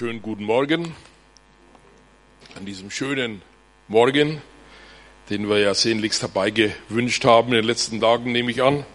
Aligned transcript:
schönen 0.00 0.22
guten 0.22 0.44
Morgen. 0.44 0.94
An 2.56 2.64
diesem 2.64 2.90
schönen 2.90 3.42
Morgen, 3.86 4.40
den 5.28 5.46
wir 5.46 5.58
ja 5.58 5.74
sehnlichst 5.74 6.22
herbeigewünscht 6.22 7.26
haben 7.26 7.48
in 7.48 7.56
den 7.56 7.64
letzten 7.66 8.00
Tagen, 8.00 8.32
nehme 8.32 8.50
ich 8.50 8.62
an. 8.62 8.86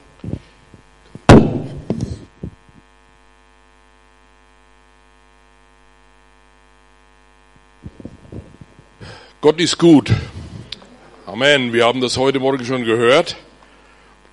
Gott 9.41 9.59
ist 9.59 9.77
gut. 9.77 10.11
Amen. 11.27 11.71
Wir 11.71 11.85
haben 11.85 12.01
das 12.01 12.17
heute 12.17 12.39
Morgen 12.39 12.65
schon 12.65 12.83
gehört. 12.83 13.35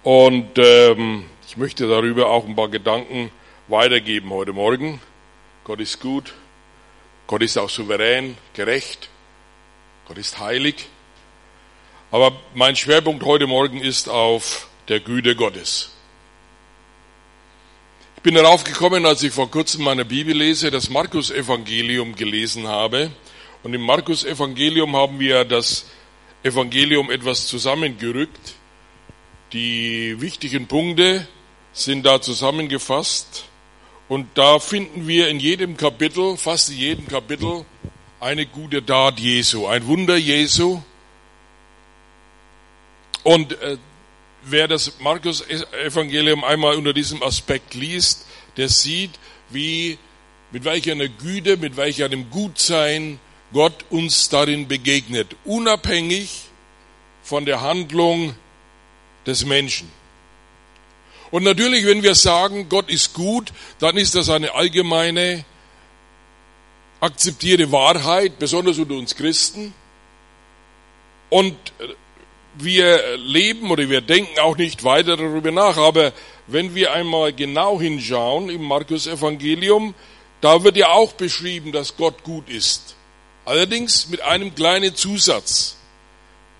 Und 0.03 0.57
ähm, 0.57 1.25
ich 1.47 1.59
möchte 1.59 1.87
darüber 1.87 2.31
auch 2.31 2.47
ein 2.47 2.57
paar 2.57 2.71
Gedanken 2.71 3.31
weitergeben 3.69 4.31
heute 4.31 4.55
Morgen. 4.55 5.03
Gott 5.65 5.79
ist 5.79 6.01
gut. 6.01 6.33
Gott 7.33 7.41
ist 7.41 7.57
auch 7.57 7.71
souverän, 7.71 8.37
gerecht. 8.53 9.09
Gott 10.07 10.19
ist 10.19 10.39
heilig. 10.39 10.87
Aber 12.11 12.39
mein 12.55 12.77
Schwerpunkt 12.77 13.25
heute 13.25 13.47
Morgen 13.47 13.81
ist 13.81 14.11
auf 14.11 14.69
der 14.89 15.01
Güte 15.01 15.35
Gottes. 15.35 15.93
Ich 18.17 18.23
bin 18.23 18.35
darauf 18.35 18.65
gekommen, 18.65 19.07
als 19.07 19.23
ich 19.23 19.33
vor 19.33 19.51
kurzem 19.51 19.85
meine 19.85 20.05
Bibel 20.05 20.37
lese, 20.37 20.71
das 20.71 20.91
Markus-Evangelium 20.91 22.17
gelesen 22.17 22.69
habe. 22.69 23.11
Und 23.63 23.73
im 23.73 23.81
Markus-Evangelium 23.81 24.95
haben 24.95 25.19
wir 25.19 25.47
das 25.47 25.87
Evangelium 26.43 27.11
etwas 27.11 27.47
zusammengerückt. 27.47 28.57
Die 29.55 30.21
wichtigen 30.21 30.67
Punkte 30.67 31.27
sind 31.73 32.05
da 32.05 32.21
zusammengefasst. 32.21 33.47
Und 34.13 34.29
da 34.35 34.59
finden 34.59 35.09
wir 35.09 35.29
in 35.29 35.41
jedem 35.41 35.79
Kapitel, 35.79 36.37
fast 36.37 36.69
in 36.69 36.77
jedem 36.77 37.09
Kapitel, 37.09 37.65
eine 38.21 38.45
gute 38.45 38.85
Tat 38.85 39.19
Jesu, 39.19 39.67
ein 39.67 39.87
Wunder 39.87 40.19
Jesu. 40.19 40.83
Und 43.23 43.53
äh, 43.63 43.79
wer 44.43 44.69
das 44.69 45.01
Markus-Evangelium 45.01 46.45
einmal 46.45 46.77
unter 46.77 46.93
diesem 46.93 47.23
Aspekt 47.23 47.73
liest, 47.73 48.27
der 48.59 48.69
sieht, 48.69 49.13
wie, 49.49 49.97
mit 50.51 50.65
welcher 50.65 50.95
Güte, 51.09 51.57
mit 51.57 51.79
welcher 51.79 52.05
einem 52.05 52.29
Gutsein 52.29 53.19
Gott 53.55 53.87
uns 53.89 54.29
darin 54.29 54.69
begegnet, 54.69 55.37
unabhängig 55.47 56.51
von 57.23 57.47
der 57.47 57.63
Handlung 57.63 58.35
des 59.25 59.47
Menschen. 59.47 59.91
Und 61.33 61.45
natürlich, 61.45 61.87
wenn 61.87 62.03
wir 62.03 62.15
sagen, 62.15 62.69
Gott 62.69 62.91
ist 62.91 63.15
gut, 63.15 63.53
dann 63.81 63.97
ist 63.97 64.15
das 64.15 64.29
eine 64.29 64.55
allgemeine 64.55 65.45
akzeptierte 67.01 67.73
Wahrheit, 67.73 68.39
besonders 68.39 68.79
unter 68.79 68.95
uns 68.95 69.17
Christen. 69.17 69.75
Und 71.31 71.57
wir 72.55 73.17
leben 73.17 73.71
oder 73.71 73.89
wir 73.89 74.03
denken 74.03 74.39
auch 74.41 74.59
nicht 74.59 74.85
weiter 74.85 75.17
darüber 75.17 75.51
nach. 75.51 75.79
Aber 75.79 76.13
wenn 76.47 76.75
wir 76.75 76.93
einmal 76.93 77.33
genau 77.33 77.81
hinschauen 77.81 78.51
im 78.51 78.63
Markus 78.63 79.07
Evangelium, 79.07 79.95
da 80.43 80.63
wird 80.63 80.77
ja 80.77 80.91
auch 80.91 81.13
beschrieben, 81.13 81.73
dass 81.73 81.97
Gott 81.97 82.25
gut 82.25 82.51
ist. 82.51 82.95
Allerdings 83.47 84.09
mit 84.09 84.21
einem 84.21 84.55
kleinen 84.55 84.95
Zusatz, 84.95 85.77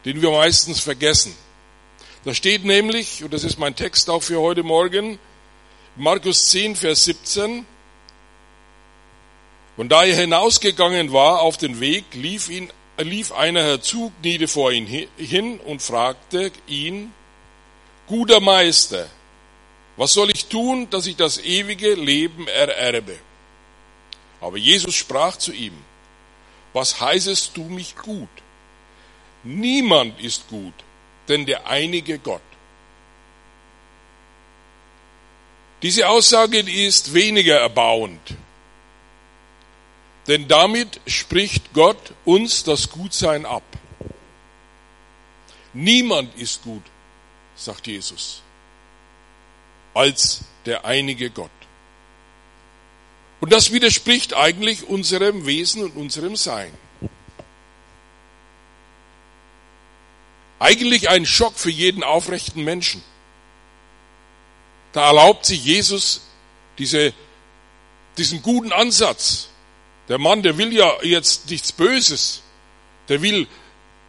den 0.07 0.23
wir 0.23 0.31
meistens 0.31 0.81
vergessen. 0.81 1.37
Da 2.25 2.35
steht 2.35 2.65
nämlich, 2.65 3.25
und 3.25 3.33
das 3.33 3.43
ist 3.43 3.59
mein 3.59 3.75
Text 3.75 4.09
auch 4.09 4.23
für 4.23 4.41
heute 4.41 4.63
Morgen, 4.63 5.19
Markus 5.97 6.51
10, 6.51 6.77
Vers 6.77 7.05
17, 7.05 7.67
und 9.77 9.89
da 9.89 10.05
er 10.05 10.15
hinausgegangen 10.15 11.13
war 11.13 11.41
auf 11.41 11.57
den 11.57 11.81
Weg, 11.81 12.05
lief, 12.13 12.49
ihn, 12.49 12.71
lief 12.99 13.33
einer 13.33 13.65
herzu, 13.65 14.13
kniete 14.21 14.47
vor 14.47 14.71
ihn 14.71 14.87
hin 14.87 15.59
und 15.59 15.83
fragte 15.83 16.53
ihn, 16.69 17.13
guter 18.07 18.39
Meister, 18.39 19.09
was 19.97 20.13
soll 20.13 20.31
ich 20.31 20.47
tun, 20.47 20.89
dass 20.91 21.07
ich 21.07 21.17
das 21.17 21.39
ewige 21.39 21.95
Leben 21.95 22.47
ererbe? 22.47 23.19
Aber 24.41 24.59
Jesus 24.59 24.95
sprach 24.95 25.37
zu 25.39 25.53
ihm, 25.53 25.75
was 26.73 27.01
heißest 27.01 27.57
du 27.57 27.65
mich 27.65 27.97
gut? 27.97 28.29
Niemand 29.43 30.21
ist 30.21 30.49
gut, 30.49 30.75
denn 31.29 31.47
der 31.47 31.67
einige 31.67 32.19
Gott. 32.19 32.43
Diese 35.83 36.09
Aussage 36.09 36.59
ist 36.61 37.13
weniger 37.13 37.59
erbauend, 37.59 38.21
denn 40.29 40.47
damit 40.47 41.01
spricht 41.07 41.73
Gott 41.73 42.15
uns 42.25 42.63
das 42.63 42.91
Gutsein 42.91 43.45
ab. 43.45 43.65
Niemand 45.73 46.37
ist 46.37 46.63
gut, 46.63 46.83
sagt 47.57 47.87
Jesus, 47.87 48.43
als 49.95 50.45
der 50.67 50.85
einige 50.85 51.31
Gott. 51.31 51.51
Und 53.41 53.53
das 53.53 53.73
widerspricht 53.73 54.35
eigentlich 54.35 54.87
unserem 54.87 55.47
Wesen 55.47 55.83
und 55.83 55.97
unserem 55.97 56.37
Sein. 56.37 56.73
Eigentlich 60.63 61.11
ein 61.11 61.27
Schock 61.27 61.59
für 61.59 61.71
jeden 61.71 62.05
aufrechten 62.05 62.63
Menschen. 62.63 63.03
Da 64.93 65.09
erlaubt 65.09 65.45
sich 65.45 65.65
Jesus 65.65 66.21
diese, 66.79 67.13
diesen 68.17 68.43
guten 68.43 68.71
Ansatz. 68.71 69.49
Der 70.09 70.19
Mann, 70.19 70.45
der 70.45 70.59
will 70.59 70.73
ja 70.73 71.03
jetzt 71.03 71.51
nichts 71.51 71.73
Böses. 71.73 72.43
Der 73.09 73.21
will 73.23 73.49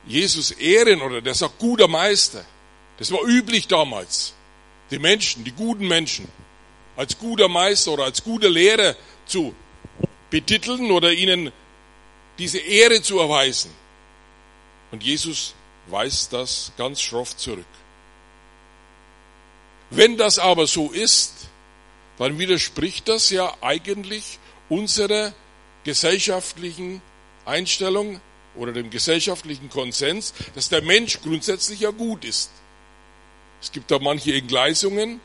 Jesus 0.05 0.51
ehren 0.51 1.01
oder 1.01 1.21
der 1.21 1.33
sagt 1.33 1.57
guter 1.57 1.87
Meister. 1.87 2.45
Das 2.99 3.11
war 3.11 3.23
üblich 3.23 3.67
damals. 3.67 4.35
Die 4.91 4.99
Menschen, 4.99 5.43
die 5.43 5.53
guten 5.53 5.87
Menschen, 5.87 6.27
als 6.95 7.17
guter 7.17 7.47
Meister 7.47 7.93
oder 7.93 8.03
als 8.03 8.23
guter 8.23 8.51
Lehrer 8.51 8.95
zu 9.25 9.55
betiteln 10.29 10.91
oder 10.91 11.13
ihnen 11.13 11.51
diese 12.37 12.59
Ehre 12.59 13.01
zu 13.01 13.17
erweisen. 13.17 13.71
Und 14.91 15.01
Jesus 15.01 15.55
weist 15.87 16.33
das 16.33 16.71
ganz 16.77 17.01
schroff 17.01 17.35
zurück. 17.37 17.65
Wenn 19.89 20.17
das 20.17 20.39
aber 20.39 20.65
so 20.65 20.91
ist, 20.91 21.47
dann 22.17 22.39
widerspricht 22.39 23.07
das 23.07 23.29
ja 23.29 23.53
eigentlich 23.61 24.39
unserer 24.69 25.33
gesellschaftlichen 25.83 27.01
Einstellung 27.45 28.21
oder 28.55 28.71
dem 28.71 28.89
gesellschaftlichen 28.89 29.69
Konsens, 29.69 30.33
dass 30.55 30.69
der 30.69 30.81
Mensch 30.81 31.21
grundsätzlich 31.21 31.81
ja 31.81 31.91
gut 31.91 32.23
ist. 32.25 32.51
Es 33.61 33.71
gibt 33.71 33.91
da 33.91 33.99
manche 33.99 34.33
Entgleisungen, 34.33 35.19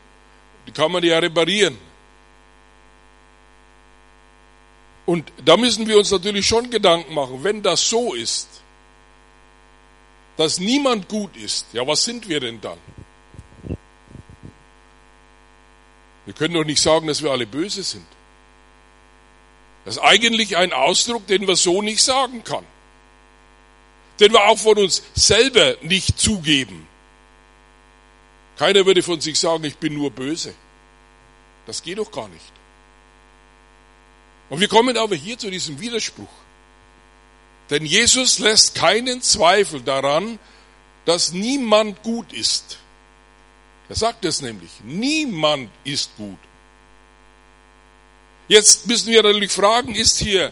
die 0.67 0.71
kann 0.71 0.91
man 0.91 1.03
ja 1.03 1.19
reparieren. 1.19 1.77
Und 5.05 5.31
da 5.43 5.57
müssen 5.57 5.87
wir 5.87 5.97
uns 5.97 6.11
natürlich 6.11 6.45
schon 6.45 6.69
Gedanken 6.69 7.13
machen, 7.13 7.43
wenn 7.43 7.63
das 7.63 7.89
so 7.89 8.13
ist, 8.13 8.58
dass 10.39 10.57
niemand 10.57 11.09
gut 11.09 11.35
ist, 11.35 11.65
ja, 11.73 11.85
was 11.85 12.05
sind 12.05 12.29
wir 12.29 12.39
denn 12.39 12.61
dann? 12.61 12.77
Wir 16.25 16.33
können 16.33 16.53
doch 16.53 16.63
nicht 16.63 16.81
sagen, 16.81 17.07
dass 17.07 17.21
wir 17.21 17.29
alle 17.29 17.45
böse 17.45 17.83
sind. 17.83 18.05
Das 19.83 19.97
ist 19.97 20.01
eigentlich 20.01 20.55
ein 20.55 20.71
Ausdruck, 20.71 21.27
den 21.27 21.43
man 21.43 21.57
so 21.57 21.81
nicht 21.81 22.01
sagen 22.01 22.41
kann. 22.45 22.65
Den 24.21 24.31
wir 24.31 24.45
auch 24.45 24.57
von 24.57 24.77
uns 24.77 25.03
selber 25.13 25.75
nicht 25.81 26.17
zugeben. 26.17 26.87
Keiner 28.57 28.85
würde 28.85 29.03
von 29.03 29.19
sich 29.19 29.37
sagen, 29.37 29.65
ich 29.65 29.75
bin 29.75 29.93
nur 29.93 30.09
böse. 30.09 30.53
Das 31.65 31.83
geht 31.83 31.97
doch 31.97 32.13
gar 32.13 32.29
nicht. 32.29 32.53
Und 34.49 34.61
wir 34.61 34.69
kommen 34.69 34.95
aber 34.95 35.15
hier 35.15 35.37
zu 35.37 35.51
diesem 35.51 35.81
Widerspruch. 35.81 36.29
Denn 37.69 37.85
Jesus 37.85 38.39
lässt 38.39 38.75
keinen 38.75 39.21
Zweifel 39.21 39.81
daran, 39.81 40.39
dass 41.05 41.33
niemand 41.33 42.01
gut 42.03 42.33
ist. 42.33 42.77
Er 43.89 43.95
sagt 43.95 44.25
es 44.25 44.41
nämlich, 44.41 44.69
niemand 44.83 45.69
ist 45.83 46.15
gut. 46.17 46.37
Jetzt 48.47 48.87
müssen 48.87 49.11
wir 49.11 49.23
natürlich 49.23 49.51
fragen, 49.51 49.93
ist 49.95 50.19
hier 50.19 50.51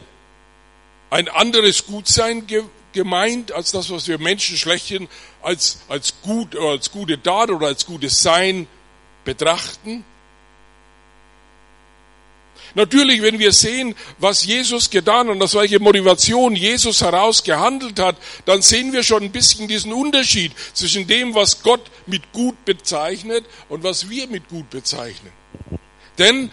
ein 1.10 1.28
anderes 1.30 1.86
Gutsein 1.86 2.46
gemeint 2.94 3.52
als 3.52 3.72
das, 3.72 3.90
was 3.90 4.08
wir 4.08 4.20
Menschen 4.20 4.58
schlechthin 4.58 5.08
als, 5.42 5.80
als 5.88 6.16
gut 6.22 6.56
oder 6.56 6.70
als 6.70 6.92
gute 6.92 7.22
Tat 7.22 7.50
oder 7.50 7.68
als 7.68 7.86
gutes 7.86 8.22
Sein 8.22 8.68
betrachten? 9.24 10.04
Natürlich, 12.78 13.24
wenn 13.24 13.40
wir 13.40 13.54
sehen, 13.54 13.96
was 14.20 14.46
Jesus 14.46 14.92
getan 14.92 15.30
und 15.30 15.42
aus 15.42 15.56
welcher 15.56 15.80
Motivation 15.80 16.56
Jesus 16.56 17.02
heraus 17.02 17.44
gehandelt 17.44 18.00
hat, 18.00 18.18
dann 18.46 18.62
sehen 18.62 18.94
wir 18.94 19.02
schon 19.02 19.24
ein 19.24 19.32
bisschen 19.32 19.68
diesen 19.68 19.92
Unterschied 19.92 20.52
zwischen 20.74 21.08
dem, 21.08 21.34
was 21.34 21.64
Gott 21.64 21.82
mit 22.06 22.32
gut 22.34 22.66
bezeichnet 22.66 23.46
und 23.68 23.82
was 23.82 24.12
wir 24.12 24.28
mit 24.28 24.48
gut 24.48 24.70
bezeichnen. 24.70 25.32
Denn 26.20 26.52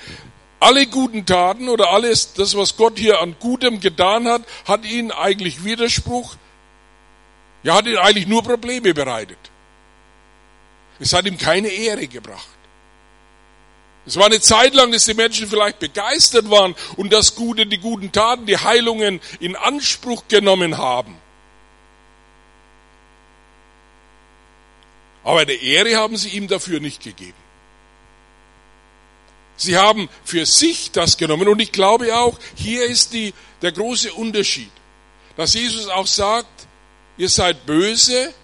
alle 0.61 0.87
guten 0.87 1.27
Taten 1.27 1.69
oder 1.69 1.91
alles, 1.91 2.33
das, 2.33 2.57
was 2.57 2.79
Gott 2.79 2.99
hier 2.99 3.21
an 3.21 3.37
Gutem 3.39 3.81
getan 3.81 4.27
hat, 4.27 4.45
hat 4.65 4.87
ihnen 4.87 5.11
eigentlich 5.11 5.63
Widerspruch, 5.63 6.37
ja, 7.65 7.75
hat 7.75 7.85
ihnen 7.85 7.99
eigentlich 7.99 8.29
nur 8.29 8.43
Probleme 8.43 8.95
bereitet. 8.95 9.37
Es 10.99 11.13
hat 11.13 11.27
ihm 11.27 11.37
keine 11.37 11.69
Ehre 11.69 12.09
gebracht. 12.09 12.54
Es 14.07 14.17
war 14.17 14.27
eine 14.27 14.41
Zeit 14.41 14.75
lang, 14.75 14.93
dass 14.93 15.07
die 15.07 15.15
Menschen 15.15 15.49
vielleicht 15.49 15.79
begeistert 15.79 16.51
waren 16.51 16.75
und 16.97 17.13
das 17.13 17.35
Gute, 17.35 17.67
die 17.67 17.79
guten 17.79 18.13
Taten, 18.13 18.45
die 18.45 18.59
Heilungen 18.59 19.21
in 19.41 19.57
Anspruch 19.57 20.25
genommen 20.29 20.77
haben. 20.77 21.17
Aber 25.23 25.41
eine 25.41 25.55
Ehre 25.55 25.97
haben 25.97 26.19
sie 26.19 26.29
ihm 26.31 26.49
dafür 26.49 26.81
nicht 26.81 27.03
gegeben. 27.03 27.33
Sie 29.57 29.77
haben 29.77 30.11
für 30.25 30.45
sich 30.45 30.91
das 30.91 31.17
genommen 31.17 31.49
und 31.49 31.61
ich 31.61 31.73
glaube 31.73 32.15
auch, 32.15 32.39
hier 32.55 32.85
ist 32.85 33.15
die, 33.15 33.33
der 33.63 33.73
große 33.73 34.13
Unterschied, 34.13 34.71
dass 35.37 35.55
Jesus 35.55 35.89
auch 35.89 36.07
sagt, 36.07 36.67
ihr 37.17 37.29
seid 37.29 37.65
böse, 37.65 38.35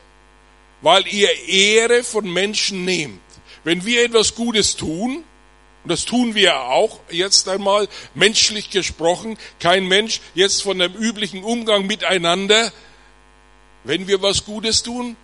weil 0.81 1.07
ihr 1.09 1.29
Ehre 1.49 2.03
von 2.03 2.33
Menschen 2.33 2.85
nehmt. 2.87 3.21
Wenn 3.65 3.85
wir 3.85 4.05
etwas 4.05 4.35
Gutes 4.35 4.77
tun, 4.77 5.25
und 5.83 5.91
das 5.91 6.05
tun 6.05 6.35
wir 6.35 6.61
auch 6.63 7.01
jetzt 7.11 7.49
einmal, 7.49 7.89
menschlich 8.15 8.71
gesprochen, 8.71 9.39
kein 9.61 9.87
Mensch 9.87 10.21
jetzt 10.35 10.63
von 10.63 10.79
dem 10.79 10.93
üblichen 10.95 11.43
Umgang 11.43 11.87
miteinander, 11.87 12.71
wenn 13.85 14.07
wir 14.07 14.21
was 14.21 14.45
Gutes 14.45 14.83
tun, 14.83 15.17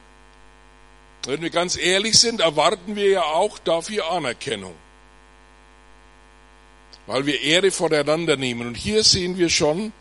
wenn 1.27 1.43
wir 1.43 1.51
ganz 1.51 1.77
ehrlich 1.77 2.19
sind, 2.19 2.41
erwarten 2.41 2.97
wir 2.97 3.11
ja 3.11 3.23
auch 3.23 3.59
dafür 3.59 4.11
Anerkennung. 4.11 4.75
Weil 7.07 7.27
wir 7.27 7.41
Ehre 7.43 7.71
voneinander 7.71 8.37
nehmen. 8.37 8.67
Und 8.67 8.77
hier 8.77 9.05
sehen 9.05 9.37
wir 9.37 9.49
schon, 9.49 9.93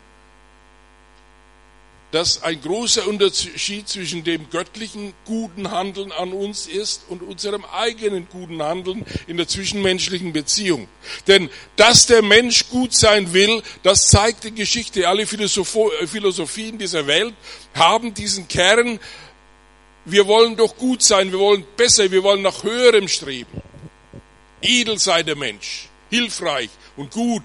dass 2.12 2.42
ein 2.42 2.60
großer 2.60 3.06
Unterschied 3.06 3.88
zwischen 3.88 4.22
dem 4.22 4.48
göttlichen 4.50 5.12
guten 5.24 5.70
Handeln 5.70 6.12
an 6.12 6.32
uns 6.32 6.66
ist 6.66 7.02
und 7.08 7.22
unserem 7.22 7.64
eigenen 7.64 8.28
guten 8.30 8.62
Handeln 8.62 9.04
in 9.26 9.36
der 9.36 9.48
zwischenmenschlichen 9.48 10.32
Beziehung. 10.32 10.88
Denn 11.26 11.50
dass 11.74 12.06
der 12.06 12.22
Mensch 12.22 12.68
gut 12.70 12.94
sein 12.94 13.32
will, 13.32 13.62
das 13.82 14.08
zeigt 14.08 14.44
die 14.44 14.54
Geschichte. 14.54 15.08
Alle 15.08 15.26
Philosophien 15.26 16.78
dieser 16.78 17.06
Welt 17.06 17.34
haben 17.74 18.14
diesen 18.14 18.46
Kern, 18.46 19.00
wir 20.04 20.26
wollen 20.28 20.56
doch 20.56 20.76
gut 20.76 21.02
sein, 21.02 21.32
wir 21.32 21.40
wollen 21.40 21.64
besser, 21.76 22.10
wir 22.12 22.22
wollen 22.22 22.42
nach 22.42 22.62
höherem 22.62 23.08
streben. 23.08 23.60
Edel 24.62 24.98
sei 24.98 25.24
der 25.24 25.36
Mensch, 25.36 25.88
hilfreich 26.10 26.70
und 26.96 27.10
gut. 27.10 27.42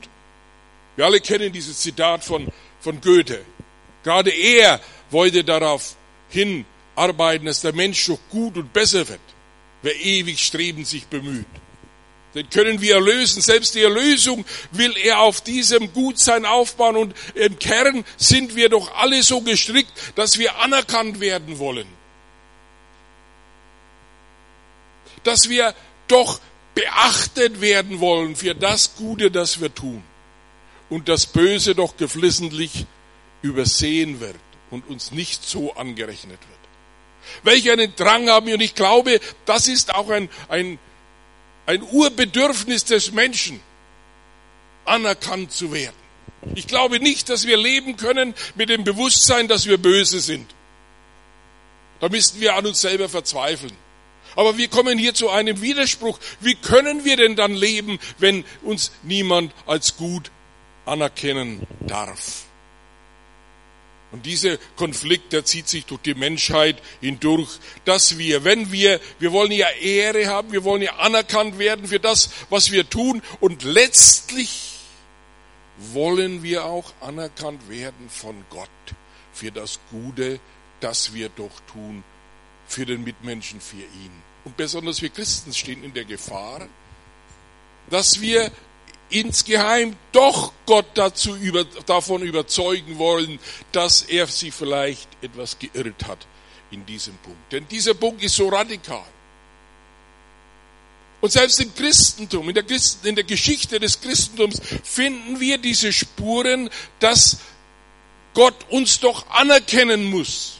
Wir 0.95 1.05
alle 1.05 1.19
kennen 1.19 1.51
dieses 1.51 1.79
Zitat 1.79 2.23
von, 2.23 2.47
von 2.79 3.01
Goethe. 3.01 3.41
Gerade 4.03 4.31
er 4.31 4.79
wollte 5.09 5.43
darauf 5.43 5.95
hinarbeiten, 6.29 7.45
dass 7.45 7.61
der 7.61 7.73
Mensch 7.73 8.05
doch 8.07 8.19
gut 8.29 8.57
und 8.57 8.73
besser 8.73 9.07
wird, 9.07 9.19
wer 9.81 9.95
ewig 9.95 10.39
strebend 10.39 10.87
sich 10.87 11.05
bemüht. 11.05 11.45
Den 12.33 12.49
können 12.49 12.79
wir 12.79 12.95
erlösen. 12.95 13.41
Selbst 13.41 13.75
die 13.75 13.81
Erlösung 13.81 14.45
will 14.71 14.95
er 14.97 15.19
auf 15.19 15.41
diesem 15.41 15.91
Gutsein 15.91 16.45
aufbauen. 16.45 16.95
Und 16.95 17.15
im 17.35 17.59
Kern 17.59 18.05
sind 18.17 18.55
wir 18.55 18.69
doch 18.69 18.95
alle 18.95 19.21
so 19.21 19.41
gestrickt, 19.41 19.91
dass 20.15 20.37
wir 20.37 20.57
anerkannt 20.59 21.19
werden 21.19 21.59
wollen. 21.59 21.87
Dass 25.23 25.49
wir 25.49 25.75
doch 26.07 26.39
beachtet 26.73 27.59
werden 27.59 27.99
wollen 27.99 28.35
für 28.35 28.55
das 28.55 28.95
Gute, 28.95 29.29
das 29.29 29.59
wir 29.59 29.73
tun. 29.73 30.01
Und 30.89 31.09
das 31.09 31.25
Böse 31.25 31.75
doch 31.75 31.97
geflissentlich 31.97 32.85
übersehen 33.41 34.19
wird 34.19 34.35
und 34.69 34.87
uns 34.87 35.11
nicht 35.11 35.43
so 35.43 35.73
angerechnet 35.73 36.39
wird. 36.39 36.61
Welch 37.43 37.69
einen 37.69 37.95
Drang 37.95 38.29
haben 38.29 38.47
wir 38.47 38.55
und 38.55 38.61
ich 38.61 38.75
glaube, 38.75 39.19
das 39.45 39.67
ist 39.67 39.93
auch 39.93 40.09
ein, 40.09 40.29
ein, 40.49 40.79
ein 41.65 41.83
Urbedürfnis 41.83 42.85
des 42.85 43.11
Menschen, 43.11 43.59
anerkannt 44.85 45.51
zu 45.51 45.71
werden. 45.71 45.95
Ich 46.55 46.67
glaube 46.67 46.99
nicht, 46.99 47.29
dass 47.29 47.45
wir 47.45 47.57
leben 47.57 47.97
können 47.97 48.33
mit 48.55 48.69
dem 48.69 48.83
Bewusstsein, 48.83 49.47
dass 49.47 49.67
wir 49.67 49.77
böse 49.77 50.19
sind. 50.19 50.49
Da 51.99 52.09
müssten 52.09 52.41
wir 52.41 52.55
an 52.55 52.65
uns 52.65 52.81
selber 52.81 53.09
verzweifeln. 53.09 53.73
Aber 54.35 54.57
wir 54.57 54.67
kommen 54.69 54.97
hier 54.97 55.13
zu 55.13 55.29
einem 55.29 55.61
Widerspruch. 55.61 56.17
Wie 56.39 56.55
können 56.55 57.05
wir 57.05 57.17
denn 57.17 57.35
dann 57.35 57.53
leben, 57.53 57.99
wenn 58.17 58.43
uns 58.63 58.91
niemand 59.03 59.53
als 59.67 59.97
gut 59.97 60.31
anerkennen 60.85 61.67
darf? 61.81 62.45
Und 64.11 64.25
dieser 64.25 64.57
Konflikt, 64.75 65.31
der 65.31 65.45
zieht 65.45 65.69
sich 65.69 65.85
durch 65.85 66.01
die 66.01 66.15
Menschheit 66.15 66.81
hindurch, 66.99 67.49
dass 67.85 68.17
wir, 68.17 68.43
wenn 68.43 68.71
wir, 68.71 68.99
wir 69.19 69.31
wollen 69.31 69.51
ja 69.51 69.69
Ehre 69.69 70.27
haben, 70.27 70.51
wir 70.51 70.63
wollen 70.63 70.81
ja 70.81 70.97
anerkannt 70.97 71.57
werden 71.59 71.87
für 71.87 71.99
das, 71.99 72.29
was 72.49 72.71
wir 72.71 72.89
tun 72.89 73.21
und 73.39 73.63
letztlich 73.63 74.79
wollen 75.93 76.43
wir 76.43 76.65
auch 76.65 76.93
anerkannt 76.99 77.69
werden 77.69 78.09
von 78.09 78.43
Gott 78.49 78.69
für 79.33 79.51
das 79.51 79.79
Gute, 79.89 80.39
das 80.81 81.13
wir 81.13 81.29
doch 81.29 81.59
tun, 81.71 82.03
für 82.67 82.85
den 82.85 83.03
Mitmenschen, 83.03 83.61
für 83.61 83.77
ihn. 83.77 84.11
Und 84.43 84.57
besonders 84.57 85.01
wir 85.01 85.09
Christen 85.09 85.53
stehen 85.53 85.83
in 85.83 85.93
der 85.93 86.05
Gefahr, 86.05 86.67
dass 87.89 88.21
wir 88.21 88.51
insgeheim 89.11 89.95
doch 90.11 90.53
Gott 90.65 90.87
dazu 90.95 91.35
über, 91.35 91.65
davon 91.85 92.21
überzeugen 92.23 92.97
wollen, 92.97 93.39
dass 93.71 94.01
er 94.01 94.27
sie 94.27 94.51
vielleicht 94.51 95.07
etwas 95.21 95.59
geirrt 95.59 96.07
hat 96.07 96.25
in 96.71 96.85
diesem 96.85 97.15
Punkt. 97.17 97.51
Denn 97.51 97.67
dieser 97.67 97.93
Punkt 97.93 98.23
ist 98.23 98.35
so 98.35 98.49
radikal. 98.49 99.05
Und 101.21 101.31
selbst 101.31 101.59
im 101.59 101.73
Christentum, 101.75 102.49
in 102.49 102.55
der, 102.55 102.63
Christen, 102.63 103.07
in 103.07 103.15
der 103.15 103.23
Geschichte 103.23 103.79
des 103.79 104.01
Christentums 104.01 104.59
finden 104.83 105.39
wir 105.39 105.59
diese 105.59 105.93
Spuren, 105.93 106.69
dass 106.99 107.37
Gott 108.33 108.55
uns 108.69 108.99
doch 108.99 109.29
anerkennen 109.29 110.03
muss. 110.03 110.57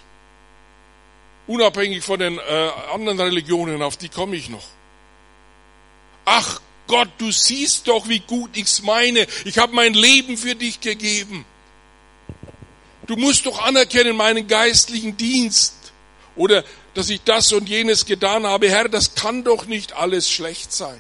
Unabhängig 1.48 2.04
von 2.04 2.20
den 2.20 2.38
äh, 2.38 2.70
anderen 2.94 3.20
Religionen, 3.20 3.82
auf 3.82 3.98
die 3.98 4.10
komme 4.10 4.36
ich 4.36 4.50
noch. 4.50 4.64
Ach 6.26 6.62
Gott, 6.92 7.08
du 7.20 7.32
siehst 7.32 7.88
doch, 7.88 8.10
wie 8.10 8.20
gut 8.20 8.58
ich's 8.58 8.82
meine. 8.82 9.26
Ich 9.46 9.58
habe 9.58 9.74
mein 9.74 9.94
Leben 9.94 10.36
für 10.36 10.56
dich 10.56 10.82
gegeben. 10.82 11.46
Du 13.08 13.16
musst 13.16 13.46
doch 13.46 13.62
anerkennen 13.62 14.18
meinen 14.18 14.46
geistlichen 14.46 15.16
Dienst. 15.16 15.74
Oder 16.36 16.66
dass 16.94 17.10
ich 17.10 17.22
das 17.24 17.54
und 17.54 17.70
jenes 17.70 18.06
getan 18.06 18.46
habe. 18.46 18.70
Herr, 18.70 18.90
das 18.90 19.16
kann 19.16 19.46
doch 19.46 19.68
nicht 19.68 19.94
alles 19.94 20.30
schlecht 20.30 20.74
sein. 20.74 21.00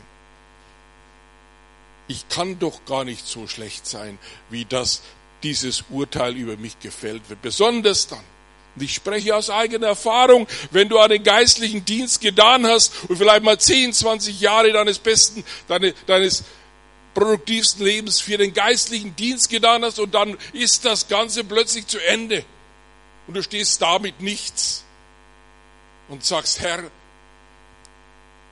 Ich 2.07 2.29
kann 2.29 2.57
doch 2.57 2.85
gar 2.85 3.03
nicht 3.03 3.27
so 3.27 3.45
schlecht 3.47 3.85
sein, 3.85 4.17
wie 4.49 4.63
das 4.63 5.01
dieses 5.43 5.83
Urteil 5.89 6.37
über 6.37 6.55
mich 6.55 6.79
gefällt 6.79 7.29
wird. 7.29 7.41
Besonders 7.41 8.07
dann, 8.07 8.23
und 8.75 8.83
ich 8.83 8.93
spreche 8.93 9.35
aus 9.35 9.49
eigener 9.49 9.87
Erfahrung, 9.87 10.47
wenn 10.71 10.87
du 10.87 10.97
einen 10.99 11.23
geistlichen 11.23 11.83
Dienst 11.83 12.21
getan 12.21 12.65
hast 12.65 12.93
und 13.09 13.17
vielleicht 13.17 13.43
mal 13.43 13.59
10, 13.59 13.93
20 13.93 14.39
Jahre 14.39 14.71
deines 14.71 14.99
besten, 14.99 15.43
deine, 15.67 15.93
deines 16.07 16.43
produktivsten 17.13 17.85
Lebens 17.85 18.21
für 18.21 18.37
den 18.37 18.53
geistlichen 18.53 19.15
Dienst 19.15 19.49
getan 19.49 19.83
hast 19.83 19.99
und 19.99 20.13
dann 20.13 20.37
ist 20.53 20.85
das 20.85 21.07
Ganze 21.07 21.43
plötzlich 21.43 21.87
zu 21.87 21.99
Ende 21.99 22.45
und 23.27 23.35
du 23.35 23.43
stehst 23.43 23.81
da 23.81 23.99
mit 23.99 24.21
nichts 24.21 24.85
und 26.07 26.23
sagst, 26.23 26.61
Herr, 26.61 26.83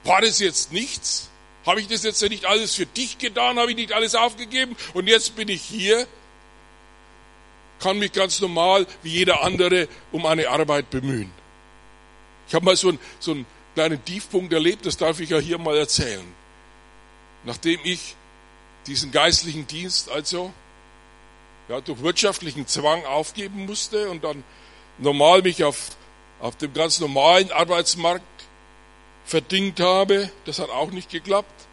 war 0.03 0.21
das 0.21 0.39
jetzt 0.39 0.71
nichts? 0.71 1.29
Habe 1.65 1.81
ich 1.81 1.87
das 1.87 2.03
jetzt 2.03 2.21
nicht 2.23 2.45
alles 2.45 2.75
für 2.75 2.85
dich 2.85 3.17
getan? 3.17 3.59
Habe 3.59 3.71
ich 3.71 3.77
nicht 3.77 3.91
alles 3.91 4.15
aufgegeben? 4.15 4.75
Und 4.93 5.07
jetzt 5.07 5.35
bin 5.35 5.49
ich 5.49 5.61
hier 5.61 6.07
kann 7.79 7.99
mich 7.99 8.11
ganz 8.11 8.41
normal 8.41 8.85
wie 9.03 9.09
jeder 9.09 9.43
andere 9.43 9.87
um 10.11 10.25
eine 10.25 10.49
Arbeit 10.49 10.89
bemühen. 10.89 11.31
Ich 12.47 12.55
habe 12.55 12.65
mal 12.65 12.75
so 12.75 12.89
einen, 12.89 12.99
so 13.19 13.31
einen 13.31 13.45
kleinen 13.75 14.03
Tiefpunkt 14.03 14.51
erlebt, 14.51 14.85
das 14.85 14.97
darf 14.97 15.19
ich 15.19 15.29
ja 15.29 15.39
hier 15.39 15.57
mal 15.57 15.77
erzählen. 15.77 16.25
Nachdem 17.45 17.79
ich 17.83 18.15
diesen 18.87 19.11
geistlichen 19.11 19.67
Dienst 19.67 20.09
also 20.09 20.51
ja, 21.69 21.79
durch 21.81 22.01
wirtschaftlichen 22.01 22.67
Zwang 22.67 23.05
aufgeben 23.05 23.65
musste 23.65 24.09
und 24.09 24.23
dann 24.23 24.43
normal 24.97 25.43
mich 25.43 25.63
auf, 25.63 25.89
auf 26.39 26.57
dem 26.57 26.73
ganz 26.73 26.99
normalen 26.99 27.51
Arbeitsmarkt 27.51 28.23
verdingt 29.25 29.79
habe, 29.79 30.31
das 30.45 30.59
hat 30.59 30.69
auch 30.69 30.91
nicht 30.91 31.11
geklappt. 31.11 31.67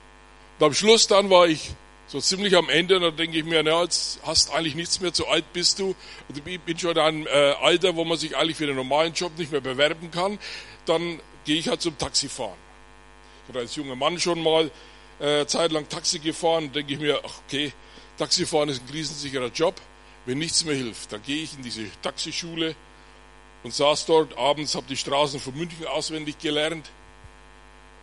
Und 0.59 0.67
am 0.67 0.75
Schluss 0.75 1.07
dann 1.07 1.31
war 1.31 1.49
ich 1.49 1.71
so 2.09 2.21
ziemlich 2.21 2.57
am 2.57 2.69
Ende, 2.69 3.01
dann 3.01 3.17
denke 3.17 3.39
ich 3.39 3.45
mir, 3.45 3.63
na, 3.63 3.83
jetzt 3.83 4.21
hast 4.23 4.53
eigentlich 4.53 4.77
nichts 4.77 5.01
mehr, 5.01 5.13
so 5.13 5.27
alt 5.27 5.53
bist 5.53 5.79
du. 5.81 5.95
Ich 6.35 6.61
bin 6.61 6.79
schon 6.79 6.93
in 6.93 6.99
einem 6.99 7.27
äh, 7.27 7.53
Alter, 7.61 7.97
wo 7.97 8.05
man 8.05 8.17
sich 8.17 8.37
eigentlich 8.37 8.57
für 8.57 8.67
den 8.67 8.77
normalen 8.77 9.13
Job 9.13 9.37
nicht 9.39 9.51
mehr 9.51 9.61
bewerben 9.61 10.11
kann. 10.11 10.39
Dann 10.85 11.21
gehe 11.45 11.57
ich 11.57 11.69
halt 11.69 11.83
zum 11.83 11.99
Taxifahren. 11.99 12.55
Ich 13.43 13.49
hatte 13.49 13.59
als 13.59 13.75
junger 13.75 13.97
Mann 13.97 14.21
schon 14.21 14.41
mal 14.41 14.71
äh, 15.19 15.47
Zeit 15.47 15.73
lang 15.73 15.89
Taxi 15.89 16.21
gefahren, 16.21 16.73
denke 16.73 16.93
ich 16.93 17.01
mir, 17.01 17.21
ach, 17.25 17.41
okay, 17.47 17.73
Taxifahren 18.19 18.69
ist 18.69 18.83
ein 18.83 18.89
krisensicherer 18.89 19.49
Job. 19.49 19.75
Wenn 20.27 20.39
nichts 20.39 20.65
mehr 20.65 20.75
hilft, 20.75 21.13
dann 21.13 21.23
gehe 21.23 21.43
ich 21.43 21.55
in 21.55 21.63
diese 21.63 21.85
Taxischule 22.03 22.75
und 23.63 23.75
saß 23.75 24.07
dort 24.07 24.37
abends, 24.37 24.75
habe 24.75 24.87
die 24.89 24.97
Straßen 24.97 25.41
von 25.41 25.57
München 25.57 25.87
auswendig 25.87 26.39
gelernt. 26.39 26.91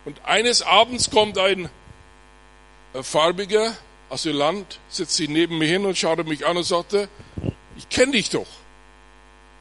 Und 0.04 0.22
eines 0.24 0.60
Abends 0.62 1.10
kommt 1.10 1.38
ein 1.38 1.70
äh, 2.92 3.02
farbiger 3.02 3.74
Asylant, 4.14 4.78
setzt 4.88 5.16
sich 5.16 5.28
neben 5.28 5.58
mir 5.58 5.66
hin 5.66 5.84
und 5.84 5.98
schaute 5.98 6.24
mich 6.24 6.46
an 6.46 6.56
und 6.56 6.62
sagte, 6.62 7.08
ich 7.76 7.88
kenne 7.88 8.12
dich 8.12 8.30
doch. 8.30 8.46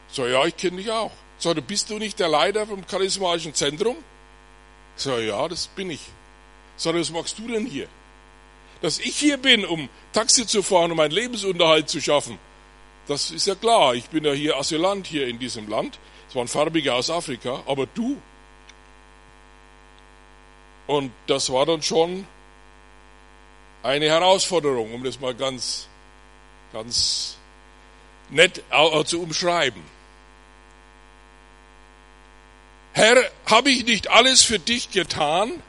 So, 0.09 0.27
ja, 0.27 0.45
ich 0.45 0.55
kenne 0.55 0.77
dich 0.77 0.91
auch. 0.91 1.11
So, 1.39 1.53
bist 1.55 1.89
du 1.89 1.97
nicht 1.97 2.19
der 2.19 2.27
Leiter 2.27 2.67
vom 2.67 2.85
charismatischen 2.85 3.55
Zentrum? 3.55 3.97
So, 4.95 5.17
ja, 5.17 5.47
das 5.47 5.67
bin 5.67 5.89
ich. 5.89 6.01
So, 6.77 6.93
was 6.93 7.11
machst 7.11 7.39
du 7.39 7.47
denn 7.47 7.65
hier? 7.65 7.87
Dass 8.81 8.99
ich 8.99 9.15
hier 9.15 9.37
bin, 9.37 9.65
um 9.65 9.89
Taxi 10.11 10.45
zu 10.45 10.61
fahren, 10.61 10.91
um 10.91 10.97
meinen 10.97 11.11
Lebensunterhalt 11.11 11.89
zu 11.89 11.99
schaffen, 11.99 12.37
das 13.07 13.31
ist 13.31 13.47
ja 13.47 13.55
klar. 13.55 13.95
Ich 13.95 14.05
bin 14.09 14.23
ja 14.23 14.33
hier 14.33 14.57
Asylant 14.57 15.07
hier 15.07 15.27
in 15.27 15.39
diesem 15.39 15.67
Land. 15.67 15.99
Es 16.29 16.35
waren 16.35 16.47
Farbige 16.47 16.93
aus 16.93 17.09
Afrika, 17.09 17.63
aber 17.65 17.87
du. 17.87 18.17
Und 20.85 21.11
das 21.27 21.51
war 21.51 21.65
dann 21.65 21.81
schon 21.81 22.27
eine 23.83 24.07
Herausforderung, 24.07 24.93
um 24.93 25.03
das 25.03 25.19
mal 25.19 25.35
ganz, 25.35 25.87
ganz 26.71 27.37
nett 28.29 28.63
zu 29.05 29.21
umschreiben. 29.21 29.83
Herr, 32.93 33.29
habe 33.45 33.69
ich 33.69 33.85
nicht 33.85 34.09
alles 34.09 34.41
für 34.43 34.59
dich 34.59 34.91
getan? 34.91 35.61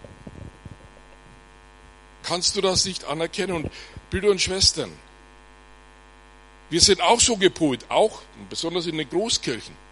Kannst 2.23 2.57
du 2.57 2.61
das 2.61 2.85
nicht 2.85 3.05
anerkennen? 3.05 3.55
Und 3.55 3.71
Brüder 4.11 4.31
und 4.31 4.41
Schwestern, 4.41 4.93
wir 6.71 6.81
sind 6.81 7.01
auch 7.01 7.21
so 7.21 7.37
gepolt, 7.37 7.85
auch 7.89 8.23
besonders 8.49 8.87
in 8.87 8.97
den 8.97 9.09
Großkirchen. 9.09 9.84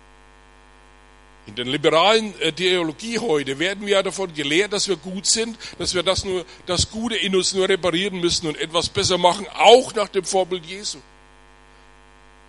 In 1.46 1.56
der 1.56 1.64
liberalen 1.64 2.38
äh, 2.40 2.52
Theologie 2.52 3.18
heute 3.18 3.58
werden 3.58 3.84
wir 3.84 3.94
ja 3.94 4.02
davon 4.02 4.32
gelehrt, 4.32 4.72
dass 4.72 4.86
wir 4.86 4.96
gut 4.96 5.26
sind, 5.26 5.58
dass 5.78 5.92
wir 5.92 6.04
das, 6.04 6.24
nur, 6.24 6.44
das 6.66 6.90
Gute 6.90 7.16
in 7.16 7.34
uns 7.34 7.52
nur 7.52 7.68
reparieren 7.68 8.20
müssen 8.20 8.46
und 8.46 8.56
etwas 8.56 8.88
besser 8.88 9.18
machen, 9.18 9.46
auch 9.54 9.92
nach 9.94 10.08
dem 10.08 10.24
Vorbild 10.24 10.64
Jesu. 10.64 10.98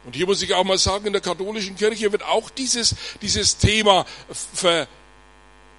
Und 0.05 0.15
hier 0.15 0.27
muss 0.27 0.41
ich 0.41 0.53
auch 0.53 0.63
mal 0.63 0.77
sagen, 0.77 1.07
in 1.07 1.13
der 1.13 1.21
katholischen 1.21 1.75
Kirche 1.75 2.11
wird 2.11 2.23
auch 2.23 2.49
dieses, 2.49 2.95
dieses 3.21 3.57
Thema 3.57 4.05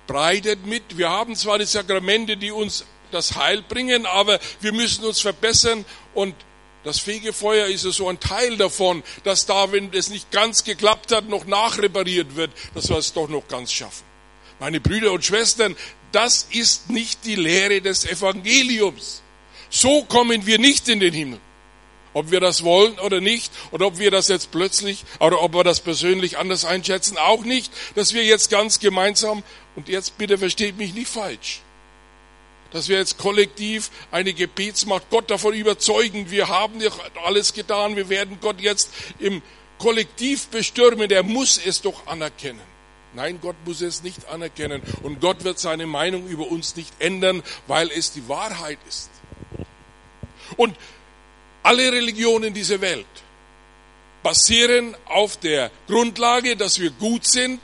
verbreitet 0.06 0.66
mit. 0.66 0.96
Wir 0.96 1.10
haben 1.10 1.36
zwar 1.36 1.58
die 1.58 1.66
Sakramente, 1.66 2.36
die 2.36 2.50
uns 2.50 2.84
das 3.12 3.36
Heil 3.36 3.62
bringen, 3.62 4.06
aber 4.06 4.40
wir 4.60 4.72
müssen 4.72 5.04
uns 5.04 5.20
verbessern 5.20 5.84
und 6.14 6.34
das 6.84 7.00
Fegefeuer 7.00 7.66
ist 7.66 7.84
ja 7.84 7.90
so 7.90 8.08
ein 8.08 8.20
Teil 8.20 8.56
davon, 8.56 9.02
dass 9.24 9.46
da, 9.46 9.72
wenn 9.72 9.92
es 9.92 10.10
nicht 10.10 10.30
ganz 10.30 10.64
geklappt 10.64 11.12
hat, 11.12 11.28
noch 11.28 11.46
nachrepariert 11.46 12.36
wird, 12.36 12.50
dass 12.74 12.88
wir 12.90 12.98
es 12.98 13.12
doch 13.12 13.28
noch 13.28 13.48
ganz 13.48 13.72
schaffen. 13.72 14.04
Meine 14.60 14.80
Brüder 14.80 15.12
und 15.12 15.24
Schwestern, 15.24 15.76
das 16.12 16.46
ist 16.50 16.90
nicht 16.90 17.24
die 17.24 17.34
Lehre 17.34 17.80
des 17.80 18.04
Evangeliums. 18.04 19.22
So 19.70 20.04
kommen 20.04 20.46
wir 20.46 20.58
nicht 20.58 20.88
in 20.88 21.00
den 21.00 21.12
Himmel. 21.12 21.40
Ob 22.12 22.30
wir 22.30 22.38
das 22.38 22.62
wollen 22.62 22.96
oder 23.00 23.20
nicht, 23.20 23.52
oder 23.72 23.86
ob 23.86 23.98
wir 23.98 24.12
das 24.12 24.28
jetzt 24.28 24.52
plötzlich, 24.52 25.04
oder 25.18 25.42
ob 25.42 25.54
wir 25.54 25.64
das 25.64 25.80
persönlich 25.80 26.38
anders 26.38 26.64
einschätzen, 26.64 27.18
auch 27.18 27.42
nicht, 27.42 27.72
dass 27.96 28.14
wir 28.14 28.24
jetzt 28.24 28.50
ganz 28.50 28.78
gemeinsam, 28.78 29.42
und 29.74 29.88
jetzt 29.88 30.16
bitte 30.16 30.38
versteht 30.38 30.78
mich 30.78 30.94
nicht 30.94 31.08
falsch, 31.08 31.62
dass 32.74 32.88
wir 32.88 32.98
jetzt 32.98 33.18
kollektiv 33.18 33.90
eine 34.10 34.34
Gebetsmacht 34.34 35.08
Gott 35.08 35.30
davon 35.30 35.54
überzeugen, 35.54 36.32
wir 36.32 36.48
haben 36.48 36.80
ja 36.80 36.90
alles 37.24 37.54
getan, 37.54 37.94
wir 37.94 38.08
werden 38.08 38.38
Gott 38.40 38.60
jetzt 38.60 38.90
im 39.20 39.42
Kollektiv 39.78 40.48
bestürmen, 40.48 41.08
der 41.08 41.22
muss 41.22 41.60
es 41.64 41.80
doch 41.80 42.06
anerkennen. 42.08 42.60
Nein, 43.14 43.38
Gott 43.40 43.54
muss 43.64 43.80
es 43.80 44.02
nicht 44.02 44.26
anerkennen 44.26 44.82
und 45.04 45.20
Gott 45.20 45.44
wird 45.44 45.60
seine 45.60 45.86
Meinung 45.86 46.26
über 46.26 46.48
uns 46.48 46.74
nicht 46.74 46.92
ändern, 46.98 47.44
weil 47.68 47.92
es 47.92 48.10
die 48.10 48.28
Wahrheit 48.28 48.78
ist. 48.88 49.10
Und 50.56 50.76
alle 51.62 51.92
Religionen 51.92 52.54
dieser 52.54 52.80
Welt 52.80 53.06
basieren 54.24 54.96
auf 55.04 55.36
der 55.36 55.70
Grundlage, 55.86 56.56
dass 56.56 56.80
wir 56.80 56.90
gut 56.90 57.24
sind, 57.24 57.60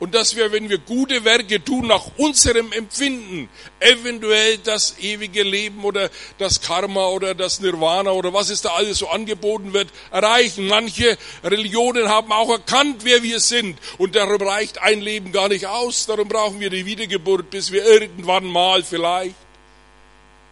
und 0.00 0.14
dass 0.14 0.36
wir, 0.36 0.52
wenn 0.52 0.68
wir 0.68 0.78
gute 0.78 1.24
Werke 1.24 1.62
tun, 1.62 1.88
nach 1.88 2.06
unserem 2.16 2.72
Empfinden, 2.72 3.48
eventuell 3.80 4.58
das 4.58 4.96
ewige 5.00 5.42
Leben 5.42 5.84
oder 5.84 6.10
das 6.38 6.60
Karma 6.60 7.08
oder 7.08 7.34
das 7.34 7.60
Nirvana 7.60 8.12
oder 8.12 8.32
was 8.32 8.48
es 8.50 8.62
da 8.62 8.70
alles 8.70 8.98
so 8.98 9.08
angeboten 9.08 9.72
wird, 9.72 9.88
erreichen. 10.12 10.68
Manche 10.68 11.18
Religionen 11.42 12.08
haben 12.08 12.32
auch 12.32 12.50
erkannt, 12.50 13.04
wer 13.04 13.22
wir 13.22 13.40
sind 13.40 13.78
und 13.98 14.14
darum 14.14 14.40
reicht 14.40 14.80
ein 14.80 15.00
Leben 15.00 15.32
gar 15.32 15.48
nicht 15.48 15.66
aus. 15.66 16.06
Darum 16.06 16.28
brauchen 16.28 16.60
wir 16.60 16.70
die 16.70 16.86
Wiedergeburt, 16.86 17.50
bis 17.50 17.72
wir 17.72 17.84
irgendwann 17.84 18.44
mal 18.44 18.84
vielleicht, 18.84 19.34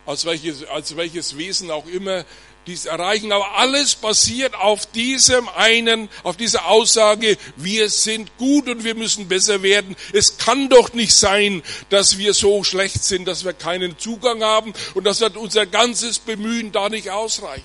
als 0.07 0.25
welches, 0.25 0.65
als 0.65 0.97
welches 0.97 1.37
Wesen 1.37 1.71
auch 1.71 1.87
immer, 1.87 2.25
dies 2.67 2.87
erreichen. 2.87 3.33
Aber 3.33 3.57
alles 3.57 3.95
basiert 3.95 4.55
auf 4.55 4.87
diesem 4.87 5.49
einen, 5.51 6.09
auf 6.23 6.37
dieser 6.37 6.67
Aussage, 6.67 7.39
wir 7.57 7.89
sind 7.89 8.37
gut 8.39 8.69
und 8.69 8.85
wir 8.85 8.95
müssen 8.95 9.29
besser 9.29 9.63
werden. 9.63 9.97
Es 10.13 10.39
kann 10.39 10.69
doch 10.69 10.93
nicht 10.93 11.15
sein, 11.15 11.63
dass 11.91 12.19
wir 12.19 12.35
so 12.35 12.65
schlecht 12.65 13.05
sind, 13.05 13.27
dass 13.27 13.45
wir 13.45 13.53
keinen 13.53 13.99
Zugang 13.99 14.43
haben 14.43 14.73
und 14.95 15.05
dass 15.05 15.23
unser 15.23 15.67
ganzes 15.67 16.19
Bemühen 16.19 16.73
da 16.73 16.89
nicht 16.89 17.11
ausreicht. 17.11 17.65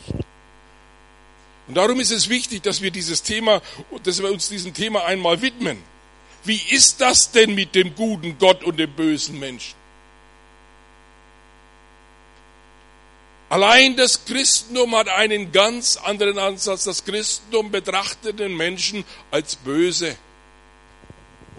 Und 1.67 1.75
darum 1.75 1.99
ist 1.99 2.11
es 2.11 2.27
wichtig, 2.29 2.63
dass 2.63 2.81
wir 2.81 2.91
dieses 2.91 3.23
Thema, 3.23 3.61
dass 4.03 4.21
wir 4.21 4.31
uns 4.31 4.49
diesem 4.49 4.73
Thema 4.73 5.05
einmal 5.05 5.41
widmen. 5.41 5.77
Wie 6.43 6.59
ist 6.69 7.01
das 7.01 7.31
denn 7.31 7.55
mit 7.55 7.75
dem 7.75 7.95
guten 7.95 8.37
Gott 8.39 8.63
und 8.63 8.77
dem 8.77 8.91
bösen 8.91 9.39
Menschen? 9.39 9.80
Allein 13.51 13.97
das 13.97 14.23
Christentum 14.23 14.95
hat 14.95 15.09
einen 15.09 15.51
ganz 15.51 15.97
anderen 15.97 16.39
Ansatz. 16.39 16.85
Das 16.85 17.03
Christentum 17.03 17.69
betrachtet 17.69 18.39
den 18.39 18.55
Menschen 18.55 19.03
als 19.29 19.57
böse. 19.57 20.15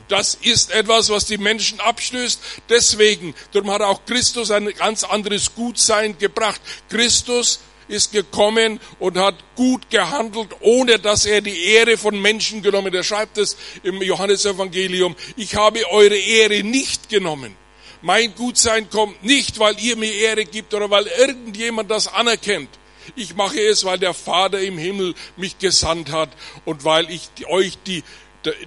Das 0.09 0.35
ist 0.37 0.71
etwas, 0.71 1.11
was 1.11 1.27
die 1.27 1.37
Menschen 1.37 1.81
abstößt. 1.81 2.41
Deswegen, 2.71 3.35
darum 3.53 3.71
hat 3.71 3.83
auch 3.83 4.07
Christus 4.07 4.51
ein 4.51 4.73
ganz 4.73 5.05
anderes 5.05 5.55
Gutsein 5.55 6.17
gebracht. 6.17 6.63
Christus 6.89 7.61
ist 7.89 8.11
gekommen 8.11 8.81
und 8.99 9.19
hat 9.19 9.35
gut 9.55 9.91
gehandelt, 9.91 10.49
ohne 10.61 10.99
dass 10.99 11.27
er 11.27 11.43
die 11.43 11.63
Ehre 11.75 11.99
von 11.99 12.19
Menschen 12.19 12.63
genommen. 12.63 12.95
Er 12.95 13.05
schreibt 13.05 13.37
es 13.37 13.55
im 13.83 14.01
Johannesevangelium. 14.01 15.15
Ich 15.37 15.57
habe 15.57 15.87
eure 15.91 16.17
Ehre 16.17 16.63
nicht 16.63 17.11
genommen. 17.11 17.55
Mein 18.03 18.35
Gutsein 18.35 18.91
kommt 18.91 19.23
nicht, 19.25 19.59
weil 19.59 19.79
ihr 19.81 19.97
mir 19.97 20.13
Ehre 20.13 20.45
gibt 20.45 20.75
oder 20.75 20.91
weil 20.91 21.07
irgendjemand 21.07 21.91
das 21.91 22.09
anerkennt. 22.09 22.69
Ich 23.17 23.35
mache 23.35 23.61
es, 23.61 23.85
weil 23.85 23.99
der 23.99 24.15
Vater 24.15 24.61
im 24.61 24.79
Himmel 24.79 25.15
mich 25.37 25.59
gesandt 25.59 26.11
hat 26.11 26.31
und 26.65 26.85
weil 26.85 27.11
ich 27.11 27.31
euch 27.47 27.79
die, 27.87 28.03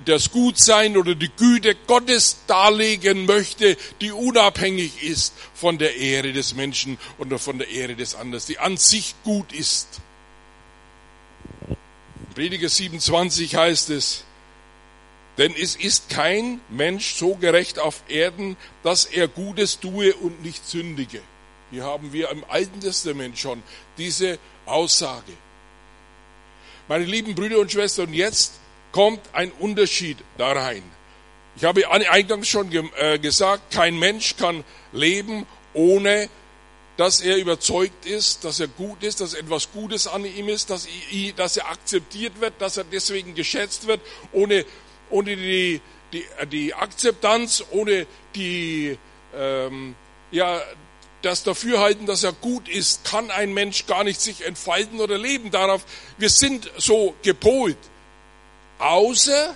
das 0.05 0.31
Gutsein 0.31 0.97
oder 0.97 1.15
die 1.15 1.29
Güte 1.29 1.75
Gottes 1.87 2.37
darlegen 2.47 3.25
möchte, 3.25 3.77
die 4.01 4.11
unabhängig 4.11 5.03
ist 5.03 5.33
von 5.53 5.77
der 5.77 5.97
Ehre 5.97 6.31
des 6.31 6.55
Menschen 6.55 6.97
oder 7.17 7.39
von 7.39 7.57
der 7.57 7.69
Ehre 7.69 7.95
des 7.95 8.15
anderen, 8.15 8.43
die 8.47 8.57
an 8.57 8.77
sich 8.77 9.15
gut 9.23 9.51
ist. 9.53 10.01
Prediger 12.35 12.69
27 12.69 13.55
heißt 13.55 13.89
es, 13.91 14.25
denn 15.37 15.53
es 15.59 15.75
ist 15.75 16.09
kein 16.09 16.61
Mensch 16.69 17.15
so 17.15 17.35
gerecht 17.35 17.79
auf 17.79 18.03
Erden, 18.07 18.55
dass 18.83 19.05
er 19.05 19.27
Gutes 19.27 19.79
tue 19.79 20.13
und 20.13 20.43
nicht 20.43 20.65
sündige. 20.65 21.21
Hier 21.71 21.83
haben 21.83 22.13
wir 22.13 22.29
im 22.29 22.43
Alten 22.47 22.79
Testament 22.79 23.37
schon 23.37 23.61
diese 23.97 24.39
Aussage. 24.65 25.33
Meine 26.87 27.05
lieben 27.05 27.35
Brüder 27.35 27.59
und 27.59 27.71
Schwestern, 27.71 28.13
jetzt 28.13 28.53
kommt 28.91 29.21
ein 29.33 29.51
Unterschied 29.51 30.17
da 30.37 30.51
rein. 30.51 30.83
Ich 31.57 31.63
habe 31.63 31.89
eingangs 31.89 32.47
schon 32.47 32.71
äh, 32.97 33.17
gesagt, 33.17 33.73
kein 33.73 33.97
Mensch 33.97 34.35
kann 34.37 34.63
leben, 34.91 35.45
ohne 35.73 36.29
dass 36.97 37.19
er 37.19 37.37
überzeugt 37.37 38.05
ist, 38.05 38.43
dass 38.45 38.59
er 38.59 38.67
gut 38.67 39.03
ist, 39.03 39.19
dass 39.19 39.33
etwas 39.33 39.71
Gutes 39.71 40.07
an 40.07 40.23
ihm 40.25 40.47
ist, 40.47 40.69
dass 40.69 40.87
er 41.57 41.69
akzeptiert 41.69 42.39
wird, 42.39 42.53
dass 42.59 42.77
er 42.77 42.85
deswegen 42.85 43.35
geschätzt 43.35 43.87
wird, 43.87 43.99
ohne 44.31 44.65
ohne 45.09 45.35
die, 45.35 45.81
die, 46.13 46.25
die 46.51 46.73
Akzeptanz, 46.73 47.63
ohne 47.71 48.07
die, 48.35 48.97
ähm, 49.35 49.95
ja, 50.31 50.61
das 51.21 51.43
Dafürhalten, 51.43 52.05
dass 52.05 52.23
er 52.23 52.33
gut 52.33 52.69
ist, 52.69 53.03
kann 53.03 53.31
ein 53.31 53.53
Mensch 53.53 53.87
gar 53.87 54.03
nicht 54.03 54.21
sich 54.21 54.45
entfalten 54.45 54.99
oder 54.99 55.17
leben 55.17 55.49
darauf. 55.49 55.83
Wir 56.17 56.29
sind 56.29 56.69
so 56.77 57.15
gepolt. 57.23 57.77
Außer, 58.77 59.55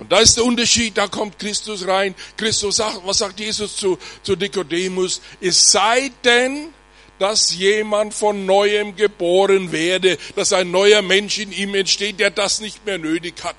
und 0.00 0.10
Da 0.10 0.18
ist 0.18 0.38
der 0.38 0.44
Unterschied, 0.44 0.96
da 0.96 1.08
kommt 1.08 1.38
Christus 1.38 1.86
rein. 1.86 2.14
Christus 2.38 2.76
sagt, 2.76 3.00
was 3.04 3.18
sagt 3.18 3.38
Jesus 3.38 3.76
zu, 3.76 3.98
zu 4.22 4.34
Nikodemus? 4.34 5.20
Es 5.42 5.70
sei 5.70 6.10
denn, 6.24 6.72
dass 7.20 7.54
jemand 7.54 8.14
von 8.14 8.46
neuem 8.46 8.96
geboren 8.96 9.70
werde, 9.70 10.18
dass 10.34 10.52
ein 10.52 10.70
neuer 10.70 11.02
Mensch 11.02 11.38
in 11.38 11.52
ihm 11.52 11.74
entsteht, 11.74 12.18
der 12.18 12.30
das 12.30 12.60
nicht 12.60 12.84
mehr 12.86 12.98
nötig 12.98 13.34
hat. 13.44 13.56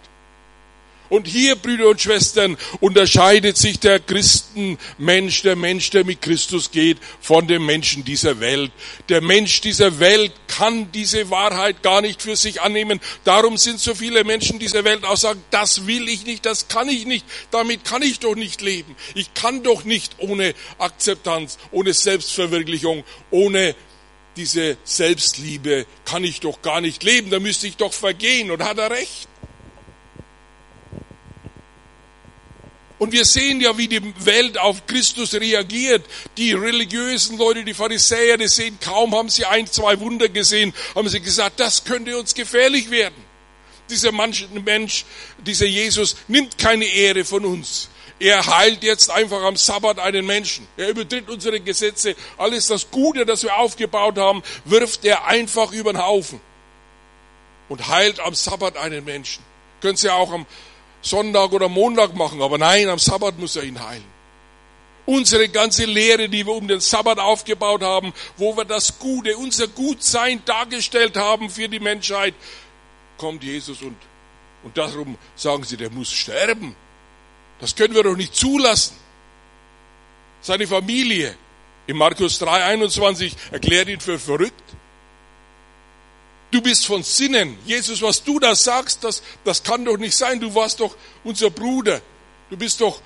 Und 1.11 1.27
hier, 1.27 1.57
Brüder 1.57 1.89
und 1.89 1.99
Schwestern, 1.99 2.57
unterscheidet 2.79 3.57
sich 3.57 3.81
der 3.81 3.99
Christenmensch, 3.99 5.41
der 5.41 5.57
Mensch, 5.57 5.89
der 5.89 6.05
mit 6.05 6.21
Christus 6.21 6.71
geht, 6.71 6.99
von 7.19 7.49
dem 7.49 7.65
Menschen 7.65 8.05
dieser 8.05 8.39
Welt. 8.39 8.71
Der 9.09 9.19
Mensch 9.19 9.59
dieser 9.59 9.99
Welt 9.99 10.31
kann 10.47 10.89
diese 10.93 11.29
Wahrheit 11.29 11.83
gar 11.83 11.99
nicht 11.99 12.21
für 12.21 12.37
sich 12.37 12.61
annehmen. 12.61 13.01
Darum 13.25 13.57
sind 13.57 13.81
so 13.81 13.93
viele 13.93 14.23
Menschen 14.23 14.57
dieser 14.57 14.85
Welt 14.85 15.03
auch 15.03 15.17
sagen, 15.17 15.43
das 15.51 15.85
will 15.85 16.07
ich 16.07 16.25
nicht, 16.25 16.45
das 16.45 16.69
kann 16.69 16.87
ich 16.87 17.05
nicht, 17.05 17.25
damit 17.51 17.83
kann 17.83 18.03
ich 18.03 18.19
doch 18.19 18.35
nicht 18.35 18.61
leben. 18.61 18.95
Ich 19.13 19.33
kann 19.33 19.63
doch 19.63 19.83
nicht 19.83 20.15
ohne 20.19 20.55
Akzeptanz, 20.77 21.57
ohne 21.73 21.93
Selbstverwirklichung, 21.93 23.03
ohne 23.31 23.75
diese 24.37 24.77
Selbstliebe 24.85 25.85
kann 26.05 26.23
ich 26.23 26.39
doch 26.39 26.61
gar 26.61 26.79
nicht 26.79 27.03
leben, 27.03 27.31
da 27.31 27.41
müsste 27.41 27.67
ich 27.67 27.75
doch 27.75 27.91
vergehen. 27.91 28.49
Und 28.49 28.63
hat 28.63 28.77
er 28.77 28.91
recht. 28.91 29.27
Und 33.01 33.13
wir 33.13 33.25
sehen 33.25 33.59
ja, 33.61 33.75
wie 33.79 33.87
die 33.87 34.13
Welt 34.25 34.59
auf 34.59 34.85
Christus 34.85 35.33
reagiert. 35.33 36.05
Die 36.37 36.53
religiösen 36.53 37.35
Leute, 37.35 37.63
die 37.63 37.73
Pharisäer, 37.73 38.37
die 38.37 38.47
sehen, 38.47 38.77
kaum 38.79 39.15
haben 39.15 39.27
sie 39.27 39.43
ein, 39.43 39.65
zwei 39.65 39.99
Wunder 39.99 40.29
gesehen, 40.29 40.71
haben 40.93 41.09
sie 41.09 41.19
gesagt, 41.19 41.59
das 41.59 41.83
könnte 41.83 42.15
uns 42.15 42.35
gefährlich 42.35 42.91
werden. 42.91 43.15
Dieser 43.89 44.11
Mensch, 44.11 45.05
dieser 45.43 45.65
Jesus 45.65 46.15
nimmt 46.27 46.59
keine 46.59 46.85
Ehre 46.85 47.25
von 47.25 47.43
uns. 47.43 47.89
Er 48.19 48.45
heilt 48.45 48.83
jetzt 48.83 49.09
einfach 49.09 49.41
am 49.41 49.55
Sabbat 49.55 49.97
einen 49.97 50.23
Menschen. 50.27 50.67
Er 50.77 50.89
übertritt 50.89 51.27
unsere 51.27 51.59
Gesetze. 51.59 52.15
Alles 52.37 52.67
das 52.67 52.91
Gute, 52.91 53.25
das 53.25 53.41
wir 53.41 53.57
aufgebaut 53.57 54.19
haben, 54.19 54.43
wirft 54.65 55.05
er 55.05 55.25
einfach 55.25 55.71
über 55.71 55.91
den 55.91 56.03
Haufen. 56.03 56.39
Und 57.67 57.87
heilt 57.87 58.19
am 58.19 58.35
Sabbat 58.35 58.77
einen 58.77 59.03
Menschen. 59.03 59.43
Können 59.81 59.97
Sie 59.97 60.11
auch 60.11 60.31
am 60.31 60.45
Sonntag 61.01 61.51
oder 61.51 61.69
Montag 61.69 62.15
machen, 62.15 62.41
aber 62.41 62.57
nein, 62.57 62.89
am 62.89 62.99
Sabbat 62.99 63.37
muss 63.39 63.55
er 63.55 63.63
ihn 63.63 63.83
heilen. 63.83 64.11
Unsere 65.05 65.49
ganze 65.49 65.85
Lehre, 65.85 66.29
die 66.29 66.45
wir 66.45 66.53
um 66.53 66.67
den 66.67 66.79
Sabbat 66.79 67.19
aufgebaut 67.19 67.81
haben, 67.81 68.13
wo 68.37 68.55
wir 68.55 68.65
das 68.65 68.99
Gute, 68.99 69.35
unser 69.35 69.67
Gutsein 69.67 70.41
dargestellt 70.45 71.17
haben 71.17 71.49
für 71.49 71.67
die 71.67 71.79
Menschheit, 71.79 72.35
kommt 73.17 73.43
Jesus 73.43 73.81
und, 73.81 73.97
und 74.63 74.77
darum 74.77 75.17
sagen 75.35 75.63
sie, 75.63 75.77
der 75.77 75.89
muss 75.89 76.11
sterben. 76.11 76.75
Das 77.59 77.75
können 77.75 77.95
wir 77.95 78.03
doch 78.03 78.15
nicht 78.15 78.35
zulassen. 78.35 78.95
Seine 80.41 80.65
Familie 80.67 81.35
in 81.87 81.97
Markus 81.97 82.41
3,21 82.41 83.33
erklärt 83.51 83.89
ihn 83.89 83.99
für 83.99 84.17
verrückt. 84.17 84.53
Du 86.51 86.61
bist 86.61 86.85
von 86.85 87.01
Sinnen. 87.01 87.57
Jesus, 87.65 88.01
was 88.01 88.23
du 88.23 88.37
da 88.37 88.53
sagst, 88.55 89.03
das, 89.05 89.23
das 89.45 89.63
kann 89.63 89.85
doch 89.85 89.97
nicht 89.97 90.15
sein. 90.15 90.39
Du 90.39 90.53
warst 90.53 90.81
doch 90.81 90.95
unser 91.23 91.49
Bruder. 91.49 92.01
Du 92.49 92.57
bist 92.57 92.81
doch 92.81 93.01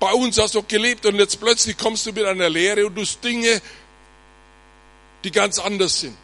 bei 0.00 0.12
uns, 0.12 0.38
hast 0.38 0.54
doch 0.54 0.66
gelebt 0.66 1.04
und 1.04 1.16
jetzt 1.16 1.38
plötzlich 1.38 1.76
kommst 1.76 2.06
du 2.06 2.12
mit 2.12 2.24
einer 2.24 2.48
Lehre 2.48 2.86
und 2.86 2.94
du 2.94 3.04
Dinge, 3.22 3.60
die 5.24 5.30
ganz 5.30 5.58
anders 5.58 6.00
sind. 6.00 6.16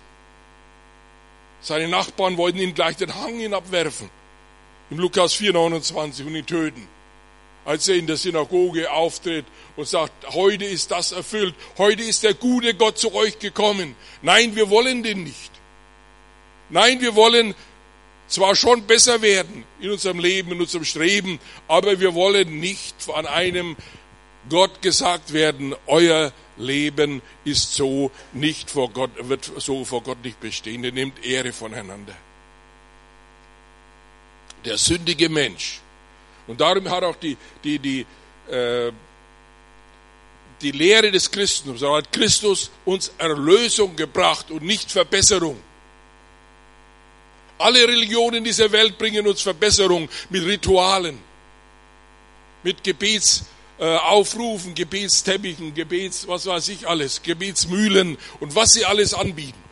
Seine 1.60 1.88
Nachbarn 1.88 2.36
wollten 2.36 2.58
ihn 2.58 2.74
gleich 2.74 2.96
den 2.96 3.14
Hang 3.14 3.38
hinabwerfen. 3.38 4.08
Im 4.90 4.98
Lukas 4.98 5.34
4,29 5.34 6.26
und 6.26 6.34
ihn 6.34 6.46
töten. 6.46 6.88
Als 7.64 7.88
er 7.88 7.96
in 7.96 8.06
der 8.06 8.18
Synagoge 8.18 8.90
auftritt 8.90 9.46
und 9.76 9.88
sagt, 9.88 10.34
heute 10.34 10.66
ist 10.66 10.90
das 10.90 11.12
erfüllt. 11.12 11.54
Heute 11.78 12.02
ist 12.02 12.22
der 12.22 12.34
gute 12.34 12.74
Gott 12.74 12.98
zu 12.98 13.14
euch 13.14 13.38
gekommen. 13.38 13.96
Nein, 14.20 14.54
wir 14.54 14.68
wollen 14.68 15.02
den 15.02 15.24
nicht. 15.24 15.53
Nein, 16.74 17.00
wir 17.00 17.14
wollen 17.14 17.54
zwar 18.26 18.56
schon 18.56 18.84
besser 18.84 19.22
werden 19.22 19.62
in 19.80 19.92
unserem 19.92 20.18
Leben, 20.18 20.50
in 20.50 20.60
unserem 20.60 20.84
Streben, 20.84 21.38
aber 21.68 22.00
wir 22.00 22.14
wollen 22.14 22.58
nicht 22.58 23.00
von 23.00 23.26
einem 23.26 23.76
Gott 24.50 24.82
gesagt 24.82 25.32
werden, 25.32 25.76
euer 25.86 26.32
Leben 26.56 27.22
ist 27.44 27.74
so 27.74 28.10
nicht 28.32 28.72
vor 28.72 28.90
Gott, 28.90 29.12
wird 29.20 29.48
so 29.58 29.84
vor 29.84 30.02
Gott 30.02 30.24
nicht 30.24 30.40
bestehen. 30.40 30.82
Der 30.82 30.90
nimmt 30.90 31.24
Ehre 31.24 31.52
voneinander. 31.52 32.16
Der 34.64 34.76
sündige 34.76 35.28
Mensch. 35.28 35.80
Und 36.48 36.60
darum 36.60 36.90
hat 36.90 37.04
auch 37.04 37.16
die, 37.16 37.36
die, 37.62 37.78
die, 37.78 38.06
äh, 38.50 38.90
die 40.60 40.72
Lehre 40.72 41.12
des 41.12 41.30
Christentums, 41.30 41.82
hat 41.82 42.12
Christus 42.12 42.72
uns 42.84 43.12
Erlösung 43.16 43.94
gebracht 43.94 44.50
und 44.50 44.64
nicht 44.64 44.90
Verbesserung. 44.90 45.60
Alle 47.58 47.86
Religionen 47.86 48.42
dieser 48.42 48.70
Welt 48.72 48.98
bringen 48.98 49.26
uns 49.26 49.42
Verbesserung 49.42 50.08
mit 50.28 50.44
Ritualen, 50.44 51.18
mit 52.62 52.82
Gebetsaufrufen, 52.82 54.74
Gebetsteppichen, 54.74 55.74
Gebets, 55.74 56.26
was 56.26 56.46
weiß 56.46 56.68
ich 56.68 56.88
alles, 56.88 57.22
Gebetsmühlen 57.22 58.18
und 58.40 58.54
was 58.54 58.72
sie 58.72 58.84
alles 58.84 59.14
anbieten. 59.14 59.62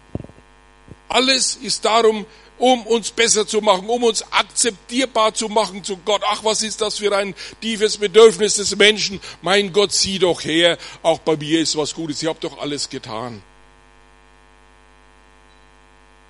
Alles 1.08 1.56
ist 1.56 1.84
darum, 1.84 2.24
um 2.58 2.86
uns 2.86 3.10
besser 3.10 3.46
zu 3.46 3.60
machen, 3.60 3.88
um 3.88 4.04
uns 4.04 4.22
akzeptierbar 4.30 5.34
zu 5.34 5.48
machen 5.48 5.82
zu 5.82 5.96
Gott. 5.96 6.22
Ach, 6.26 6.44
was 6.44 6.62
ist 6.62 6.80
das 6.80 6.98
für 6.98 7.14
ein 7.16 7.34
tiefes 7.60 7.98
Bedürfnis 7.98 8.54
des 8.54 8.76
Menschen? 8.76 9.20
Mein 9.42 9.72
Gott, 9.72 9.92
sieh 9.92 10.20
doch 10.20 10.44
her, 10.44 10.78
auch 11.02 11.18
bei 11.18 11.36
mir 11.36 11.60
ist 11.60 11.76
was 11.76 11.92
Gutes, 11.92 12.22
ich 12.22 12.28
habe 12.28 12.38
doch 12.40 12.58
alles 12.58 12.88
getan. 12.88 13.42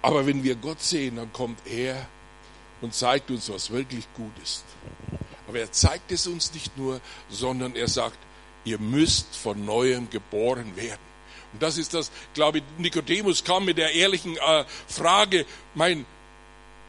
Aber 0.02 0.26
wenn 0.26 0.42
wir 0.42 0.56
Gott 0.56 0.82
sehen, 0.82 1.16
dann 1.16 1.32
kommt 1.32 1.58
er 1.66 2.06
und 2.80 2.92
zeigt 2.94 3.30
uns, 3.30 3.48
was 3.48 3.70
wirklich 3.70 4.06
gut 4.14 4.32
ist. 4.42 4.64
Aber 5.48 5.60
er 5.60 5.70
zeigt 5.70 6.10
es 6.10 6.26
uns 6.26 6.52
nicht 6.52 6.76
nur, 6.76 7.00
sondern 7.30 7.76
er 7.76 7.88
sagt, 7.88 8.18
ihr 8.64 8.78
müsst 8.78 9.36
von 9.36 9.64
neuem 9.64 10.10
geboren 10.10 10.76
werden. 10.76 11.00
Und 11.52 11.62
das 11.62 11.78
ist 11.78 11.94
das, 11.94 12.10
glaube 12.34 12.58
ich, 12.58 12.64
Nikodemus 12.78 13.44
kam 13.44 13.64
mit 13.64 13.78
der 13.78 13.92
ehrlichen 13.92 14.36
äh, 14.36 14.64
Frage, 14.88 15.46
mein 15.74 16.06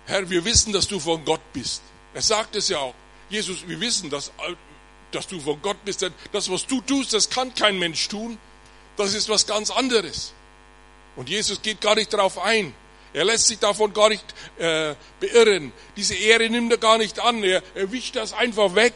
Herr, 0.05 0.29
wir 0.29 0.43
wissen, 0.45 0.73
dass 0.73 0.87
du 0.87 0.99
von 0.99 1.23
Gott 1.23 1.41
bist. 1.53 1.81
Er 2.13 2.21
sagt 2.21 2.55
es 2.55 2.69
ja 2.69 2.79
auch. 2.79 2.95
Jesus, 3.29 3.67
wir 3.67 3.79
wissen, 3.79 4.09
dass, 4.09 4.31
dass 5.11 5.27
du 5.27 5.39
von 5.39 5.61
Gott 5.61 5.83
bist, 5.85 6.01
denn 6.01 6.13
das, 6.31 6.49
was 6.49 6.65
du 6.65 6.81
tust, 6.81 7.13
das 7.13 7.29
kann 7.29 7.53
kein 7.53 7.79
Mensch 7.79 8.07
tun. 8.07 8.37
Das 8.97 9.13
ist 9.13 9.29
was 9.29 9.47
ganz 9.47 9.71
anderes. 9.71 10.33
Und 11.15 11.29
Jesus 11.29 11.61
geht 11.61 11.81
gar 11.81 11.95
nicht 11.95 12.13
darauf 12.13 12.37
ein. 12.39 12.73
Er 13.13 13.25
lässt 13.25 13.47
sich 13.47 13.59
davon 13.59 13.93
gar 13.93 14.09
nicht 14.09 14.25
äh, 14.57 14.95
beirren. 15.19 15.71
Diese 15.95 16.15
Ehre 16.15 16.49
nimmt 16.49 16.71
er 16.71 16.79
gar 16.79 16.97
nicht 16.97 17.19
an. 17.19 17.43
Er, 17.43 17.61
er 17.75 17.91
wischt 17.91 18.15
das 18.15 18.33
einfach 18.33 18.73
weg. 18.75 18.93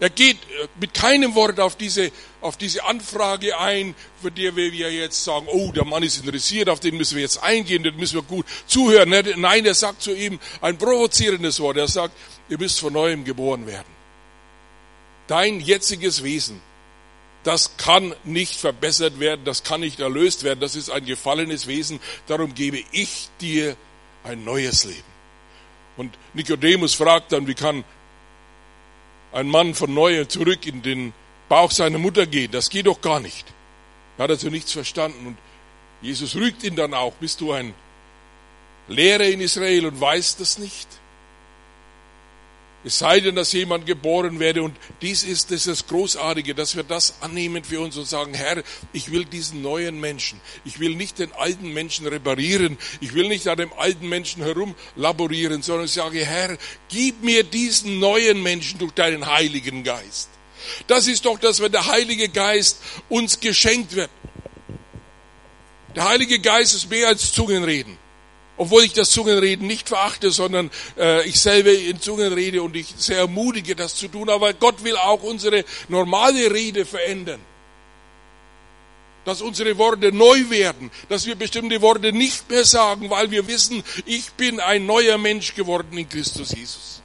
Er 0.00 0.10
geht 0.10 0.36
äh, 0.36 0.66
mit 0.80 0.92
keinem 0.92 1.34
Wort 1.36 1.60
auf 1.60 1.76
diese, 1.76 2.10
auf 2.40 2.56
diese 2.56 2.84
Anfrage 2.84 3.58
ein, 3.58 3.94
für 4.20 4.30
die 4.32 4.54
wir 4.54 4.92
jetzt 4.92 5.22
sagen, 5.22 5.46
oh, 5.48 5.70
der 5.72 5.84
Mann 5.84 6.02
ist 6.02 6.18
interessiert, 6.18 6.68
auf 6.68 6.80
den 6.80 6.96
müssen 6.96 7.14
wir 7.14 7.22
jetzt 7.22 7.42
eingehen, 7.42 7.84
den 7.84 7.96
müssen 7.96 8.16
wir 8.16 8.22
gut 8.22 8.46
zuhören. 8.66 9.08
Nein, 9.36 9.64
er 9.64 9.74
sagt 9.74 10.02
zu 10.02 10.12
ihm 10.12 10.40
ein 10.60 10.76
provozierendes 10.76 11.60
Wort. 11.60 11.76
Er 11.76 11.88
sagt, 11.88 12.14
ihr 12.48 12.58
müsst 12.58 12.80
von 12.80 12.92
neuem 12.92 13.24
geboren 13.24 13.66
werden. 13.66 13.96
Dein 15.28 15.60
jetziges 15.60 16.22
Wesen 16.24 16.60
das 17.46 17.76
kann 17.76 18.12
nicht 18.24 18.56
verbessert 18.56 19.20
werden, 19.20 19.44
das 19.44 19.62
kann 19.62 19.80
nicht 19.80 20.00
erlöst 20.00 20.42
werden, 20.42 20.58
das 20.58 20.74
ist 20.74 20.90
ein 20.90 21.04
gefallenes 21.04 21.68
Wesen, 21.68 22.00
darum 22.26 22.54
gebe 22.54 22.82
ich 22.90 23.28
dir 23.40 23.76
ein 24.24 24.44
neues 24.44 24.84
Leben. 24.84 25.16
Und 25.96 26.12
Nikodemus 26.34 26.94
fragt 26.94 27.30
dann, 27.32 27.46
wie 27.46 27.54
kann 27.54 27.84
ein 29.32 29.48
Mann 29.48 29.74
von 29.74 29.94
neuem 29.94 30.28
zurück 30.28 30.66
in 30.66 30.82
den 30.82 31.12
Bauch 31.48 31.70
seiner 31.70 31.98
Mutter 31.98 32.26
gehen? 32.26 32.50
Das 32.50 32.68
geht 32.68 32.88
doch 32.88 33.00
gar 33.00 33.20
nicht. 33.20 33.46
Er 34.18 34.24
hat 34.24 34.30
also 34.30 34.50
nichts 34.50 34.72
verstanden 34.72 35.28
und 35.28 35.38
Jesus 36.02 36.34
rügt 36.34 36.64
ihn 36.64 36.74
dann 36.74 36.94
auch, 36.94 37.12
bist 37.14 37.40
du 37.40 37.52
ein 37.52 37.74
Lehrer 38.88 39.24
in 39.24 39.40
Israel 39.40 39.86
und 39.86 40.00
weißt 40.00 40.40
das 40.40 40.58
nicht? 40.58 40.88
Es 42.86 43.00
sei 43.00 43.18
denn, 43.18 43.34
dass 43.34 43.52
jemand 43.52 43.84
geboren 43.84 44.38
werde. 44.38 44.62
Und 44.62 44.76
dies 45.02 45.24
ist 45.24 45.50
das, 45.50 45.66
ist 45.66 45.66
das 45.66 45.86
Großartige, 45.88 46.54
dass 46.54 46.76
wir 46.76 46.84
das 46.84 47.20
annehmen 47.20 47.64
für 47.64 47.80
uns 47.80 47.96
und 47.96 48.06
sagen, 48.06 48.32
Herr, 48.32 48.62
ich 48.92 49.10
will 49.10 49.24
diesen 49.24 49.60
neuen 49.60 49.98
Menschen. 49.98 50.40
Ich 50.64 50.78
will 50.78 50.94
nicht 50.94 51.18
den 51.18 51.32
alten 51.32 51.72
Menschen 51.72 52.06
reparieren. 52.06 52.78
Ich 53.00 53.12
will 53.12 53.26
nicht 53.26 53.48
an 53.48 53.58
dem 53.58 53.72
alten 53.72 54.08
Menschen 54.08 54.44
herumlaborieren, 54.44 55.62
sondern 55.62 55.86
ich 55.86 55.92
sage, 55.94 56.24
Herr, 56.24 56.56
gib 56.88 57.24
mir 57.24 57.42
diesen 57.42 57.98
neuen 57.98 58.40
Menschen 58.40 58.78
durch 58.78 58.92
deinen 58.92 59.26
Heiligen 59.26 59.82
Geist. 59.82 60.28
Das 60.86 61.08
ist 61.08 61.24
doch 61.24 61.40
das, 61.40 61.58
wenn 61.58 61.72
der 61.72 61.86
Heilige 61.86 62.28
Geist 62.28 62.80
uns 63.08 63.40
geschenkt 63.40 63.96
wird. 63.96 64.10
Der 65.96 66.04
Heilige 66.08 66.38
Geist 66.38 66.72
ist 66.72 66.88
mehr 66.88 67.08
als 67.08 67.32
Zungenreden. 67.32 67.98
Obwohl 68.58 68.84
ich 68.84 68.94
das 68.94 69.10
Zungenreden 69.10 69.66
nicht 69.66 69.88
verachte, 69.88 70.30
sondern 70.30 70.70
äh, 70.98 71.26
ich 71.28 71.40
selber 71.40 71.72
in 71.72 72.00
Zungen 72.00 72.32
rede 72.32 72.62
und 72.62 72.74
ich 72.74 72.94
sehr 72.96 73.18
ermutige, 73.18 73.76
das 73.76 73.94
zu 73.96 74.08
tun. 74.08 74.30
Aber 74.30 74.54
Gott 74.54 74.82
will 74.82 74.96
auch 74.96 75.22
unsere 75.22 75.64
normale 75.88 76.52
Rede 76.52 76.86
verändern. 76.86 77.40
Dass 79.26 79.42
unsere 79.42 79.76
Worte 79.76 80.12
neu 80.12 80.48
werden, 80.48 80.90
dass 81.08 81.26
wir 81.26 81.34
bestimmte 81.34 81.82
Worte 81.82 82.12
nicht 82.12 82.48
mehr 82.48 82.64
sagen, 82.64 83.10
weil 83.10 83.30
wir 83.30 83.46
wissen, 83.46 83.82
ich 84.06 84.30
bin 84.32 84.60
ein 84.60 84.86
neuer 84.86 85.18
Mensch 85.18 85.54
geworden 85.54 85.98
in 85.98 86.08
Christus 86.08 86.52
Jesus. 86.52 87.02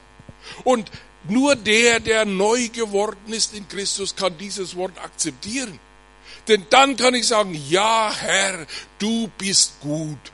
Und 0.64 0.90
nur 1.28 1.54
der, 1.56 2.00
der 2.00 2.24
neu 2.24 2.68
geworden 2.68 3.32
ist 3.32 3.54
in 3.54 3.68
Christus, 3.68 4.16
kann 4.16 4.38
dieses 4.38 4.74
Wort 4.76 4.98
akzeptieren. 4.98 5.78
Denn 6.48 6.64
dann 6.70 6.96
kann 6.96 7.14
ich 7.14 7.26
sagen, 7.26 7.60
ja 7.68 8.12
Herr, 8.16 8.66
du 8.98 9.28
bist 9.38 9.80
gut 9.80 10.31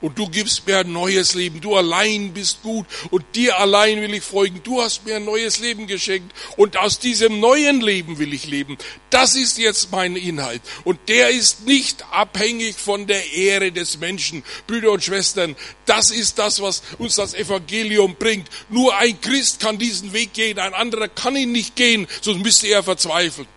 und 0.00 0.18
du 0.18 0.28
gibst 0.28 0.66
mir 0.66 0.78
ein 0.78 0.92
neues 0.92 1.34
Leben. 1.34 1.60
Du 1.60 1.76
allein 1.76 2.32
bist 2.32 2.62
gut 2.62 2.86
und 3.10 3.24
dir 3.34 3.58
allein 3.58 4.00
will 4.00 4.14
ich 4.14 4.24
folgen. 4.24 4.60
Du 4.62 4.80
hast 4.80 5.04
mir 5.04 5.16
ein 5.16 5.24
neues 5.24 5.58
Leben 5.58 5.86
geschenkt 5.86 6.34
und 6.56 6.76
aus 6.76 6.98
diesem 6.98 7.40
neuen 7.40 7.80
Leben 7.80 8.18
will 8.18 8.32
ich 8.32 8.46
leben. 8.46 8.78
Das 9.10 9.34
ist 9.34 9.58
jetzt 9.58 9.90
mein 9.92 10.16
Inhalt 10.16 10.62
und 10.84 10.98
der 11.08 11.30
ist 11.30 11.66
nicht 11.66 12.04
abhängig 12.12 12.76
von 12.76 13.06
der 13.06 13.32
Ehre 13.32 13.72
des 13.72 13.98
Menschen. 13.98 14.44
Brüder 14.66 14.92
und 14.92 15.04
Schwestern, 15.04 15.56
das 15.86 16.10
ist 16.10 16.38
das, 16.38 16.62
was 16.62 16.82
uns 16.98 17.16
das 17.16 17.34
Evangelium 17.34 18.16
bringt. 18.16 18.48
Nur 18.68 18.96
ein 18.96 19.20
Christ 19.20 19.60
kann 19.60 19.78
diesen 19.78 20.12
Weg 20.12 20.32
gehen, 20.32 20.58
ein 20.58 20.74
anderer 20.74 21.08
kann 21.08 21.36
ihn 21.36 21.52
nicht 21.52 21.76
gehen, 21.76 22.06
sonst 22.20 22.42
müsste 22.42 22.68
er 22.68 22.82
verzweifeln. 22.82 23.48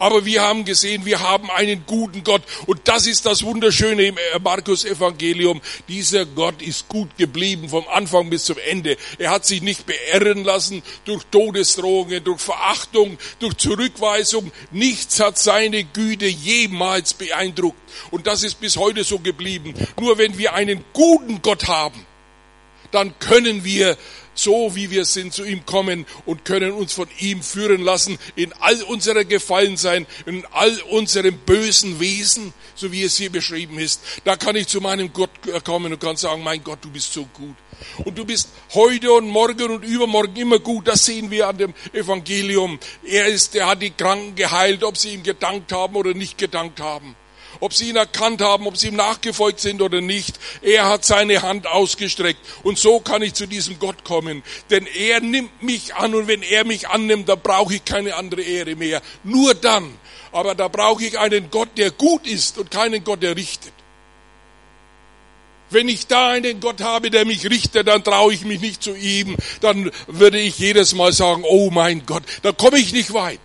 Aber 0.00 0.24
wir 0.24 0.40
haben 0.40 0.64
gesehen, 0.64 1.04
wir 1.04 1.20
haben 1.20 1.50
einen 1.50 1.84
guten 1.86 2.24
Gott. 2.24 2.40
Und 2.64 2.80
das 2.84 3.06
ist 3.06 3.26
das 3.26 3.42
Wunderschöne 3.42 4.06
im 4.06 4.16
Markus 4.42 4.86
Evangelium. 4.86 5.60
Dieser 5.88 6.24
Gott 6.24 6.62
ist 6.62 6.88
gut 6.88 7.18
geblieben 7.18 7.68
vom 7.68 7.86
Anfang 7.86 8.30
bis 8.30 8.44
zum 8.44 8.56
Ende. 8.66 8.96
Er 9.18 9.30
hat 9.30 9.44
sich 9.44 9.60
nicht 9.60 9.84
beirren 9.84 10.42
lassen 10.42 10.82
durch 11.04 11.24
Todesdrohungen, 11.30 12.24
durch 12.24 12.40
Verachtung, 12.40 13.18
durch 13.40 13.58
Zurückweisung. 13.58 14.50
Nichts 14.70 15.20
hat 15.20 15.38
seine 15.38 15.84
Güte 15.84 16.26
jemals 16.26 17.12
beeindruckt. 17.12 17.78
Und 18.10 18.26
das 18.26 18.42
ist 18.42 18.58
bis 18.58 18.78
heute 18.78 19.04
so 19.04 19.18
geblieben. 19.18 19.74
Nur 20.00 20.16
wenn 20.16 20.38
wir 20.38 20.54
einen 20.54 20.82
guten 20.94 21.42
Gott 21.42 21.68
haben, 21.68 22.06
dann 22.90 23.18
können 23.18 23.64
wir 23.64 23.98
so 24.34 24.74
wie 24.74 24.90
wir 24.90 25.04
sind, 25.04 25.32
zu 25.32 25.44
ihm 25.44 25.66
kommen 25.66 26.06
und 26.26 26.44
können 26.44 26.72
uns 26.72 26.92
von 26.92 27.08
ihm 27.18 27.42
führen 27.42 27.82
lassen 27.82 28.18
in 28.36 28.52
all 28.60 28.82
unserer 28.84 29.24
Gefallensein, 29.24 30.06
in 30.26 30.44
all 30.52 30.80
unserem 30.90 31.36
bösen 31.38 32.00
Wesen, 32.00 32.52
so 32.74 32.92
wie 32.92 33.02
es 33.02 33.16
hier 33.16 33.30
beschrieben 33.30 33.78
ist. 33.78 34.00
Da 34.24 34.36
kann 34.36 34.56
ich 34.56 34.68
zu 34.68 34.80
meinem 34.80 35.12
Gott 35.12 35.30
kommen 35.64 35.92
und 35.92 36.00
kann 36.00 36.16
sagen, 36.16 36.42
mein 36.42 36.62
Gott, 36.64 36.78
du 36.82 36.90
bist 36.90 37.12
so 37.12 37.24
gut. 37.26 37.56
Und 38.04 38.18
du 38.18 38.24
bist 38.24 38.48
heute 38.74 39.12
und 39.12 39.28
morgen 39.28 39.70
und 39.70 39.84
übermorgen 39.84 40.36
immer 40.36 40.58
gut. 40.58 40.88
Das 40.88 41.04
sehen 41.04 41.30
wir 41.30 41.48
an 41.48 41.58
dem 41.58 41.74
Evangelium. 41.92 42.78
Er 43.04 43.26
ist, 43.26 43.54
er 43.56 43.68
hat 43.68 43.82
die 43.82 43.90
Kranken 43.90 44.34
geheilt, 44.34 44.84
ob 44.84 44.96
sie 44.96 45.14
ihm 45.14 45.22
gedankt 45.22 45.72
haben 45.72 45.96
oder 45.96 46.14
nicht 46.14 46.36
gedankt 46.36 46.80
haben 46.80 47.16
ob 47.58 47.74
sie 47.74 47.88
ihn 47.88 47.96
erkannt 47.96 48.40
haben, 48.40 48.66
ob 48.66 48.76
sie 48.76 48.88
ihm 48.88 48.96
nachgefolgt 48.96 49.60
sind 49.60 49.82
oder 49.82 50.00
nicht. 50.00 50.38
Er 50.62 50.88
hat 50.88 51.04
seine 51.04 51.42
Hand 51.42 51.66
ausgestreckt. 51.66 52.40
Und 52.62 52.78
so 52.78 53.00
kann 53.00 53.22
ich 53.22 53.34
zu 53.34 53.46
diesem 53.46 53.78
Gott 53.78 54.04
kommen. 54.04 54.42
Denn 54.70 54.86
er 54.86 55.20
nimmt 55.20 55.62
mich 55.62 55.94
an 55.94 56.14
und 56.14 56.28
wenn 56.28 56.42
er 56.42 56.64
mich 56.64 56.88
annimmt, 56.88 57.28
dann 57.28 57.40
brauche 57.40 57.74
ich 57.74 57.84
keine 57.84 58.14
andere 58.14 58.42
Ehre 58.42 58.76
mehr. 58.76 59.02
Nur 59.24 59.54
dann. 59.54 59.98
Aber 60.32 60.54
da 60.54 60.68
brauche 60.68 61.04
ich 61.04 61.18
einen 61.18 61.50
Gott, 61.50 61.70
der 61.76 61.90
gut 61.90 62.26
ist 62.26 62.58
und 62.58 62.70
keinen 62.70 63.02
Gott, 63.02 63.22
der 63.22 63.36
richtet. 63.36 63.72
Wenn 65.70 65.88
ich 65.88 66.08
da 66.08 66.30
einen 66.30 66.60
Gott 66.60 66.80
habe, 66.80 67.10
der 67.10 67.24
mich 67.24 67.48
richtet, 67.48 67.86
dann 67.86 68.02
traue 68.02 68.34
ich 68.34 68.44
mich 68.44 68.60
nicht 68.60 68.82
zu 68.82 68.94
ihm. 68.94 69.36
Dann 69.60 69.90
würde 70.08 70.38
ich 70.38 70.58
jedes 70.58 70.94
Mal 70.94 71.12
sagen, 71.12 71.44
oh 71.48 71.70
mein 71.70 72.06
Gott, 72.06 72.24
da 72.42 72.52
komme 72.52 72.78
ich 72.78 72.92
nicht 72.92 73.12
weit. 73.12 73.40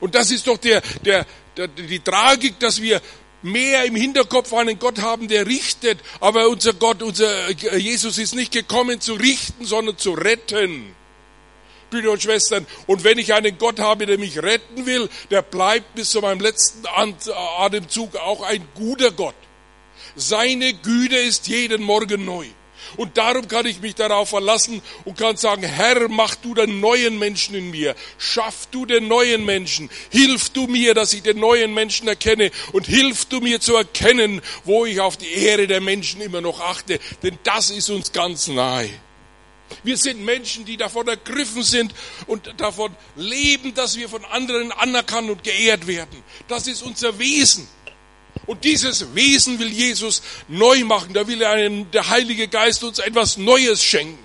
Und 0.00 0.16
das 0.16 0.32
ist 0.32 0.48
doch 0.48 0.58
der, 0.58 0.82
der, 1.04 1.26
die 1.56 2.00
Tragik, 2.00 2.58
dass 2.60 2.80
wir 2.80 3.00
mehr 3.42 3.84
im 3.84 3.96
Hinterkopf 3.96 4.52
einen 4.54 4.78
Gott 4.78 5.00
haben, 5.00 5.28
der 5.28 5.46
richtet, 5.46 5.98
aber 6.20 6.48
unser 6.48 6.72
Gott, 6.74 7.02
unser 7.02 7.50
Jesus 7.76 8.18
ist 8.18 8.34
nicht 8.34 8.52
gekommen 8.52 9.00
zu 9.00 9.14
richten, 9.14 9.64
sondern 9.64 9.98
zu 9.98 10.12
retten. 10.12 10.94
Brüder 11.90 12.12
und 12.12 12.22
Schwestern, 12.22 12.66
und 12.86 13.04
wenn 13.04 13.18
ich 13.18 13.34
einen 13.34 13.58
Gott 13.58 13.78
habe, 13.78 14.06
der 14.06 14.18
mich 14.18 14.42
retten 14.42 14.86
will, 14.86 15.10
der 15.30 15.42
bleibt 15.42 15.94
bis 15.94 16.10
zu 16.10 16.20
meinem 16.20 16.40
letzten 16.40 16.86
Atemzug 16.86 18.16
auch 18.16 18.42
ein 18.42 18.66
guter 18.74 19.10
Gott. 19.10 19.34
Seine 20.16 20.72
Güte 20.72 21.16
ist 21.16 21.48
jeden 21.48 21.82
Morgen 21.82 22.24
neu. 22.24 22.46
Und 22.96 23.16
darum 23.18 23.48
kann 23.48 23.66
ich 23.66 23.80
mich 23.80 23.94
darauf 23.94 24.30
verlassen 24.30 24.82
und 25.04 25.18
kann 25.18 25.36
sagen, 25.36 25.62
Herr, 25.62 26.08
mach 26.08 26.34
du 26.36 26.54
den 26.54 26.80
neuen 26.80 27.18
Menschen 27.18 27.54
in 27.54 27.70
mir. 27.70 27.94
Schaff 28.18 28.68
du 28.70 28.86
den 28.86 29.08
neuen 29.08 29.44
Menschen. 29.44 29.90
Hilf 30.10 30.50
du 30.50 30.66
mir, 30.66 30.94
dass 30.94 31.12
ich 31.12 31.22
den 31.22 31.38
neuen 31.38 31.74
Menschen 31.74 32.08
erkenne. 32.08 32.50
Und 32.72 32.86
hilf 32.86 33.24
du 33.26 33.40
mir 33.40 33.60
zu 33.60 33.76
erkennen, 33.76 34.42
wo 34.64 34.86
ich 34.86 35.00
auf 35.00 35.16
die 35.16 35.32
Ehre 35.32 35.66
der 35.66 35.80
Menschen 35.80 36.20
immer 36.20 36.40
noch 36.40 36.60
achte. 36.60 36.98
Denn 37.22 37.38
das 37.44 37.70
ist 37.70 37.90
uns 37.90 38.12
ganz 38.12 38.48
nahe. 38.48 38.90
Wir 39.84 39.96
sind 39.96 40.24
Menschen, 40.24 40.64
die 40.64 40.76
davon 40.76 41.08
ergriffen 41.08 41.62
sind 41.62 41.94
und 42.26 42.54
davon 42.58 42.94
leben, 43.16 43.74
dass 43.74 43.96
wir 43.96 44.08
von 44.08 44.24
anderen 44.26 44.72
anerkannt 44.72 45.30
und 45.30 45.42
geehrt 45.42 45.86
werden. 45.86 46.22
Das 46.48 46.66
ist 46.66 46.82
unser 46.82 47.18
Wesen. 47.18 47.66
Und 48.46 48.64
dieses 48.64 49.14
Wesen 49.14 49.58
will 49.58 49.68
Jesus 49.68 50.22
neu 50.48 50.84
machen. 50.84 51.14
Da 51.14 51.26
will 51.26 51.44
einen, 51.44 51.90
der 51.90 52.08
Heilige 52.08 52.48
Geist 52.48 52.82
uns 52.82 52.98
etwas 52.98 53.36
Neues 53.36 53.82
schenken. 53.82 54.18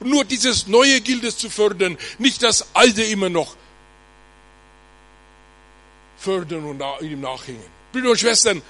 Und 0.00 0.10
nur 0.10 0.24
dieses 0.24 0.66
Neue 0.66 1.00
gilt 1.00 1.24
es 1.24 1.38
zu 1.38 1.48
fördern, 1.48 1.96
nicht 2.18 2.42
das 2.42 2.74
Alte 2.74 3.04
immer 3.04 3.28
noch 3.28 3.56
fördern 6.18 6.64
und 6.64 6.82
ihm 7.02 7.20
nachhängen. 7.20 7.62
Brüder 7.92 8.10
und 8.10 8.18
Schwestern, 8.18 8.62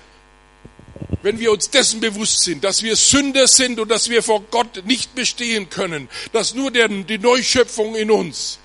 wenn 1.22 1.38
wir 1.38 1.52
uns 1.52 1.70
dessen 1.70 2.00
bewusst 2.00 2.42
sind, 2.42 2.62
dass 2.64 2.82
wir 2.82 2.96
Sünder 2.96 3.46
sind 3.46 3.80
und 3.80 3.88
dass 3.90 4.10
wir 4.10 4.22
vor 4.22 4.42
Gott 4.50 4.84
nicht 4.84 5.14
bestehen 5.14 5.70
können, 5.70 6.08
dass 6.32 6.54
nur 6.54 6.70
der, 6.70 6.88
die 6.88 7.18
Neuschöpfung 7.18 7.94
in 7.94 8.10
uns 8.10 8.58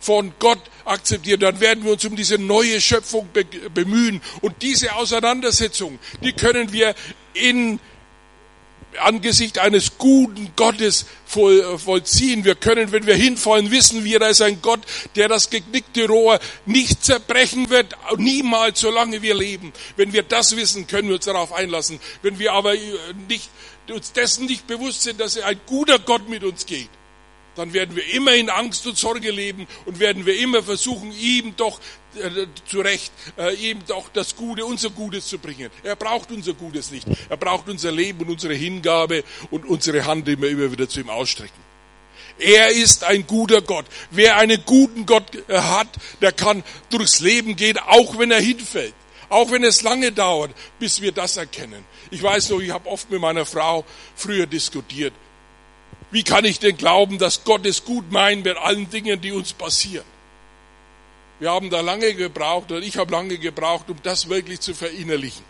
von 0.00 0.32
Gott 0.38 0.60
akzeptiert, 0.90 1.42
dann 1.42 1.60
werden 1.60 1.84
wir 1.84 1.92
uns 1.92 2.04
um 2.04 2.16
diese 2.16 2.38
neue 2.38 2.80
Schöpfung 2.80 3.28
bemühen. 3.74 4.20
Und 4.40 4.62
diese 4.62 4.94
Auseinandersetzung, 4.96 5.98
die 6.22 6.32
können 6.32 6.72
wir 6.72 6.94
in 7.34 7.80
Angesicht 8.98 9.58
eines 9.58 9.98
guten 9.98 10.50
Gottes 10.56 11.06
voll, 11.24 11.78
vollziehen. 11.78 12.44
Wir 12.44 12.56
können, 12.56 12.92
wenn 12.92 13.06
wir 13.06 13.14
hinfallen, 13.14 13.70
wissen 13.70 14.04
wir, 14.04 14.18
da 14.18 14.28
ist 14.28 14.42
ein 14.42 14.60
Gott, 14.62 14.80
der 15.16 15.28
das 15.28 15.50
geknickte 15.50 16.08
Rohr 16.08 16.40
nicht 16.66 17.04
zerbrechen 17.04 17.70
wird, 17.70 17.94
niemals, 18.16 18.80
solange 18.80 19.22
wir 19.22 19.34
leben. 19.34 19.72
Wenn 19.96 20.12
wir 20.12 20.22
das 20.22 20.56
wissen, 20.56 20.86
können 20.86 21.08
wir 21.08 21.16
uns 21.16 21.24
darauf 21.24 21.52
einlassen. 21.52 22.00
Wenn 22.22 22.38
wir 22.38 22.52
aber 22.52 22.74
nicht, 23.28 23.48
uns 23.90 24.12
dessen 24.12 24.46
nicht 24.46 24.66
bewusst 24.66 25.02
sind, 25.02 25.20
dass 25.20 25.38
ein 25.38 25.60
guter 25.66 25.98
Gott 25.98 26.28
mit 26.28 26.42
uns 26.42 26.66
geht, 26.66 26.90
dann 27.56 27.72
werden 27.72 27.96
wir 27.96 28.06
immer 28.14 28.34
in 28.34 28.48
Angst 28.48 28.86
und 28.86 28.96
Sorge 28.96 29.30
leben 29.30 29.66
und 29.84 29.98
werden 29.98 30.26
wir 30.26 30.38
immer 30.38 30.62
versuchen, 30.62 31.12
ihm 31.12 31.54
doch 31.56 31.80
äh, 32.16 32.46
zurecht, 32.66 33.12
äh, 33.38 33.54
ihm 33.54 33.80
doch 33.86 34.08
das 34.12 34.34
Gute, 34.36 34.64
unser 34.64 34.90
Gutes 34.90 35.28
zu 35.28 35.38
bringen. 35.38 35.70
Er 35.82 35.96
braucht 35.96 36.30
unser 36.32 36.54
Gutes 36.54 36.90
nicht. 36.90 37.06
Er 37.28 37.36
braucht 37.36 37.68
unser 37.68 37.92
Leben 37.92 38.20
und 38.20 38.30
unsere 38.30 38.54
Hingabe 38.54 39.24
und 39.50 39.64
unsere 39.66 40.04
Hand 40.04 40.28
immer, 40.28 40.46
immer 40.46 40.72
wieder 40.72 40.88
zu 40.88 41.00
ihm 41.00 41.10
ausstrecken. 41.10 41.70
Er 42.38 42.70
ist 42.70 43.04
ein 43.04 43.26
guter 43.26 43.60
Gott. 43.60 43.84
Wer 44.10 44.36
einen 44.38 44.64
guten 44.64 45.06
Gott 45.06 45.24
äh, 45.48 45.58
hat, 45.58 45.88
der 46.20 46.32
kann 46.32 46.64
durchs 46.88 47.20
Leben 47.20 47.56
gehen, 47.56 47.78
auch 47.78 48.18
wenn 48.18 48.30
er 48.30 48.40
hinfällt. 48.40 48.94
Auch 49.28 49.52
wenn 49.52 49.62
es 49.62 49.82
lange 49.82 50.10
dauert, 50.10 50.50
bis 50.80 51.00
wir 51.00 51.12
das 51.12 51.36
erkennen. 51.36 51.84
Ich 52.10 52.20
weiß 52.20 52.50
noch, 52.50 52.60
ich 52.60 52.70
habe 52.70 52.88
oft 52.88 53.08
mit 53.10 53.20
meiner 53.20 53.46
Frau 53.46 53.84
früher 54.16 54.46
diskutiert. 54.46 55.12
Wie 56.10 56.24
kann 56.24 56.44
ich 56.44 56.58
denn 56.58 56.76
glauben, 56.76 57.18
dass 57.18 57.44
Gott 57.44 57.64
es 57.66 57.84
gut 57.84 58.10
meint 58.10 58.44
mit 58.44 58.56
allen 58.56 58.90
Dingen, 58.90 59.20
die 59.20 59.32
uns 59.32 59.52
passieren? 59.52 60.06
Wir 61.38 61.50
haben 61.52 61.70
da 61.70 61.80
lange 61.80 62.14
gebraucht, 62.14 62.70
oder 62.70 62.80
ich 62.80 62.96
habe 62.96 63.12
lange 63.12 63.38
gebraucht, 63.38 63.88
um 63.88 63.96
das 64.02 64.28
wirklich 64.28 64.60
zu 64.60 64.74
verinnerlichen. 64.74 65.44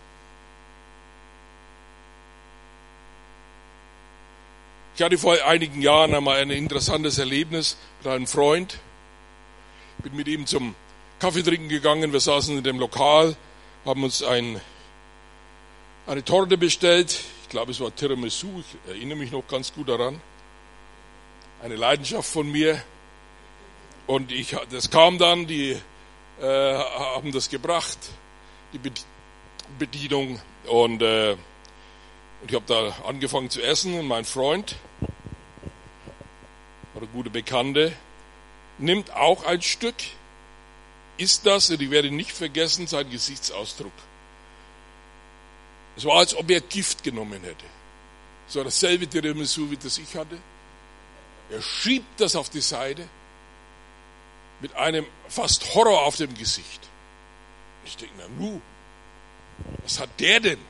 Ich 4.94 5.02
hatte 5.02 5.16
vor 5.16 5.34
einigen 5.46 5.80
Jahren 5.80 6.14
einmal 6.14 6.40
ein 6.40 6.50
interessantes 6.50 7.18
Erlebnis 7.18 7.78
mit 8.02 8.12
einem 8.12 8.26
Freund. 8.26 8.78
Ich 9.98 10.04
bin 10.04 10.14
mit 10.14 10.28
ihm 10.28 10.46
zum 10.46 10.74
Kaffee 11.18 11.42
trinken 11.42 11.70
gegangen. 11.70 12.12
Wir 12.12 12.20
saßen 12.20 12.58
in 12.58 12.64
dem 12.64 12.78
Lokal, 12.78 13.34
haben 13.86 14.04
uns 14.04 14.22
ein, 14.22 14.60
eine 16.06 16.22
Torte 16.22 16.58
bestellt. 16.58 17.18
Ich 17.42 17.48
glaube, 17.48 17.72
es 17.72 17.80
war 17.80 17.94
Tiramisu. 17.94 18.60
Ich 18.60 18.90
erinnere 18.90 19.16
mich 19.16 19.32
noch 19.32 19.46
ganz 19.48 19.72
gut 19.72 19.88
daran 19.88 20.20
eine 21.62 21.76
Leidenschaft 21.76 22.30
von 22.30 22.50
mir. 22.50 22.82
Und 24.06 24.32
ich, 24.32 24.56
das 24.70 24.90
kam 24.90 25.18
dann, 25.18 25.46
die 25.46 25.76
äh, 26.40 26.74
haben 26.74 27.32
das 27.32 27.48
gebracht, 27.48 27.98
die 28.72 28.80
Bedienung. 29.78 30.40
Und 30.66 31.02
äh, 31.02 31.36
Und 32.40 32.50
ich 32.50 32.54
habe 32.54 32.64
da 32.66 32.96
angefangen 33.06 33.50
zu 33.50 33.62
essen 33.62 33.98
und 33.98 34.06
mein 34.06 34.24
Freund 34.24 34.76
oder 36.94 37.06
gute 37.06 37.30
Bekannte 37.30 37.92
nimmt 38.78 39.12
auch 39.12 39.44
ein 39.44 39.60
Stück, 39.60 39.96
isst 41.18 41.44
das 41.44 41.70
und 41.70 41.82
ich 41.82 41.90
werde 41.90 42.10
nicht 42.10 42.32
vergessen 42.32 42.86
seinen 42.86 43.10
Gesichtsausdruck. 43.10 43.92
Es 45.96 46.04
war, 46.04 46.16
als 46.16 46.34
ob 46.34 46.50
er 46.50 46.62
Gift 46.62 47.02
genommen 47.02 47.42
hätte. 47.42 47.66
So 48.46 48.64
dasselbe 48.64 49.06
Tiramisu, 49.06 49.70
wie 49.70 49.76
das 49.76 49.98
ich 49.98 50.16
hatte. 50.16 50.38
Er 51.50 51.62
schiebt 51.62 52.20
das 52.20 52.36
auf 52.36 52.48
die 52.48 52.60
Seite 52.60 53.08
mit 54.60 54.74
einem 54.74 55.06
fast 55.28 55.74
Horror 55.74 56.02
auf 56.02 56.16
dem 56.16 56.32
Gesicht. 56.34 56.80
Ich 57.84 57.96
denke, 57.96 58.14
na 58.18 58.28
nu, 58.28 58.60
was 59.82 59.98
hat 59.98 60.10
der 60.20 60.40
denn? 60.40 60.60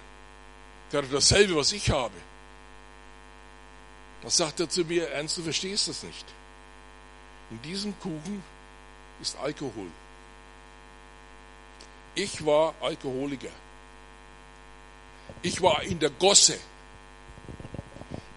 Der 0.93 1.03
hat 1.03 1.13
dasselbe, 1.13 1.57
was 1.57 1.73
ich 1.73 1.91
habe. 1.91 2.15
Was 4.23 4.37
sagt 4.37 4.61
er 4.61 4.69
zu 4.69 4.85
mir? 4.85 5.09
Ernst, 5.11 5.39
du 5.39 5.43
verstehst 5.43 5.89
das 5.89 6.03
nicht. 6.03 6.27
In 7.51 7.63
diesem 7.63 7.99
Kuchen 8.01 8.43
ist 9.21 9.37
Alkohol. 9.39 9.89
Ich 12.15 12.45
war 12.45 12.75
Alkoholiker. 12.81 13.51
Ich 15.43 15.63
war 15.63 15.83
in 15.83 15.99
der 15.99 16.11
Gosse. 16.11 16.59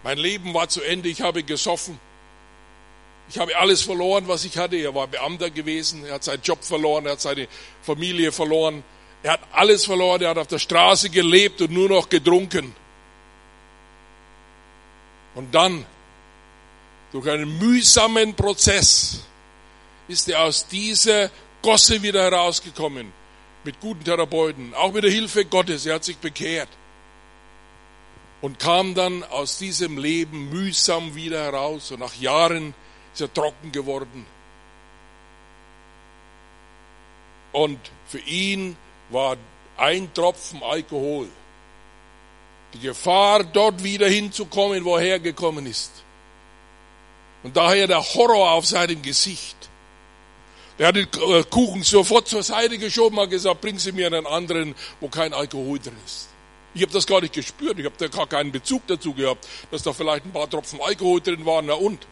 Mein 0.02 0.18
Leben 0.18 0.54
war 0.54 0.68
zu 0.68 0.82
Ende. 0.82 1.08
Ich 1.08 1.22
habe 1.22 1.42
gesoffen. 1.42 1.98
Ich 3.28 3.38
habe 3.38 3.56
alles 3.56 3.82
verloren, 3.82 4.28
was 4.28 4.44
ich 4.44 4.56
hatte. 4.58 4.76
Er 4.76 4.94
war 4.94 5.06
Beamter 5.06 5.50
gewesen. 5.50 6.04
Er 6.04 6.14
hat 6.14 6.24
seinen 6.24 6.42
Job 6.42 6.62
verloren. 6.62 7.06
Er 7.06 7.12
hat 7.12 7.20
seine 7.20 7.48
Familie 7.82 8.32
verloren. 8.32 8.82
Er 9.22 9.32
hat 9.32 9.40
alles 9.52 9.84
verloren. 9.84 10.22
Er 10.22 10.30
hat 10.30 10.38
auf 10.38 10.46
der 10.46 10.58
Straße 10.58 11.10
gelebt 11.10 11.60
und 11.62 11.72
nur 11.72 11.88
noch 11.88 12.08
getrunken. 12.08 12.74
Und 15.34 15.54
dann, 15.54 15.84
durch 17.12 17.28
einen 17.28 17.58
mühsamen 17.58 18.34
Prozess, 18.34 19.20
ist 20.06 20.28
er 20.28 20.42
aus 20.42 20.66
dieser 20.68 21.30
Gosse 21.62 22.02
wieder 22.02 22.22
herausgekommen. 22.22 23.12
Mit 23.64 23.80
guten 23.80 24.04
Therapeuten, 24.04 24.74
auch 24.74 24.92
mit 24.92 25.04
der 25.04 25.10
Hilfe 25.10 25.46
Gottes. 25.46 25.86
Er 25.86 25.94
hat 25.94 26.04
sich 26.04 26.18
bekehrt. 26.18 26.68
Und 28.42 28.58
kam 28.58 28.94
dann 28.94 29.24
aus 29.24 29.56
diesem 29.56 29.96
Leben 29.96 30.50
mühsam 30.50 31.14
wieder 31.14 31.42
heraus. 31.42 31.90
Und 31.90 32.00
nach 32.00 32.14
Jahren 32.16 32.74
ist 33.14 33.20
er 33.20 33.32
trocken 33.32 33.72
geworden. 33.72 34.26
Und 37.52 37.78
für 38.08 38.18
ihn 38.18 38.76
war 39.10 39.36
ein 39.76 40.12
Tropfen 40.12 40.62
Alkohol 40.62 41.28
die 42.74 42.80
Gefahr, 42.80 43.44
dort 43.44 43.82
wieder 43.82 44.08
hinzukommen, 44.08 44.84
wo 44.84 44.96
er 44.96 45.02
hergekommen 45.02 45.66
ist. 45.66 45.92
Und 47.42 47.56
daher 47.56 47.86
der 47.86 48.02
Horror 48.02 48.52
auf 48.52 48.66
seinem 48.66 49.00
Gesicht. 49.02 49.56
Er 50.76 50.88
hat 50.88 50.96
den 50.96 51.06
äh, 51.06 51.44
Kuchen 51.44 51.84
sofort 51.84 52.26
zur 52.26 52.42
Seite 52.42 52.78
geschoben 52.78 53.18
und 53.18 53.30
gesagt, 53.30 53.60
bring 53.60 53.78
Sie 53.78 53.92
mir 53.92 54.08
einen 54.08 54.26
anderen, 54.26 54.74
wo 55.00 55.08
kein 55.08 55.32
Alkohol 55.32 55.78
drin 55.78 55.96
ist. 56.04 56.28
Ich 56.74 56.82
habe 56.82 56.92
das 56.92 57.06
gar 57.06 57.20
nicht 57.20 57.32
gespürt, 57.32 57.78
ich 57.78 57.84
habe 57.84 57.94
da 57.96 58.08
gar 58.08 58.26
keinen 58.26 58.50
Bezug 58.50 58.84
dazu 58.88 59.14
gehabt, 59.14 59.46
dass 59.70 59.84
da 59.84 59.92
vielleicht 59.92 60.24
ein 60.24 60.32
paar 60.32 60.50
Tropfen 60.50 60.80
Alkohol 60.80 61.20
drin 61.20 61.46
waren, 61.46 61.66
na 61.66 61.74
und? 61.74 62.04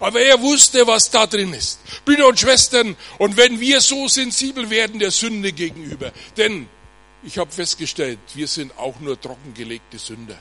Aber 0.00 0.20
er 0.20 0.40
wusste, 0.40 0.86
was 0.86 1.10
da 1.10 1.26
drin 1.26 1.52
ist. 1.52 1.78
Brüder 2.04 2.26
und 2.26 2.40
Schwestern, 2.40 2.96
und 3.18 3.36
wenn 3.36 3.60
wir 3.60 3.80
so 3.80 4.08
sensibel 4.08 4.70
werden 4.70 4.98
der 4.98 5.10
Sünde 5.10 5.52
gegenüber, 5.52 6.10
denn 6.38 6.68
ich 7.22 7.36
habe 7.36 7.50
festgestellt, 7.50 8.18
wir 8.34 8.48
sind 8.48 8.76
auch 8.78 8.98
nur 9.00 9.20
trockengelegte 9.20 9.98
Sünder. 9.98 10.38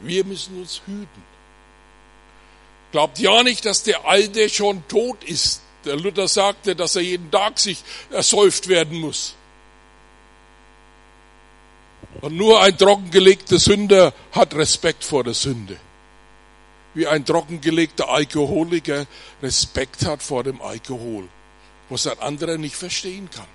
Wir 0.00 0.24
müssen 0.24 0.60
uns 0.60 0.82
hüten. 0.86 1.22
Glaubt 2.92 3.18
ja 3.18 3.42
nicht, 3.42 3.64
dass 3.64 3.82
der 3.82 4.06
Alte 4.06 4.48
schon 4.48 4.86
tot 4.88 5.24
ist. 5.24 5.62
Der 5.84 5.96
Luther 5.96 6.28
sagte, 6.28 6.76
dass 6.76 6.96
er 6.96 7.02
jeden 7.02 7.30
Tag 7.30 7.58
sich 7.58 7.82
ersäuft 8.10 8.68
werden 8.68 8.98
muss. 8.98 9.34
Und 12.20 12.36
nur 12.36 12.62
ein 12.62 12.76
trockengelegter 12.76 13.58
Sünder 13.58 14.12
hat 14.32 14.54
Respekt 14.54 15.04
vor 15.04 15.24
der 15.24 15.34
Sünde 15.34 15.78
wie 16.98 17.06
ein 17.06 17.24
trockengelegter 17.24 18.08
Alkoholiker 18.08 19.06
Respekt 19.40 20.04
hat 20.04 20.20
vor 20.20 20.42
dem 20.42 20.60
Alkohol, 20.60 21.28
was 21.88 22.08
ein 22.08 22.18
anderer 22.18 22.58
nicht 22.58 22.74
verstehen 22.74 23.30
kann. 23.30 23.46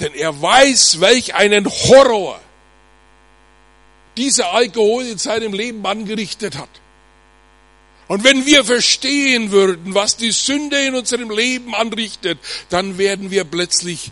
Denn 0.00 0.12
er 0.14 0.42
weiß, 0.42 1.00
welch 1.00 1.34
einen 1.34 1.66
Horror 1.70 2.40
dieser 4.16 4.52
Alkohol 4.52 5.06
in 5.06 5.18
seinem 5.18 5.52
Leben 5.52 5.86
angerichtet 5.86 6.58
hat. 6.58 6.68
Und 8.08 8.24
wenn 8.24 8.44
wir 8.44 8.64
verstehen 8.64 9.52
würden, 9.52 9.94
was 9.94 10.16
die 10.16 10.32
Sünde 10.32 10.84
in 10.84 10.96
unserem 10.96 11.30
Leben 11.30 11.74
anrichtet, 11.74 12.38
dann 12.68 12.98
werden 12.98 13.30
wir 13.30 13.44
plötzlich 13.44 14.10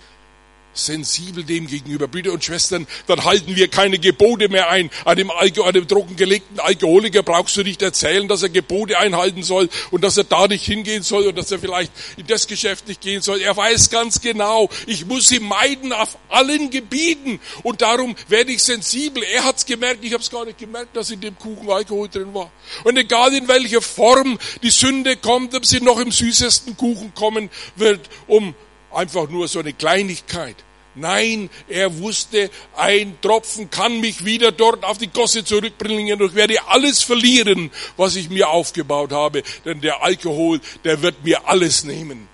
sensibel 0.85 1.45
dem 1.45 1.67
gegenüber. 1.67 2.09
Brüder 2.09 2.33
und 2.33 2.45
Schwestern, 2.45 2.87
dann 3.07 3.25
halten 3.25 3.57
wir 3.57 3.69
keine 3.69 3.99
Gebote 3.99 4.49
mehr 4.49 4.71
ein. 4.71 4.91
An 5.05 5.17
dem, 5.17 5.31
Alko 5.31 5.71
dem 5.73 5.87
trockengelegten 5.87 6.61
Alkoholiker 6.61 7.23
brauchst 7.23 7.57
du 7.57 7.63
nicht 7.63 7.83
erzählen, 7.83 8.29
dass 8.29 8.43
er 8.43 8.49
Gebote 8.49 8.99
einhalten 8.99 9.43
soll 9.43 9.69
und 9.91 10.03
dass 10.03 10.17
er 10.17 10.25
da 10.25 10.47
nicht 10.47 10.65
hingehen 10.65 11.03
soll 11.03 11.27
und 11.27 11.39
dass 11.39 11.51
er 11.51 11.59
vielleicht 11.59 11.93
in 12.17 12.27
das 12.27 12.47
Geschäft 12.47 12.89
nicht 12.89 13.01
gehen 13.01 13.23
soll. 13.23 13.41
Er 13.41 13.57
weiß 13.57 13.91
ganz 13.91 14.21
genau, 14.21 14.69
ich 14.87 15.07
muss 15.07 15.29
sie 15.29 15.41
meiden 15.41 15.93
auf 15.93 16.19
allen 16.29 16.71
Gebieten 16.71 17.41
und 17.63 17.83
darum 17.83 18.17
werde 18.29 18.53
ich 18.53 18.63
sensibel. 18.63 19.23
Er 19.23 19.45
hat's 19.45 19.67
gemerkt, 19.67 20.05
ich 20.05 20.13
habe 20.13 20.23
es 20.23 20.31
gar 20.31 20.45
nicht 20.45 20.59
gemerkt, 20.59 20.97
dass 20.97 21.11
in 21.11 21.21
dem 21.21 21.39
Kuchen 21.39 21.71
Alkohol 21.71 22.09
drin 22.09 22.35
war. 22.35 22.51
Und 22.85 22.97
egal 22.97 23.35
in 23.35 23.49
welcher 23.49 23.83
Form 23.83 24.39
die 24.63 24.71
Sünde 24.71 25.17
kommt, 25.17 25.55
ob 25.55 25.67
sie 25.67 25.81
noch 25.81 25.99
im 25.99 26.11
süßesten 26.11 26.77
Kuchen 26.77 27.15
kommen 27.15 27.51
wird, 27.77 28.01
um 28.27 28.55
einfach 28.93 29.29
nur 29.29 29.49
so 29.49 29.61
eine 29.61 29.73
Kleinigkeit. 29.73 30.57
Nein, 31.01 31.51
er 31.69 31.99
wusste, 31.99 32.51
ein 32.77 33.17
Tropfen 33.23 33.71
kann 33.71 34.01
mich 34.01 34.25
wieder 34.25 34.53
dort 34.53 34.85
auf 34.85 34.99
die 34.99 35.09
Gosse 35.09 35.45
zurückbringen 35.45 36.21
und 36.21 36.29
ich 36.29 36.35
werde 36.35 36.57
alles 36.69 37.03
verlieren, 37.03 37.71
was 37.97 38.17
ich 38.17 38.29
mir 38.29 38.51
aufgebaut 38.51 39.13
habe, 39.13 39.43
denn 39.65 39.81
der 39.81 40.03
Alkohol, 40.03 40.61
der 40.85 41.01
wird 41.03 41.25
mir 41.25 41.49
alles 41.49 41.85
nehmen. 41.85 42.29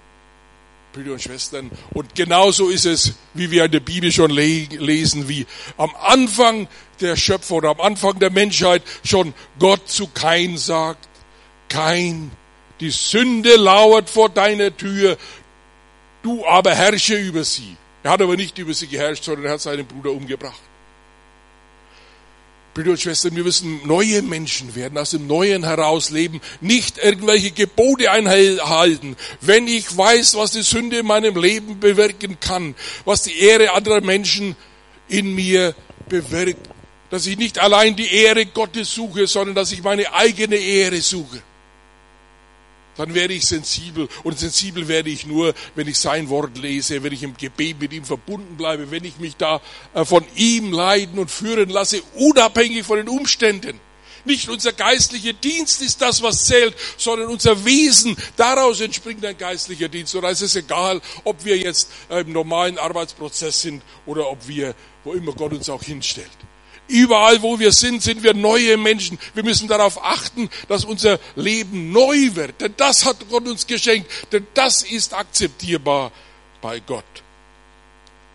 Brüder 0.93 1.13
und 1.13 1.23
Schwestern, 1.23 1.71
und 1.93 2.15
genauso 2.15 2.71
ist 2.71 2.87
es, 2.87 3.15
wie 3.35 3.51
wir 3.51 3.67
in 3.67 3.71
der 3.71 3.81
Bibel 3.81 4.11
schon 4.11 4.31
lesen, 4.31 5.29
wie 5.29 5.47
am 5.77 5.95
Anfang 6.01 6.69
der 7.01 7.17
Schöpfer 7.17 7.57
oder 7.57 7.71
am 7.71 7.81
Anfang 7.81 8.19
der 8.19 8.31
Menschheit 8.31 8.83
schon 9.05 9.35
Gott 9.59 9.89
zu 9.89 10.09
Kain 10.09 10.57
sagt, 10.57 11.07
Kain, 11.69 12.31
die 12.81 12.91
Sünde 12.91 13.57
lauert 13.57 14.11
vor 14.11 14.31
deiner 14.31 14.77
Tür, 14.77 15.17
du 16.23 16.47
aber 16.47 16.75
herrsche 16.75 17.17
über 17.17 17.45
sie. 17.45 17.77
Er 18.07 18.13
hat 18.13 18.23
aber 18.23 18.37
nicht 18.37 18.57
über 18.59 18.73
sie 18.73 18.87
geherrscht, 18.87 19.25
sondern 19.25 19.47
er 19.47 19.53
hat 19.55 19.61
seinen 19.61 19.85
Bruder 19.85 20.13
umgebracht. 20.13 20.61
Brüder 22.73 22.93
und 22.93 23.01
Schwestern, 23.01 23.35
wir 23.35 23.43
müssen 23.43 23.85
neue 23.85 24.23
Menschen 24.23 24.77
werden, 24.77 24.97
aus 24.97 25.11
dem 25.11 25.27
Neuen 25.27 25.65
heraus 25.65 26.11
leben, 26.11 26.41
nicht 26.61 26.99
irgendwelche 26.99 27.51
Gebote 27.51 28.13
einhalten. 28.13 29.17
Wenn 29.41 29.67
ich 29.67 29.97
weiß, 29.97 30.37
was 30.37 30.53
die 30.53 30.63
Sünde 30.63 30.99
in 30.99 31.07
meinem 31.07 31.37
Leben 31.37 31.81
bewirken 31.81 32.39
kann, 32.39 32.77
was 33.05 33.23
die 33.23 33.41
Ehre 33.41 33.73
anderer 33.73 34.03
Menschen 34.03 34.55
in 35.09 35.35
mir 35.35 35.75
bewirkt, 36.09 36.65
dass 37.11 37.27
ich 37.27 37.37
nicht 37.37 37.59
allein 37.59 37.97
die 37.97 38.13
Ehre 38.15 38.47
Gottes 38.47 38.95
suche, 38.95 39.27
sondern 39.27 39.57
dass 39.57 39.73
ich 39.73 39.83
meine 39.83 40.15
eigene 40.15 40.55
Ehre 40.55 41.01
suche 41.01 41.43
dann 42.97 43.15
werde 43.15 43.35
ich 43.35 43.47
sensibel. 43.47 44.09
Und 44.23 44.39
sensibel 44.39 44.89
werde 44.89 45.11
ich 45.11 45.27
nur, 45.27 45.55
wenn 45.75 45.89
ich 45.89 45.99
sein 45.99 46.29
Wort 46.29 46.59
lese, 46.59 47.03
wenn 47.03 47.13
ich 47.13 47.23
im 47.23 47.37
Gebet 47.37 47.81
mit 47.81 47.93
ihm 47.93 48.05
verbunden 48.05 48.57
bleibe, 48.57 48.91
wenn 48.91 49.05
ich 49.05 49.19
mich 49.19 49.37
da 49.37 49.61
äh, 49.95 50.05
von 50.05 50.25
ihm 50.35 50.73
leiden 50.73 51.19
und 51.19 51.31
führen 51.31 51.69
lasse, 51.69 52.03
unabhängig 52.15 52.85
von 52.85 52.99
den 52.99 53.09
Umständen. 53.09 53.81
Nicht 54.25 54.49
unser 54.49 54.73
geistlicher 54.73 55.35
Dienst 55.35 55.81
ist 55.83 56.03
das, 56.03 56.21
was 56.21 56.47
zählt, 56.47 56.75
sondern 56.97 57.29
unser 57.29 57.65
Wesen. 57.65 58.17
Daraus 58.37 58.81
entspringt 58.81 59.25
ein 59.25 59.39
geistlicher 59.39 59.89
Dienst. 59.89 60.17
Und 60.17 60.23
da 60.23 60.31
ist 60.31 60.43
es 60.43 60.57
egal, 60.57 61.01
ob 61.23 61.45
wir 61.45 61.57
jetzt 61.57 61.91
äh, 62.11 62.23
im 62.23 62.33
normalen 62.33 62.77
Arbeitsprozess 62.77 63.63
sind 63.63 63.83
oder 64.05 64.29
ob 64.29 64.49
wir, 64.49 64.75
wo 65.05 65.13
immer 65.13 65.33
Gott 65.33 65.53
uns 65.53 65.71
auch 65.71 65.83
hinstellt. 65.83 66.46
Überall, 66.89 67.43
wo 67.43 67.59
wir 67.59 67.73
sind, 67.73 68.03
sind 68.03 68.23
wir 68.23 68.35
neue 68.35 68.77
Menschen. 68.77 69.19
Wir 69.35 69.43
müssen 69.43 69.69
darauf 69.69 70.03
achten, 70.05 70.49
dass 70.69 70.85
unser 70.85 71.19
Leben 71.35 71.91
neu 71.91 72.35
wird. 72.35 72.61
Denn 72.61 72.75
das 72.77 73.05
hat 73.05 73.17
Gott 73.29 73.47
uns 73.49 73.67
geschenkt. 73.67 74.11
Denn 74.33 74.47
das 74.55 74.83
ist 74.83 75.13
akzeptierbar 75.13 76.13
bei 76.61 76.81
Gott. 76.81 77.05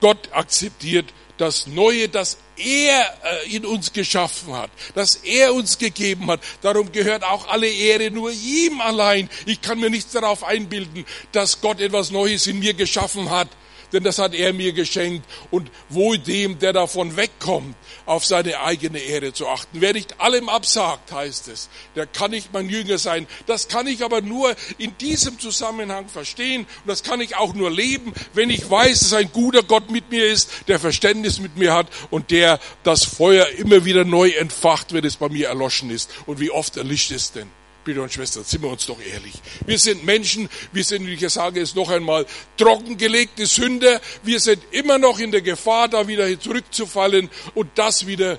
Gott 0.02 0.30
akzeptiert 0.32 1.06
das 1.38 1.66
Neue, 1.66 2.08
das 2.08 2.38
er 2.56 3.18
äh, 3.24 3.56
in 3.56 3.66
uns 3.66 3.94
geschaffen 3.94 4.54
hat, 4.54 4.70
das 4.94 5.16
er 5.16 5.54
uns 5.56 5.80
gegeben 5.80 6.28
hat. 6.28 6.40
Darum 6.62 6.92
gehört 6.92 7.24
auch 7.24 7.48
alle 7.48 7.68
Ehre 7.68 8.12
nur 8.12 8.32
ihm 8.32 8.80
allein. 8.80 9.30
Ich 9.48 9.62
kann 9.62 9.80
mir 9.80 9.90
nichts 9.90 10.12
darauf 10.12 10.44
einbilden, 10.44 11.06
dass 11.32 11.62
Gott 11.62 11.80
etwas 11.80 12.12
Neues 12.12 12.46
in 12.46 12.60
mir 12.60 12.76
geschaffen 12.76 13.32
hat 13.32 13.48
denn 13.94 14.04
das 14.04 14.20
hat 14.20 14.34
er 14.34 14.54
mir 14.54 14.74
geschenkt. 14.74 15.26
Und 15.50 15.70
wohl 15.90 16.18
dem, 16.18 16.60
der 16.60 16.74
davon 16.74 17.16
wegkommt, 17.18 17.76
auf 18.06 18.26
seine 18.26 18.62
eigene 18.62 19.00
Ehre 19.00 19.34
zu 19.34 19.48
achten. 19.48 19.82
Wer 19.82 19.94
nicht 19.94 20.20
allem 20.20 20.50
absagt, 20.50 21.12
heißt 21.12 21.48
es, 21.48 21.70
der 21.96 22.08
kann 22.08 22.32
nicht 22.32 22.54
mein 22.54 22.70
Jünger 22.70 22.98
sein. 22.98 23.28
Das 23.48 23.68
kann 23.68 23.88
ich 23.88 24.04
aber 24.04 24.22
nur 24.22 24.56
in 24.78 24.98
diesem 24.98 25.40
Zusammenhang 25.40 26.10
verstehen 26.10 26.62
und 26.62 26.88
das 26.88 27.04
kann 27.04 27.22
ich 27.22 27.36
auch 27.36 27.54
nur 27.54 27.72
leben, 27.72 28.14
wenn 28.34 28.50
ich 28.50 28.70
weiß, 28.70 29.00
dass 29.02 29.14
ein 29.14 29.32
guter 29.32 29.64
Gott 29.64 29.90
mit 29.90 30.10
mir 30.12 30.26
ist, 30.28 30.50
der 30.68 30.80
Verständnis 30.80 31.40
mit 31.40 31.58
mir 31.58 31.74
hat 31.74 31.88
und 32.10 32.32
der 32.32 32.60
das 32.84 33.04
Feuer 33.04 33.48
immer 33.58 33.86
wieder 33.86 34.06
neu 34.06 34.30
entfacht, 34.30 34.94
wenn 34.94 35.06
es 35.06 35.16
bei 35.16 35.30
mir 35.30 35.48
erloschen 35.48 35.90
ist. 35.90 36.10
Und 36.26 36.40
wie 36.40 36.52
oft 36.52 36.78
erlischt 36.78 37.12
es 37.12 37.32
denn? 37.32 37.61
Brüder 37.84 38.04
und 38.04 38.14
Schwestern, 38.14 38.44
sind 38.44 38.62
wir 38.62 38.70
uns 38.70 38.86
doch 38.86 39.02
ehrlich. 39.02 39.34
Wir 39.66 39.80
sind 39.80 40.04
Menschen, 40.04 40.50
wir 40.72 40.84
sind, 40.84 41.08
ich 41.08 41.28
sage 41.30 41.62
es 41.62 41.74
noch 41.74 41.90
einmal, 41.90 42.26
trockengelegte 42.58 43.46
Sünder. 43.46 44.00
Wir 44.24 44.40
sind 44.40 44.62
immer 44.72 44.98
noch 44.98 45.20
in 45.20 45.32
der 45.32 45.42
Gefahr, 45.42 45.88
da 45.88 46.08
wieder 46.08 46.40
zurückzufallen 46.40 47.30
und 47.56 47.70
das 47.76 48.06
wieder 48.06 48.38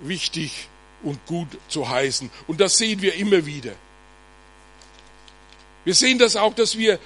wichtig 0.00 0.68
und 1.02 1.24
gut 1.26 1.48
zu 1.68 1.88
heißen. 1.88 2.30
Und 2.46 2.60
das 2.60 2.76
sehen 2.76 3.00
wir 3.00 3.14
immer 3.14 3.46
wieder. 3.46 3.72
Wir 5.84 5.94
sehen 5.94 6.18
das 6.18 6.36
auch, 6.36 6.52
dass 6.54 6.76
wir 6.76 6.98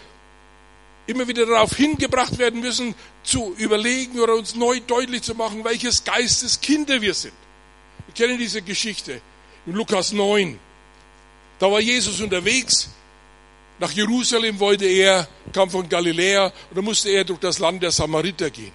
immer 1.07 1.29
wieder 1.29 1.47
darauf 1.47 1.77
hingebracht 1.77 2.38
werden 2.38 2.61
müssen, 2.61 2.95
zu 3.23 3.55
überlegen 3.59 4.19
oder 4.21 4.35
uns 4.35 4.55
neu 4.55 4.81
deutlich 4.81 5.23
zu 5.23 5.35
machen, 5.35 5.64
welches 5.64 6.05
Geistes 6.05 6.61
Kinder 6.61 7.01
wir 7.03 7.14
sind. 7.14 7.35
Wir 8.07 8.14
kennen 8.14 8.38
diese 8.38 8.62
Geschichte 8.62 9.21
in 9.66 9.75
Lukas 9.75 10.12
9. 10.12 10.59
Da 11.61 11.70
war 11.70 11.81
Jesus 11.81 12.20
unterwegs. 12.20 12.88
Nach 13.79 13.92
Jerusalem 13.92 14.59
wollte 14.59 14.87
er, 14.87 15.29
kam 15.53 15.70
von 15.70 15.88
Galiläa 15.88 16.46
und 16.46 16.77
da 16.77 16.83
musste 16.83 17.11
er 17.11 17.25
durch 17.25 17.38
das 17.38 17.59
Land 17.59 17.83
der 17.83 17.92
Samariter 17.92 18.51
gehen. 18.51 18.73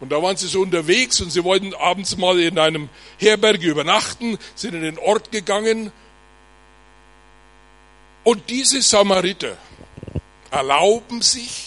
Und 0.00 0.12
da 0.12 0.22
waren 0.22 0.36
sie 0.36 0.48
so 0.48 0.60
unterwegs 0.60 1.20
und 1.20 1.30
sie 1.30 1.42
wollten 1.42 1.74
abends 1.74 2.16
mal 2.16 2.38
in 2.40 2.58
einem 2.58 2.88
Herberge 3.18 3.68
übernachten, 3.68 4.38
sind 4.54 4.74
in 4.74 4.82
den 4.82 4.98
Ort 4.98 5.32
gegangen. 5.32 5.92
Und 8.24 8.48
diese 8.48 8.80
Samariter 8.82 9.56
erlauben 10.50 11.22
sich, 11.22 11.66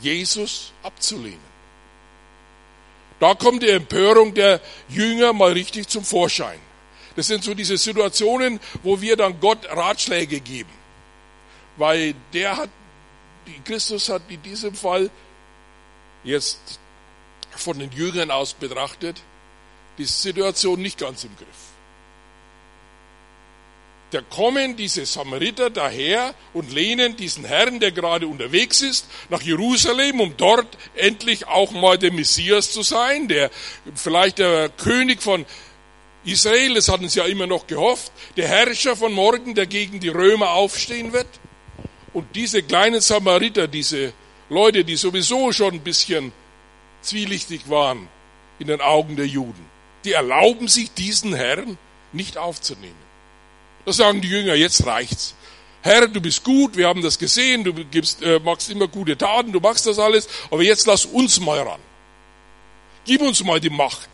Jesus 0.00 0.72
abzulehnen. 0.82 1.54
Da 3.20 3.34
kommt 3.34 3.62
die 3.62 3.70
Empörung 3.70 4.34
der 4.34 4.60
Jünger 4.88 5.32
mal 5.32 5.52
richtig 5.52 5.88
zum 5.88 6.04
Vorschein. 6.04 6.58
Das 7.16 7.26
sind 7.26 7.44
so 7.44 7.54
diese 7.54 7.76
Situationen, 7.76 8.60
wo 8.82 9.00
wir 9.00 9.16
dann 9.16 9.38
Gott 9.40 9.66
Ratschläge 9.68 10.40
geben. 10.40 10.70
Weil 11.76 12.14
der 12.32 12.56
hat, 12.56 12.70
Christus 13.64 14.08
hat 14.08 14.22
in 14.28 14.42
diesem 14.42 14.74
Fall 14.74 15.10
jetzt 16.24 16.80
von 17.50 17.78
den 17.78 17.92
Jüngern 17.92 18.30
aus 18.30 18.54
betrachtet, 18.54 19.22
die 19.98 20.04
Situation 20.04 20.80
nicht 20.80 20.98
ganz 20.98 21.24
im 21.24 21.36
Griff. 21.36 21.74
Da 24.10 24.20
kommen 24.20 24.76
diese 24.76 25.06
Samariter 25.06 25.70
daher 25.70 26.34
und 26.52 26.72
lehnen 26.72 27.16
diesen 27.16 27.44
Herrn, 27.44 27.80
der 27.80 27.90
gerade 27.90 28.28
unterwegs 28.28 28.80
ist, 28.80 29.06
nach 29.28 29.42
Jerusalem, 29.42 30.20
um 30.20 30.36
dort 30.36 30.78
endlich 30.94 31.48
auch 31.48 31.72
mal 31.72 31.98
der 31.98 32.12
Messias 32.12 32.70
zu 32.70 32.82
sein, 32.82 33.26
der 33.26 33.50
vielleicht 33.96 34.38
der 34.38 34.68
König 34.68 35.20
von 35.20 35.44
Israel, 36.24 36.74
das 36.74 36.88
hatten 36.88 37.08
sie 37.08 37.18
ja 37.18 37.26
immer 37.26 37.46
noch 37.46 37.66
gehofft, 37.66 38.12
der 38.36 38.48
Herrscher 38.48 38.96
von 38.96 39.12
morgen, 39.12 39.54
der 39.54 39.66
gegen 39.66 40.00
die 40.00 40.08
Römer 40.08 40.50
aufstehen 40.50 41.12
wird. 41.12 41.28
Und 42.12 42.34
diese 42.34 42.62
kleinen 42.62 43.00
Samariter, 43.00 43.68
diese 43.68 44.12
Leute, 44.48 44.84
die 44.84 44.96
sowieso 44.96 45.52
schon 45.52 45.74
ein 45.74 45.80
bisschen 45.80 46.32
zwielichtig 47.02 47.68
waren 47.68 48.08
in 48.58 48.68
den 48.68 48.80
Augen 48.80 49.16
der 49.16 49.26
Juden, 49.26 49.66
die 50.04 50.12
erlauben 50.12 50.68
sich 50.68 50.92
diesen 50.92 51.34
Herrn 51.34 51.76
nicht 52.12 52.38
aufzunehmen. 52.38 52.94
Da 53.84 53.92
sagen 53.92 54.20
die 54.20 54.28
Jünger, 54.28 54.54
jetzt 54.54 54.86
reicht's. 54.86 55.34
Herr, 55.82 56.08
du 56.08 56.20
bist 56.20 56.44
gut, 56.44 56.78
wir 56.78 56.88
haben 56.88 57.02
das 57.02 57.18
gesehen, 57.18 57.64
du 57.64 57.74
gibst, 57.74 58.22
äh, 58.22 58.38
machst 58.38 58.70
immer 58.70 58.88
gute 58.88 59.18
Taten, 59.18 59.52
du 59.52 59.60
machst 59.60 59.86
das 59.86 59.98
alles, 59.98 60.28
aber 60.50 60.62
jetzt 60.62 60.86
lass 60.86 61.04
uns 61.04 61.40
mal 61.40 61.60
ran. 61.60 61.80
Gib 63.04 63.20
uns 63.20 63.44
mal 63.44 63.60
die 63.60 63.68
Macht 63.68 64.08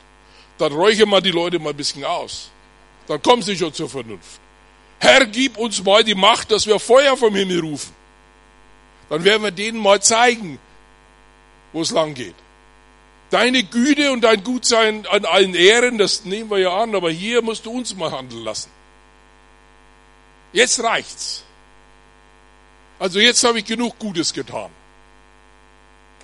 dann 0.60 0.72
räuchern 0.72 1.08
wir 1.08 1.20
die 1.22 1.30
Leute 1.30 1.58
mal 1.58 1.70
ein 1.70 1.76
bisschen 1.76 2.04
aus. 2.04 2.50
Dann 3.06 3.22
kommen 3.22 3.42
sie 3.42 3.56
schon 3.56 3.72
zur 3.72 3.88
Vernunft. 3.88 4.40
Herr, 4.98 5.24
gib 5.24 5.56
uns 5.56 5.82
mal 5.82 6.04
die 6.04 6.14
Macht, 6.14 6.50
dass 6.50 6.66
wir 6.66 6.78
Feuer 6.78 7.16
vom 7.16 7.34
Himmel 7.34 7.60
rufen. 7.60 7.94
Dann 9.08 9.24
werden 9.24 9.42
wir 9.42 9.50
denen 9.50 9.78
mal 9.78 10.02
zeigen, 10.02 10.58
wo 11.72 11.80
es 11.80 11.90
lang 11.90 12.12
geht. 12.12 12.34
Deine 13.30 13.62
Güte 13.62 14.12
und 14.12 14.20
dein 14.20 14.44
Gutsein 14.44 15.06
an 15.06 15.24
allen 15.24 15.54
Ehren, 15.54 15.96
das 15.96 16.24
nehmen 16.24 16.50
wir 16.50 16.58
ja 16.58 16.76
an, 16.76 16.94
aber 16.94 17.10
hier 17.10 17.40
musst 17.42 17.64
du 17.64 17.70
uns 17.70 17.94
mal 17.96 18.12
handeln 18.12 18.44
lassen. 18.44 18.70
Jetzt 20.52 20.82
reicht's. 20.82 21.42
Also 22.98 23.18
jetzt 23.18 23.42
habe 23.44 23.60
ich 23.60 23.64
genug 23.64 23.98
Gutes 23.98 24.34
getan. 24.34 24.70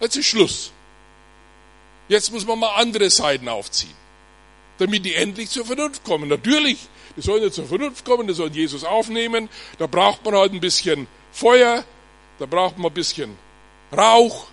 Jetzt 0.01 0.17
ist 0.17 0.27
Schluss. 0.27 0.73
Jetzt 2.09 2.31
muss 2.33 2.47
man 2.47 2.59
mal 2.59 2.75
andere 2.75 3.09
Seiten 3.09 3.49
aufziehen 3.49 4.06
damit 4.79 5.05
die 5.05 5.15
endlich 5.15 5.51
zur 5.51 5.65
Vernunft 5.65 6.05
kommen. 6.05 6.29
Natürlich, 6.29 6.79
die 7.17 7.23
sollen 7.23 7.43
ja 7.43 7.51
zur 7.51 7.67
Vernunft 7.67 8.05
kommen, 8.05 8.27
die 8.27 8.35
sollen 8.35 8.53
Jesus 8.53 8.85
aufnehmen. 8.85 9.49
Da 9.79 9.87
braucht 9.87 10.25
man 10.25 10.35
halt 10.35 10.53
ein 10.53 10.61
bisschen 10.61 11.07
Feuer, 11.33 11.85
da 12.39 12.47
braucht 12.47 12.79
man 12.79 12.91
ein 12.91 12.95
bisschen 12.95 13.37
Rauch. 13.97 14.49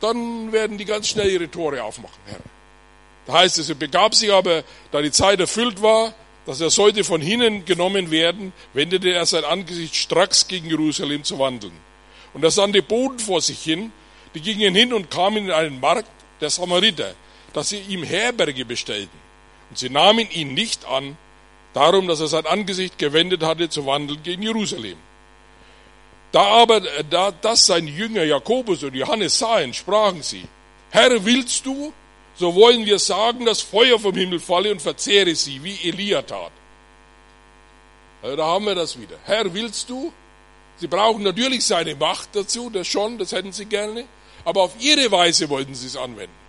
Dann 0.00 0.52
werden 0.52 0.78
die 0.78 0.84
ganz 0.84 1.08
schnell 1.08 1.30
ihre 1.30 1.50
Tore 1.50 1.82
aufmachen, 1.82 2.18
Herr. 2.26 2.40
Da 3.26 3.34
heißt 3.34 3.58
es, 3.58 3.68
er 3.68 3.74
begab 3.74 4.14
sich 4.14 4.32
aber, 4.32 4.64
da 4.90 5.02
die 5.02 5.12
Zeit 5.12 5.38
erfüllt 5.40 5.82
war, 5.82 6.14
dass 6.46 6.60
er 6.60 6.70
sollte 6.70 7.04
von 7.04 7.20
hinnen 7.20 7.64
genommen 7.64 8.10
werden, 8.10 8.52
wendete 8.72 9.10
er 9.10 9.26
sein 9.26 9.44
Angesicht 9.44 9.94
stracks 9.94 10.48
gegen 10.48 10.68
Jerusalem 10.68 11.22
zu 11.22 11.38
wandeln. 11.38 11.74
Und 12.32 12.42
er 12.42 12.50
sandte 12.50 12.82
Boden 12.82 13.18
vor 13.18 13.40
sich 13.40 13.62
hin, 13.62 13.92
die 14.34 14.40
gingen 14.40 14.74
hin 14.74 14.92
und 14.92 15.10
kamen 15.10 15.44
in 15.44 15.50
einen 15.50 15.80
Markt 15.80 16.10
der 16.40 16.50
Samariter, 16.50 17.14
dass 17.52 17.68
sie 17.68 17.80
ihm 17.80 18.02
Herberge 18.02 18.64
bestellten. 18.64 19.29
Und 19.70 19.78
sie 19.78 19.88
nahmen 19.88 20.30
ihn 20.30 20.54
nicht 20.54 20.84
an, 20.84 21.16
darum, 21.72 22.08
dass 22.08 22.20
er 22.20 22.28
sein 22.28 22.46
Angesicht 22.46 22.98
gewendet 22.98 23.42
hatte 23.42 23.68
zu 23.68 23.86
wandeln 23.86 24.22
gegen 24.22 24.42
Jerusalem. 24.42 24.98
Da 26.32 26.42
aber 26.42 26.80
da 26.80 27.32
das 27.32 27.66
sein 27.66 27.88
Jünger 27.88 28.24
Jakobus 28.24 28.82
und 28.84 28.94
Johannes 28.94 29.38
sahen, 29.38 29.74
sprachen 29.74 30.22
sie, 30.22 30.44
Herr, 30.90 31.24
willst 31.24 31.66
du? 31.66 31.92
So 32.36 32.54
wollen 32.54 32.86
wir 32.86 32.98
sagen, 32.98 33.44
dass 33.44 33.60
Feuer 33.60 33.98
vom 33.98 34.14
Himmel 34.14 34.40
falle 34.40 34.72
und 34.72 34.80
verzehre 34.80 35.34
sie, 35.34 35.62
wie 35.62 35.88
Elia 35.88 36.22
tat. 36.22 36.52
Also 38.22 38.36
da 38.36 38.44
haben 38.44 38.64
wir 38.64 38.74
das 38.74 38.98
wieder. 38.98 39.16
Herr, 39.24 39.52
willst 39.52 39.88
du? 39.90 40.12
Sie 40.78 40.86
brauchen 40.86 41.22
natürlich 41.22 41.64
seine 41.64 41.94
Macht 41.94 42.30
dazu, 42.32 42.70
das 42.70 42.86
schon, 42.86 43.18
das 43.18 43.32
hätten 43.32 43.52
sie 43.52 43.66
gerne, 43.66 44.04
aber 44.44 44.62
auf 44.62 44.72
ihre 44.80 45.10
Weise 45.12 45.48
wollten 45.48 45.74
sie 45.74 45.88
es 45.88 45.96
anwenden. 45.96 46.39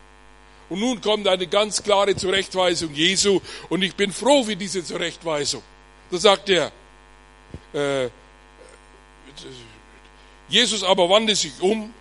Und 0.71 0.79
nun 0.79 1.01
kommt 1.01 1.27
eine 1.27 1.47
ganz 1.47 1.83
klare 1.83 2.15
Zurechtweisung 2.15 2.93
Jesu 2.93 3.41
und 3.67 3.81
ich 3.81 3.93
bin 3.93 4.13
froh 4.13 4.45
für 4.45 4.55
diese 4.55 4.81
Zurechtweisung. 4.81 5.61
Da 6.09 6.17
sagt 6.17 6.47
er, 6.47 6.71
äh, 7.73 8.09
Jesus 10.47 10.81
aber 10.81 11.09
wandte 11.09 11.35
sich 11.35 11.51
um, 11.59 11.93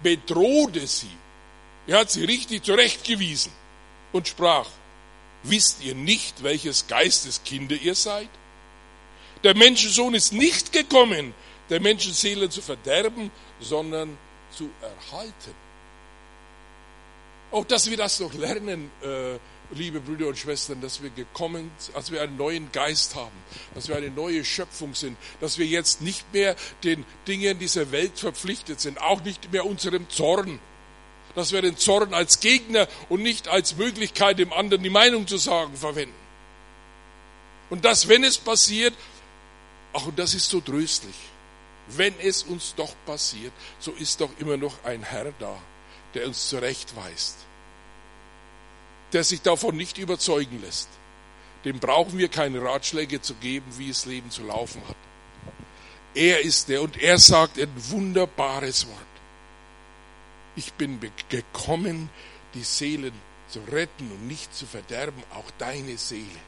bedrohte 0.00 0.86
sie. 0.86 1.10
Er 1.88 1.98
hat 1.98 2.12
sie 2.12 2.22
richtig 2.22 2.62
zurechtgewiesen 2.62 3.50
und 4.12 4.28
sprach, 4.28 4.68
wisst 5.42 5.82
ihr 5.82 5.96
nicht, 5.96 6.44
welches 6.44 6.86
Geisteskinder 6.86 7.74
ihr 7.74 7.96
seid? 7.96 8.30
Der 9.42 9.56
Menschensohn 9.56 10.14
ist 10.14 10.32
nicht 10.32 10.70
gekommen, 10.70 11.34
der 11.68 11.80
Menschenseele 11.80 12.48
zu 12.48 12.62
verderben, 12.62 13.32
sondern 13.58 14.16
zu 14.56 14.70
erhalten. 14.80 15.63
Auch, 17.54 17.64
dass 17.64 17.88
wir 17.88 17.96
das 17.96 18.18
noch 18.18 18.34
lernen, 18.34 18.90
äh, 19.00 19.38
liebe 19.70 20.00
Brüder 20.00 20.26
und 20.26 20.36
Schwestern, 20.36 20.80
dass 20.80 21.04
wir 21.04 21.10
gekommen, 21.10 21.70
als 21.94 22.10
wir 22.10 22.20
einen 22.20 22.36
neuen 22.36 22.72
Geist 22.72 23.14
haben, 23.14 23.30
dass 23.76 23.86
wir 23.86 23.94
eine 23.94 24.10
neue 24.10 24.44
Schöpfung 24.44 24.96
sind, 24.96 25.16
dass 25.40 25.56
wir 25.56 25.64
jetzt 25.64 26.02
nicht 26.02 26.32
mehr 26.32 26.56
den 26.82 27.04
Dingen 27.28 27.60
dieser 27.60 27.92
Welt 27.92 28.18
verpflichtet 28.18 28.80
sind, 28.80 29.00
auch 29.00 29.22
nicht 29.22 29.52
mehr 29.52 29.66
unserem 29.66 30.10
Zorn, 30.10 30.58
dass 31.36 31.52
wir 31.52 31.62
den 31.62 31.76
Zorn 31.76 32.12
als 32.12 32.40
Gegner 32.40 32.88
und 33.08 33.22
nicht 33.22 33.46
als 33.46 33.76
Möglichkeit, 33.76 34.40
dem 34.40 34.52
anderen 34.52 34.82
die 34.82 34.90
Meinung 34.90 35.28
zu 35.28 35.36
sagen, 35.36 35.76
verwenden. 35.76 36.12
Und 37.70 37.84
dass, 37.84 38.08
wenn 38.08 38.24
es 38.24 38.36
passiert, 38.36 38.94
ach, 39.92 40.06
und 40.06 40.18
das 40.18 40.34
ist 40.34 40.50
so 40.50 40.60
tröstlich, 40.60 41.14
wenn 41.86 42.18
es 42.18 42.42
uns 42.42 42.74
doch 42.74 42.96
passiert, 43.06 43.52
so 43.78 43.92
ist 43.92 44.20
doch 44.20 44.30
immer 44.40 44.56
noch 44.56 44.82
ein 44.82 45.04
Herr 45.04 45.32
da 45.38 45.56
der 46.14 46.26
uns 46.26 46.48
zurechtweist, 46.48 47.36
der 49.12 49.24
sich 49.24 49.42
davon 49.42 49.76
nicht 49.76 49.98
überzeugen 49.98 50.60
lässt. 50.62 50.88
Dem 51.64 51.78
brauchen 51.80 52.18
wir 52.18 52.28
keine 52.28 52.62
Ratschläge 52.62 53.20
zu 53.22 53.34
geben, 53.34 53.66
wie 53.78 53.88
das 53.88 54.06
Leben 54.06 54.30
zu 54.30 54.44
laufen 54.44 54.82
hat. 54.88 54.96
Er 56.14 56.42
ist 56.42 56.68
der 56.68 56.82
und 56.82 57.00
er 57.00 57.18
sagt 57.18 57.58
ein 57.58 57.72
wunderbares 57.90 58.86
Wort. 58.86 58.98
Ich 60.56 60.72
bin 60.74 61.00
gekommen, 61.28 62.08
die 62.54 62.62
Seelen 62.62 63.12
zu 63.48 63.60
retten 63.60 64.10
und 64.10 64.28
nicht 64.28 64.54
zu 64.54 64.66
verderben, 64.66 65.22
auch 65.34 65.50
deine 65.58 65.96
Seele. 65.96 66.40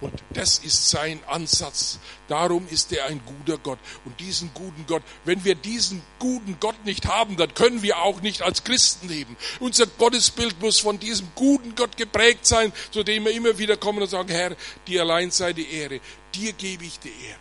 Und 0.00 0.22
das 0.30 0.58
ist 0.58 0.90
sein 0.90 1.20
Ansatz. 1.26 1.98
Darum 2.28 2.66
ist 2.68 2.92
er 2.92 3.06
ein 3.06 3.20
guter 3.24 3.58
Gott. 3.58 3.78
Und 4.04 4.18
diesen 4.20 4.50
guten 4.54 4.84
Gott, 4.86 5.02
wenn 5.24 5.44
wir 5.44 5.54
diesen 5.54 6.02
guten 6.18 6.56
Gott 6.60 6.84
nicht 6.84 7.06
haben, 7.06 7.36
dann 7.36 7.54
können 7.54 7.82
wir 7.82 7.98
auch 7.98 8.20
nicht 8.20 8.42
als 8.42 8.64
Christen 8.64 9.08
leben. 9.08 9.36
Unser 9.60 9.86
Gottesbild 9.86 10.60
muss 10.60 10.80
von 10.80 10.98
diesem 10.98 11.28
guten 11.34 11.74
Gott 11.74 11.96
geprägt 11.96 12.46
sein, 12.46 12.72
zu 12.90 13.02
dem 13.02 13.24
wir 13.24 13.32
immer 13.32 13.58
wieder 13.58 13.76
kommen 13.76 14.02
und 14.02 14.10
sagen, 14.10 14.28
Herr, 14.28 14.56
dir 14.86 15.02
allein 15.02 15.30
sei 15.30 15.52
die 15.52 15.70
Ehre. 15.70 16.00
Dir 16.34 16.52
gebe 16.52 16.84
ich 16.84 16.98
die 16.98 17.08
Ehre. 17.08 17.38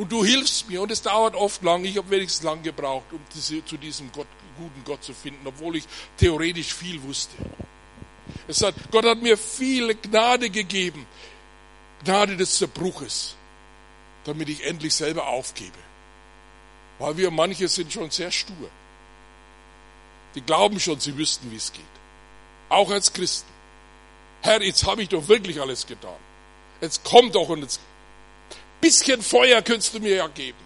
Und 0.00 0.10
du 0.12 0.24
hilfst 0.24 0.68
mir. 0.68 0.80
Und 0.80 0.90
es 0.90 1.02
dauert 1.02 1.34
oft 1.34 1.62
lang. 1.62 1.84
Ich 1.84 1.98
habe 1.98 2.10
wenigstens 2.10 2.42
lang 2.42 2.62
gebraucht, 2.62 3.12
um 3.12 3.20
zu 3.30 3.76
diesem 3.76 4.10
Gott, 4.12 4.26
guten 4.58 4.82
Gott 4.84 5.04
zu 5.04 5.12
finden, 5.12 5.46
obwohl 5.46 5.76
ich 5.76 5.84
theoretisch 6.16 6.72
viel 6.72 7.02
wusste. 7.02 7.34
Es 8.48 8.58
sagt, 8.58 8.90
Gott 8.90 9.04
hat 9.04 9.22
mir 9.22 9.36
viele 9.36 9.94
Gnade 9.94 10.50
gegeben. 10.50 11.06
Gnade 12.04 12.36
des 12.36 12.56
Zerbruches, 12.56 13.36
damit 14.24 14.48
ich 14.48 14.64
endlich 14.64 14.94
selber 14.94 15.26
aufgebe. 15.26 15.78
Weil 16.98 17.16
wir 17.16 17.30
manche 17.30 17.68
sind 17.68 17.92
schon 17.92 18.10
sehr 18.10 18.30
stur. 18.30 18.70
Die 20.34 20.40
glauben 20.40 20.80
schon, 20.80 21.00
sie 21.00 21.16
wüssten, 21.16 21.50
wie 21.50 21.56
es 21.56 21.72
geht. 21.72 21.82
Auch 22.68 22.90
als 22.90 23.12
Christen. 23.12 23.50
Herr, 24.42 24.62
jetzt 24.62 24.86
habe 24.86 25.02
ich 25.02 25.08
doch 25.08 25.28
wirklich 25.28 25.60
alles 25.60 25.86
getan. 25.86 26.16
Jetzt 26.80 27.02
komm 27.04 27.30
doch 27.32 27.48
und 27.48 27.62
jetzt 27.62 27.80
bisschen 28.80 29.20
Feuer 29.22 29.60
könntest 29.62 29.94
du 29.94 30.00
mir 30.00 30.16
ja 30.16 30.28
geben, 30.28 30.58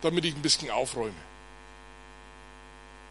damit 0.00 0.24
ich 0.24 0.34
ein 0.34 0.42
bisschen 0.42 0.70
aufräume. 0.70 1.12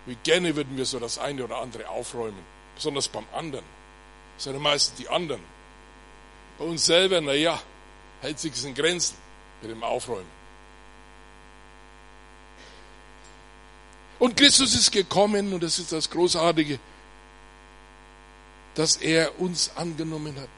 Wie 0.08 0.18
gerne 0.24 0.56
würden 0.56 0.76
wir 0.78 0.86
so 0.86 1.00
das 1.00 1.20
eine 1.20 1.44
oder 1.44 1.60
andere 1.60 1.88
aufräumen 1.90 2.44
besonders 2.76 3.08
beim 3.08 3.26
anderen. 3.34 3.66
Das 4.36 4.46
sind 4.46 4.60
meistens 4.60 4.98
die 4.98 5.10
anderen. 5.10 5.42
Bei 6.58 6.66
uns 6.66 6.86
selber, 6.86 7.22
naja, 7.22 7.62
hält 8.22 8.40
sich 8.40 8.64
in 8.64 8.74
Grenzen 8.74 9.16
mit 9.62 9.72
dem 9.72 9.84
Aufräumen. 9.84 10.42
Und 14.20 14.38
Christus 14.38 14.76
ist 14.76 14.92
gekommen, 14.92 15.52
und 15.52 15.64
das 15.64 15.80
ist 15.80 15.92
das 15.92 16.08
Großartige, 16.08 16.80
dass 18.76 18.98
er 18.98 19.40
uns 19.40 19.72
angenommen 19.76 20.36
hat, 20.40 20.50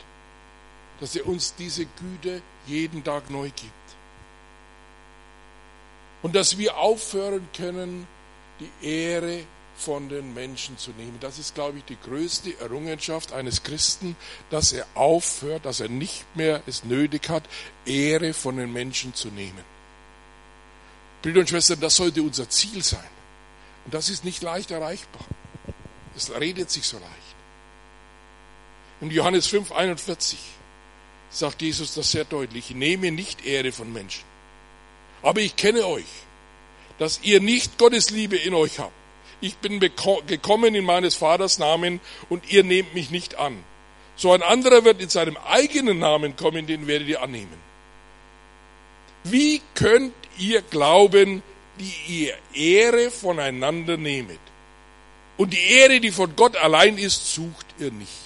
dass 0.99 1.16
er 1.16 1.26
uns 1.26 1.55
diese 1.55 1.86
Güte 1.86 2.41
jeden 2.68 3.03
Tag 3.03 3.30
neu 3.30 3.45
gibt. 3.45 3.72
Und 6.22 6.36
dass 6.36 6.57
wir 6.57 6.78
aufhören 6.78 7.47
können, 7.55 8.07
die 8.59 8.86
Ehre 8.86 9.45
von 9.84 10.08
den 10.08 10.34
Menschen 10.34 10.78
zu 10.78 10.92
nehmen. 10.92 11.18
Das 11.20 11.40
ist, 11.40 11.56
glaube 11.56 11.78
ich, 11.80 11.84
die 11.86 11.98
größte 11.98 12.58
Errungenschaft 12.60 13.34
eines 13.34 13.64
Christen, 13.64 14.16
dass 14.50 14.72
er 14.72 14.88
aufhört, 14.96 15.66
dass 15.66 15.82
er 15.82 15.90
nicht 15.90 16.26
mehr 16.36 16.64
es 16.68 16.84
nötig 16.84 17.30
hat, 17.30 17.44
Ehre 17.86 18.34
von 18.34 18.58
den 18.58 18.72
Menschen 18.72 19.14
zu 19.14 19.28
nehmen. 19.28 19.64
Brüder 21.22 21.42
und 21.42 21.50
Schwestern, 21.50 21.80
das 21.80 21.96
sollte 21.96 22.22
unser 22.22 22.50
Ziel 22.50 22.84
sein. 22.84 23.08
Und 23.86 23.94
das 23.94 24.10
ist 24.10 24.24
nicht 24.24 24.42
leicht 24.42 24.72
erreichbar. 24.72 25.26
Es 26.16 26.32
redet 26.32 26.72
sich 26.72 26.86
so 26.86 26.98
leicht. 26.98 27.10
In 29.02 29.12
Johannes 29.12 29.48
5, 29.48 29.72
41 29.72 30.40
sagt 31.30 31.62
Jesus 31.62 31.94
das 31.94 32.12
sehr 32.12 32.26
deutlich. 32.26 32.70
Ich 32.70 32.76
nehme 32.76 33.12
nicht 33.12 33.46
Ehre 33.46 33.72
von 33.74 33.92
Menschen. 33.92 34.24
Aber 35.22 35.42
ich 35.42 35.56
kenne 35.56 35.86
euch, 35.86 36.06
dass 37.00 37.20
ihr 37.24 37.42
nicht 37.42 37.78
Gottes 37.78 38.12
Liebe 38.12 38.38
in 38.38 38.54
euch 38.54 38.80
habt 38.80 39.03
ich 39.44 39.58
bin 39.58 39.82
gekommen 39.82 40.74
in 40.74 40.86
meines 40.86 41.16
Vaters 41.16 41.60
Namen 41.60 42.00
und 42.30 42.50
ihr 42.50 42.64
nehmt 42.64 42.94
mich 42.94 43.12
nicht 43.12 43.36
an. 43.36 43.62
So 44.16 44.32
ein 44.32 44.41
anderer 44.41 44.86
wird 44.86 45.02
in 45.02 45.10
seinem 45.10 45.36
eigenen 45.38 46.00
Namen 46.00 46.38
kommen, 46.38 46.66
den 46.66 46.88
werdet 46.88 47.10
ihr 47.10 47.22
annehmen. 47.22 47.62
Wie 49.26 49.62
könnt 49.76 50.14
ihr 50.38 50.62
glauben, 50.62 51.44
die 51.78 52.24
ihr 52.24 52.38
Ehre 52.54 53.12
voneinander 53.12 53.98
nehmet? 53.98 54.39
Und 55.36 55.52
die 55.52 55.72
Ehre, 55.72 56.00
die 56.00 56.12
von 56.12 56.36
Gott 56.38 56.56
allein 56.56 56.98
ist, 56.98 57.34
sucht 57.34 57.66
ihr 57.80 57.91
nicht. 57.91 58.23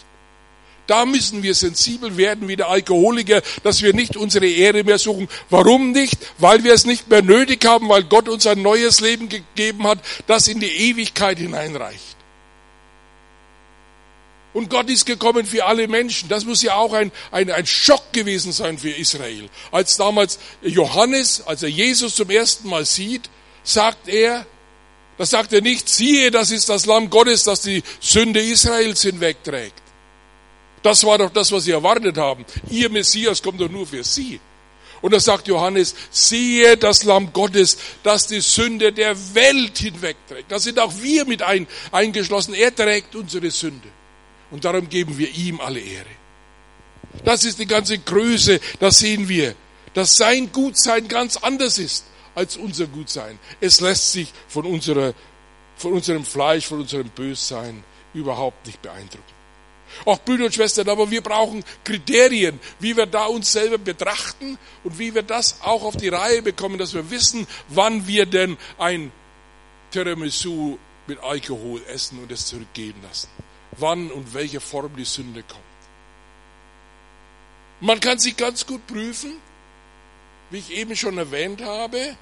Da 0.87 1.05
müssen 1.05 1.43
wir 1.43 1.53
sensibel 1.53 2.15
werden 2.17 2.47
wie 2.47 2.55
der 2.55 2.69
Alkoholiker, 2.69 3.41
dass 3.63 3.81
wir 3.81 3.93
nicht 3.93 4.15
unsere 4.15 4.47
Ehre 4.47 4.83
mehr 4.83 4.97
suchen. 4.97 5.27
Warum 5.49 5.91
nicht? 5.91 6.17
Weil 6.37 6.63
wir 6.63 6.73
es 6.73 6.85
nicht 6.85 7.09
mehr 7.09 7.21
nötig 7.21 7.65
haben, 7.65 7.89
weil 7.89 8.03
Gott 8.03 8.29
uns 8.29 8.47
ein 8.47 8.61
neues 8.61 9.01
Leben 9.01 9.27
gegeben 9.27 9.85
hat, 9.85 9.99
das 10.27 10.47
in 10.47 10.61
die 10.61 10.67
Ewigkeit 10.67 11.37
hineinreicht. 11.37 12.17
Und 14.53 14.69
Gott 14.69 14.89
ist 14.89 15.05
gekommen 15.05 15.45
für 15.45 15.65
alle 15.65 15.87
Menschen. 15.87 16.29
Das 16.29 16.45
muss 16.45 16.63
ja 16.63 16.75
auch 16.75 16.93
ein, 16.93 17.11
ein, 17.31 17.51
ein 17.51 17.67
Schock 17.67 18.11
gewesen 18.11 18.51
sein 18.51 18.79
für 18.79 18.89
Israel. 18.89 19.49
Als 19.71 19.97
damals 19.97 20.39
Johannes, 20.63 21.43
als 21.45 21.61
er 21.61 21.69
Jesus 21.69 22.15
zum 22.15 22.29
ersten 22.29 22.67
Mal 22.69 22.85
sieht, 22.85 23.29
sagt 23.63 24.07
er, 24.07 24.47
das 25.17 25.31
sagt 25.31 25.51
er 25.51 25.61
nicht, 25.61 25.89
siehe, 25.89 26.31
das 26.31 26.51
ist 26.51 26.69
das 26.69 26.85
Lamm 26.85 27.09
Gottes, 27.09 27.43
das 27.43 27.61
die 27.61 27.83
Sünde 27.99 28.41
Israels 28.41 29.01
hinwegträgt. 29.01 29.86
Das 30.87 31.03
war 31.03 31.17
doch 31.17 31.29
das, 31.29 31.51
was 31.51 31.65
sie 31.65 31.71
erwartet 31.71 32.17
haben. 32.17 32.45
Ihr 32.69 32.89
Messias 32.89 33.43
kommt 33.43 33.59
doch 33.59 33.69
nur 33.69 33.85
für 33.85 34.05
sie. 34.05 34.39
Und 35.01 35.13
da 35.13 35.19
sagt 35.19 35.49
Johannes, 35.49 35.93
siehe 36.11 36.77
das 36.77 37.03
Lamm 37.03 37.33
Gottes, 37.33 37.77
das 38.03 38.27
die 38.27 38.39
Sünde 38.39 38.93
der 38.93 39.13
Welt 39.35 39.77
hinwegträgt. 39.77 40.49
Da 40.49 40.59
sind 40.59 40.79
auch 40.79 40.93
wir 41.01 41.25
mit 41.25 41.41
ein, 41.41 41.67
eingeschlossen. 41.91 42.53
Er 42.53 42.73
trägt 42.73 43.17
unsere 43.17 43.51
Sünde. 43.51 43.89
Und 44.49 44.63
darum 44.63 44.87
geben 44.87 45.17
wir 45.17 45.29
ihm 45.29 45.59
alle 45.59 45.81
Ehre. 45.81 46.05
Das 47.25 47.43
ist 47.43 47.59
die 47.59 47.67
ganze 47.67 47.97
Größe, 47.97 48.61
das 48.79 48.99
sehen 48.99 49.27
wir. 49.27 49.55
Dass 49.93 50.15
sein 50.15 50.53
Gutsein 50.53 51.09
ganz 51.09 51.35
anders 51.35 51.79
ist 51.79 52.05
als 52.33 52.55
unser 52.55 52.87
Gutsein. 52.87 53.37
Es 53.59 53.81
lässt 53.81 54.13
sich 54.13 54.31
von, 54.47 54.65
unserer, 54.65 55.13
von 55.75 55.91
unserem 55.91 56.23
Fleisch, 56.23 56.65
von 56.65 56.79
unserem 56.79 57.09
Bössein 57.09 57.83
überhaupt 58.13 58.65
nicht 58.65 58.81
beeindrucken. 58.81 59.36
Auch 60.05 60.19
Brüder 60.19 60.45
und 60.45 60.53
Schwestern, 60.53 60.89
aber 60.89 61.09
wir 61.09 61.21
brauchen 61.21 61.63
Kriterien, 61.83 62.59
wie 62.79 62.95
wir 62.95 63.05
da 63.05 63.25
uns 63.25 63.51
selber 63.51 63.77
betrachten 63.77 64.57
und 64.83 64.99
wie 64.99 65.13
wir 65.13 65.23
das 65.23 65.61
auch 65.61 65.83
auf 65.83 65.97
die 65.97 66.09
Reihe 66.09 66.41
bekommen, 66.41 66.77
dass 66.77 66.93
wir 66.93 67.09
wissen, 67.09 67.47
wann 67.69 68.07
wir 68.07 68.25
denn 68.25 68.57
ein 68.77 69.11
Tiramisu 69.91 70.77
mit 71.07 71.19
Alkohol 71.19 71.81
essen 71.87 72.19
und 72.19 72.31
es 72.31 72.45
zurückgeben 72.45 73.01
lassen. 73.03 73.29
Wann 73.71 74.11
und 74.11 74.33
welche 74.33 74.59
Form 74.59 74.95
die 74.95 75.05
Sünde 75.05 75.43
kommt. 75.43 75.63
Man 77.79 77.99
kann 77.99 78.17
sich 78.17 78.35
ganz 78.35 78.65
gut 78.65 78.85
prüfen, 78.87 79.37
wie 80.49 80.57
ich 80.57 80.71
eben 80.71 80.95
schon 80.95 81.17
erwähnt 81.17 81.61
habe, 81.61 82.15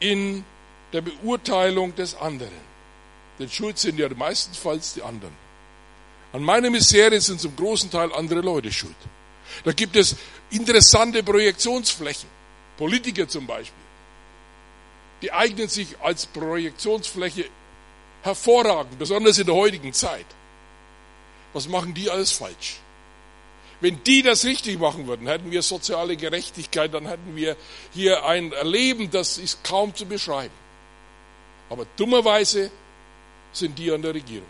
in 0.00 0.44
der 0.92 1.00
Beurteilung 1.00 1.94
des 1.94 2.14
anderen. 2.14 2.71
Denn 3.38 3.48
schuld 3.50 3.78
sind 3.78 3.98
ja 3.98 4.08
meistenfalls 4.08 4.94
die 4.94 5.02
anderen. 5.02 5.34
An 6.32 6.42
meiner 6.42 6.70
Misere 6.70 7.20
sind 7.20 7.40
zum 7.40 7.54
großen 7.56 7.90
Teil 7.90 8.12
andere 8.12 8.40
Leute 8.40 8.72
schuld. 8.72 8.96
Da 9.64 9.72
gibt 9.72 9.96
es 9.96 10.16
interessante 10.50 11.22
Projektionsflächen. 11.22 12.28
Politiker 12.76 13.28
zum 13.28 13.46
Beispiel. 13.46 13.74
Die 15.20 15.32
eignen 15.32 15.68
sich 15.68 15.88
als 16.00 16.26
Projektionsfläche 16.26 17.44
hervorragend, 18.22 18.98
besonders 18.98 19.38
in 19.38 19.46
der 19.46 19.54
heutigen 19.54 19.92
Zeit. 19.92 20.26
Was 21.52 21.68
machen 21.68 21.92
die 21.94 22.10
alles 22.10 22.32
falsch? 22.32 22.78
Wenn 23.80 24.02
die 24.04 24.22
das 24.22 24.44
richtig 24.44 24.78
machen 24.78 25.06
würden, 25.06 25.26
hätten 25.26 25.50
wir 25.50 25.60
soziale 25.60 26.16
Gerechtigkeit, 26.16 26.94
dann 26.94 27.06
hätten 27.06 27.34
wir 27.36 27.56
hier 27.92 28.24
ein 28.24 28.52
Leben, 28.62 29.10
das 29.10 29.38
ist 29.38 29.62
kaum 29.64 29.94
zu 29.94 30.06
beschreiben. 30.06 30.54
Aber 31.68 31.84
dummerweise 31.96 32.70
sind 33.52 33.78
die 33.78 33.90
an 33.92 34.02
der 34.02 34.14
Regierung. 34.14 34.46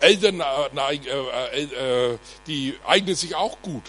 Eltern, 0.00 0.40
äh, 0.40 0.94
äh, 0.94 1.62
äh, 1.62 2.18
die 2.46 2.74
eignen 2.86 3.14
sich 3.14 3.34
auch 3.34 3.60
gut, 3.60 3.84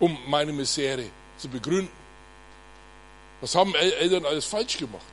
um 0.00 0.18
meine 0.26 0.52
Misere 0.52 1.04
zu 1.36 1.48
begründen. 1.48 1.92
Was 3.40 3.54
haben 3.54 3.74
Eltern 3.74 4.24
alles 4.24 4.46
falsch 4.46 4.78
gemacht? 4.78 5.04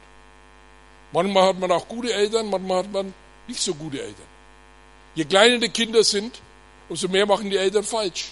Manchmal 1.12 1.50
hat 1.50 1.60
man 1.60 1.72
auch 1.72 1.88
gute 1.88 2.14
Eltern, 2.14 2.50
manchmal 2.50 2.78
hat 2.80 2.92
man 2.92 3.14
nicht 3.48 3.62
so 3.62 3.74
gute 3.74 4.02
Eltern. 4.02 4.32
Je 5.16 5.26
kleiner 5.26 5.58
die 5.58 5.70
Kinder 5.70 6.04
sind, 6.04 6.40
umso 6.88 7.10
mehr 7.10 7.26
machen 7.26 7.50
die 7.50 7.58
Eltern 7.58 7.84
falsch. 7.84 8.32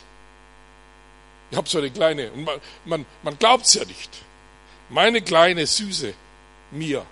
Ich 1.51 1.57
habe 1.57 1.67
so 1.67 1.79
eine 1.79 1.91
kleine, 1.91 2.31
und 2.31 2.45
man, 2.45 2.61
man, 2.85 3.05
man 3.23 3.37
glaubt 3.37 3.65
es 3.65 3.73
ja 3.73 3.83
nicht. 3.83 4.09
Meine 4.89 5.21
kleine, 5.21 5.65
süße 5.67 6.13
Mia, 6.71 7.05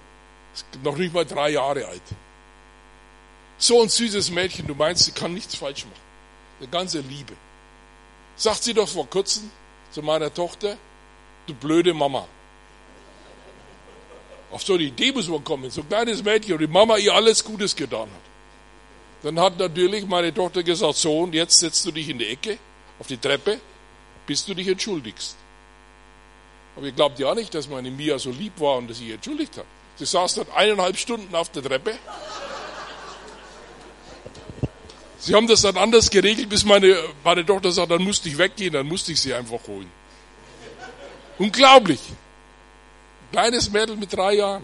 noch 0.84 0.98
nicht 0.98 1.14
mal 1.14 1.26
drei 1.26 1.50
Jahre 1.52 1.86
alt. 1.88 2.02
So 3.58 3.82
ein 3.82 3.90
süßes 3.90 4.32
Mädchen, 4.32 4.68
du 4.68 4.76
meinst, 4.76 5.06
sie 5.06 5.12
kann 5.12 5.34
nichts 5.34 5.56
falsch 5.56 5.86
machen. 5.86 6.02
Eine 6.60 6.70
ganze 6.70 7.00
Liebe. 7.00 7.34
Sagt 8.36 8.64
sie 8.64 8.74
doch 8.74 8.88
vor 8.88 9.10
kurzem 9.10 9.50
zu 9.92 10.02
meiner 10.02 10.34
Tochter, 10.34 10.78
du 11.48 11.54
blöde 11.54 11.94
Mama. 11.94 12.28
Auf 14.52 14.64
so 14.64 14.76
eine 14.76 14.84
Idee 14.84 15.12
muss 15.12 15.28
man 15.28 15.44
kommen, 15.44 15.70
so 15.70 15.82
ein 15.82 15.90
kleines 15.90 16.24
Mädchen 16.24 16.54
und 16.54 16.60
die 16.60 16.68
Mama 16.68 16.98
ihr 16.98 17.14
alles 17.14 17.44
Gutes 17.44 17.76
getan 17.76 18.10
hat. 18.10 18.28
Dann 19.24 19.40
hat 19.40 19.58
natürlich 19.58 20.06
meine 20.06 20.34
Tochter 20.34 20.64
gesagt, 20.64 20.96
so 20.96 21.20
und 21.20 21.34
jetzt 21.34 21.60
setzt 21.60 21.86
du 21.86 21.92
dich 21.92 22.08
in 22.10 22.20
die 22.20 22.28
Ecke, 22.28 22.60
auf 23.00 23.08
die 23.08 23.18
Treppe, 23.18 23.60
bis 24.26 24.46
du 24.46 24.54
dich 24.54 24.68
entschuldigst. 24.68 25.36
Aber 26.76 26.86
ihr 26.86 26.92
glaubt 26.92 27.18
ja 27.18 27.34
nicht, 27.34 27.54
dass 27.56 27.68
meine 27.68 27.90
Mia 27.90 28.20
so 28.20 28.30
lieb 28.30 28.60
war 28.60 28.78
und 28.78 28.90
dass 28.90 29.00
sie 29.00 29.12
entschuldigt 29.12 29.58
hat. 29.58 29.66
Sie 29.98 30.06
saß 30.06 30.36
dort 30.36 30.56
eineinhalb 30.56 30.98
Stunden 30.98 31.34
auf 31.36 31.50
der 31.52 31.64
Treppe. 31.64 31.98
Sie 35.20 35.34
haben 35.34 35.48
das 35.48 35.62
dann 35.62 35.78
anders 35.78 36.10
geregelt, 36.10 36.50
bis 36.50 36.64
meine, 36.64 36.96
meine 37.24 37.46
Tochter 37.46 37.72
sagt, 37.72 37.92
dann 37.92 38.04
musste 38.04 38.30
ich 38.30 38.38
weggehen, 38.38 38.74
dann 38.74 38.88
musste 38.88 39.12
ich 39.12 39.20
sie 39.20 39.34
einfach 39.34 39.60
holen. 39.68 39.92
Unglaublich. 41.40 42.00
Kleines 43.32 43.70
Mädel 43.70 43.96
mit 43.96 44.14
drei 44.14 44.36
Jahren. 44.36 44.64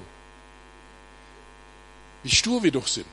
Wie 2.23 2.29
stur 2.29 2.63
wir 2.63 2.71
doch 2.71 2.87
sind. 2.87 3.07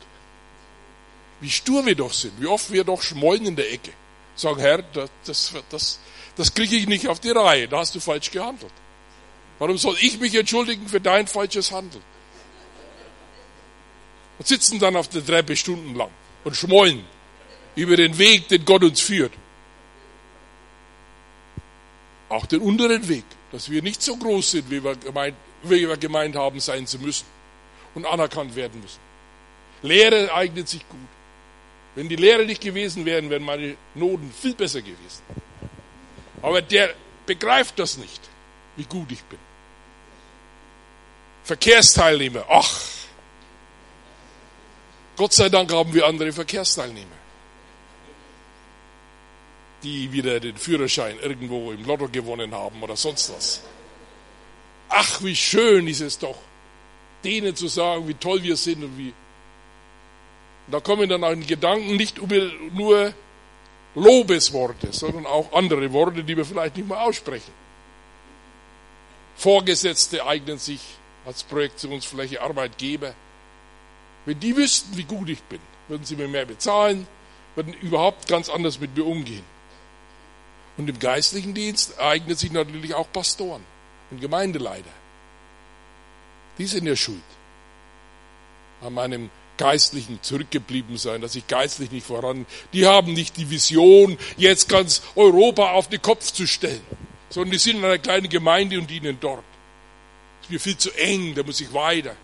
Wie 1.41 1.51
stur 1.51 1.85
wir 1.85 1.95
doch 1.95 2.13
sind. 2.13 2.41
Wie 2.41 2.47
oft 2.47 2.71
wir 2.71 2.85
doch 2.85 3.03
schmollen 3.03 3.47
in 3.47 3.57
der 3.57 3.73
Ecke. 3.73 3.93
Sagen, 4.37 4.61
Herr, 4.61 4.83
das, 4.83 5.11
das, 5.25 5.53
das, 5.71 5.99
das 6.37 6.55
kriege 6.55 6.77
ich 6.77 6.87
nicht 6.87 7.09
auf 7.09 7.19
die 7.19 7.31
Reihe. 7.31 7.67
Da 7.67 7.79
hast 7.79 7.95
du 7.95 8.01
falsch 8.01 8.31
gehandelt. 8.31 8.73
Warum 9.59 9.77
soll 9.77 9.97
ich 10.01 10.21
mich 10.21 10.35
entschuldigen 10.35 10.89
für 10.89 11.01
dein 11.01 11.27
falsches 11.27 11.73
Handeln? 11.73 12.05
Und 14.41 14.47
sitzen 14.47 14.79
dann 14.79 14.97
auf 14.97 15.07
der 15.09 15.23
Treppe 15.23 15.55
stundenlang 15.55 16.09
und 16.45 16.57
schmollen 16.57 17.05
über 17.77 17.95
den 17.99 18.17
Weg, 18.17 18.49
den 18.49 18.65
Gott 18.65 18.83
uns 18.83 18.99
führt. 18.99 19.35
Auch 22.31 22.47
den 22.47 22.63
unteren 22.63 23.07
Weg, 23.07 23.25
dass 23.53 23.71
wir 23.71 23.83
nicht 23.83 24.01
so 24.01 24.17
groß 24.17 24.53
sind, 24.53 24.71
wie 24.71 24.83
wir 24.83 24.97
gemeint, 24.97 25.37
wie 25.63 25.87
wir 25.87 25.99
gemeint 25.99 26.37
haben, 26.37 26.59
sein 26.59 26.87
zu 26.87 26.99
müssen 27.01 27.27
und 27.95 28.07
anerkannt 28.07 28.57
werden 28.57 28.81
müssen. 28.81 28.99
Lehre 29.83 30.33
eignet 30.33 30.71
sich 30.71 30.89
gut. 30.89 30.99
Wenn 31.95 32.09
die 32.09 32.17
Lehre 32.17 32.47
nicht 32.47 32.63
gewesen 32.63 33.05
wären, 33.05 33.29
wären 33.29 33.43
meine 33.43 33.77
Noten 33.95 34.33
viel 34.33 34.55
besser 34.55 34.81
gewesen. 34.81 35.23
Aber 36.41 36.63
der 36.63 36.95
begreift 37.27 37.79
das 37.79 37.99
nicht, 37.99 38.23
wie 38.77 38.85
gut 38.85 39.13
ich 39.13 39.23
bin. 39.25 39.39
Verkehrsteilnehmer. 41.45 42.47
Ach, 42.49 42.81
Gott 45.21 45.35
sei 45.35 45.51
Dank 45.51 45.71
haben 45.71 45.93
wir 45.93 46.07
andere 46.07 46.33
Verkehrsteilnehmer, 46.33 47.19
die 49.83 50.11
wieder 50.11 50.41
den 50.41 50.57
Führerschein 50.57 51.19
irgendwo 51.21 51.73
im 51.73 51.85
Lotto 51.85 52.09
gewonnen 52.09 52.55
haben 52.55 52.83
oder 52.83 52.97
sonst 52.97 53.31
was. 53.31 53.61
Ach, 54.89 55.23
wie 55.23 55.37
schön 55.37 55.87
ist 55.89 56.01
es 56.01 56.19
doch, 56.19 56.39
denen 57.23 57.55
zu 57.55 57.69
sagen, 57.69 58.09
wie 58.09 58.15
toll 58.15 58.43
wir 58.43 58.57
sind 58.57 58.83
und 58.83 58.97
wie. 58.97 59.13
da 60.69 60.81
kommen 60.81 61.07
dann 61.07 61.23
auch 61.23 61.33
in 61.33 61.47
Gedanken 61.47 61.97
nicht 61.97 62.17
nur 62.73 63.13
Lobesworte, 63.95 64.91
sondern 64.91 65.27
auch 65.27 65.53
andere 65.53 65.93
Worte, 65.93 66.25
die 66.25 66.35
wir 66.35 66.47
vielleicht 66.47 66.79
nicht 66.79 66.89
mehr 66.89 67.03
aussprechen. 67.03 67.53
Vorgesetzte 69.37 70.25
eignen 70.25 70.59
sich 70.59 70.81
als 71.27 71.43
Projektionsfläche 71.43 72.41
Arbeitgeber. 72.41 73.13
Wenn 74.31 74.39
die 74.39 74.57
wüssten, 74.57 74.97
wie 74.97 75.03
gut 75.03 75.29
ich 75.29 75.43
bin, 75.43 75.59
würden 75.89 76.05
sie 76.05 76.15
mir 76.15 76.29
mehr 76.29 76.47
bezahlen, 76.47 77.05
würden 77.57 77.75
überhaupt 77.75 78.29
ganz 78.29 78.49
anders 78.49 78.79
mit 78.79 78.97
mir 78.97 79.05
umgehen. 79.05 79.43
Und 80.77 80.89
im 80.89 81.01
geistlichen 81.01 81.53
Dienst 81.53 81.99
eignen 81.99 82.37
sich 82.37 82.53
natürlich 82.53 82.95
auch 82.95 83.11
Pastoren 83.13 83.65
und 84.13 84.21
Gemeindeleiter. 84.21 84.93
Die 86.59 86.67
sind 86.67 86.87
ja 86.87 86.95
schuld 86.95 87.19
an 88.83 88.95
meinem 88.95 89.31
geistlichen 89.57 90.23
zurückgeblieben 90.23 90.97
sein, 90.97 91.23
dass 91.23 91.35
ich 91.35 91.49
geistlich 91.49 91.91
nicht 91.91 92.07
voran. 92.07 92.47
Die 92.73 92.87
haben 92.87 93.13
nicht 93.15 93.37
die 93.37 93.51
Vision, 93.51 94.17
jetzt 94.37 94.69
ganz 94.69 95.03
Europa 95.17 95.73
auf 95.73 95.89
den 95.89 96.03
Kopf 96.03 96.31
zu 96.31 96.47
stellen, 96.47 96.87
sondern 97.31 97.51
die 97.51 97.59
sind 97.59 97.79
in 97.79 97.85
einer 97.85 97.99
kleinen 97.99 98.29
Gemeinde 98.29 98.79
und 98.79 98.89
dienen 98.89 99.19
dort 99.21 99.43
mir 100.51 100.61
viel 100.61 100.77
zu 100.77 100.93
eng, 100.93 101.35
da 101.35 101.43
muss 101.43 101.61
ich 101.61 101.73
weiter. 101.73 102.15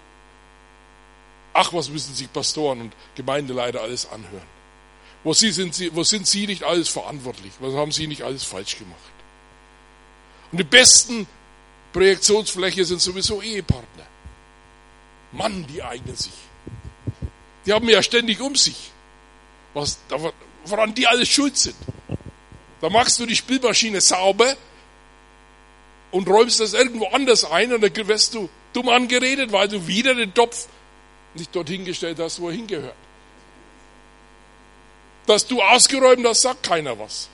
Ach, 1.58 1.72
was 1.72 1.88
müssen 1.88 2.14
sich 2.14 2.30
Pastoren 2.32 2.82
und 2.82 2.92
Gemeindeleiter 3.14 3.80
alles 3.80 4.08
anhören? 4.10 4.46
Wo, 5.24 5.32
sind, 5.32 5.74
sie, 5.74 5.94
wo 5.94 6.04
sind 6.04 6.26
sie 6.26 6.46
nicht 6.46 6.62
alles 6.62 6.88
verantwortlich? 6.88 7.52
Was 7.60 7.74
haben 7.74 7.92
sie 7.92 8.06
nicht 8.06 8.22
alles 8.22 8.44
falsch 8.44 8.78
gemacht? 8.78 9.00
Und 10.52 10.58
die 10.58 10.64
besten 10.64 11.26
Projektionsfläche 11.92 12.84
sind 12.84 13.00
sowieso 13.00 13.40
Ehepartner. 13.40 14.06
Mann, 15.32 15.66
die 15.66 15.82
eignen 15.82 16.14
sich. 16.14 16.34
Die 17.64 17.72
haben 17.72 17.88
ja 17.88 18.02
ständig 18.02 18.40
um 18.40 18.54
sich, 18.54 18.92
was, 19.74 19.98
woran 20.66 20.94
die 20.94 21.06
alles 21.06 21.28
schuld 21.28 21.56
sind. 21.56 21.76
Da 22.80 22.90
machst 22.90 23.18
du 23.18 23.26
die 23.26 23.34
Spielmaschine 23.34 24.00
sauber, 24.00 24.56
und 26.10 26.28
räumst 26.28 26.60
das 26.60 26.72
irgendwo 26.72 27.06
anders 27.08 27.44
ein 27.44 27.72
und 27.72 27.82
dann 27.82 28.08
wirst 28.08 28.34
du 28.34 28.48
dumm 28.72 28.88
angeredet, 28.88 29.52
weil 29.52 29.68
du 29.68 29.86
wieder 29.86 30.14
den 30.14 30.32
Topf 30.32 30.66
nicht 31.36 31.54
dorthin 31.54 31.84
gestellt 31.84 32.18
hast, 32.18 32.40
wo 32.40 32.48
er 32.48 32.54
hingehört. 32.54 32.94
Dass 35.26 35.46
du 35.46 35.60
ausgeräumt 35.60 36.26
hast, 36.26 36.42
sagt 36.42 36.62
keiner 36.62 36.98
was. 36.98 37.28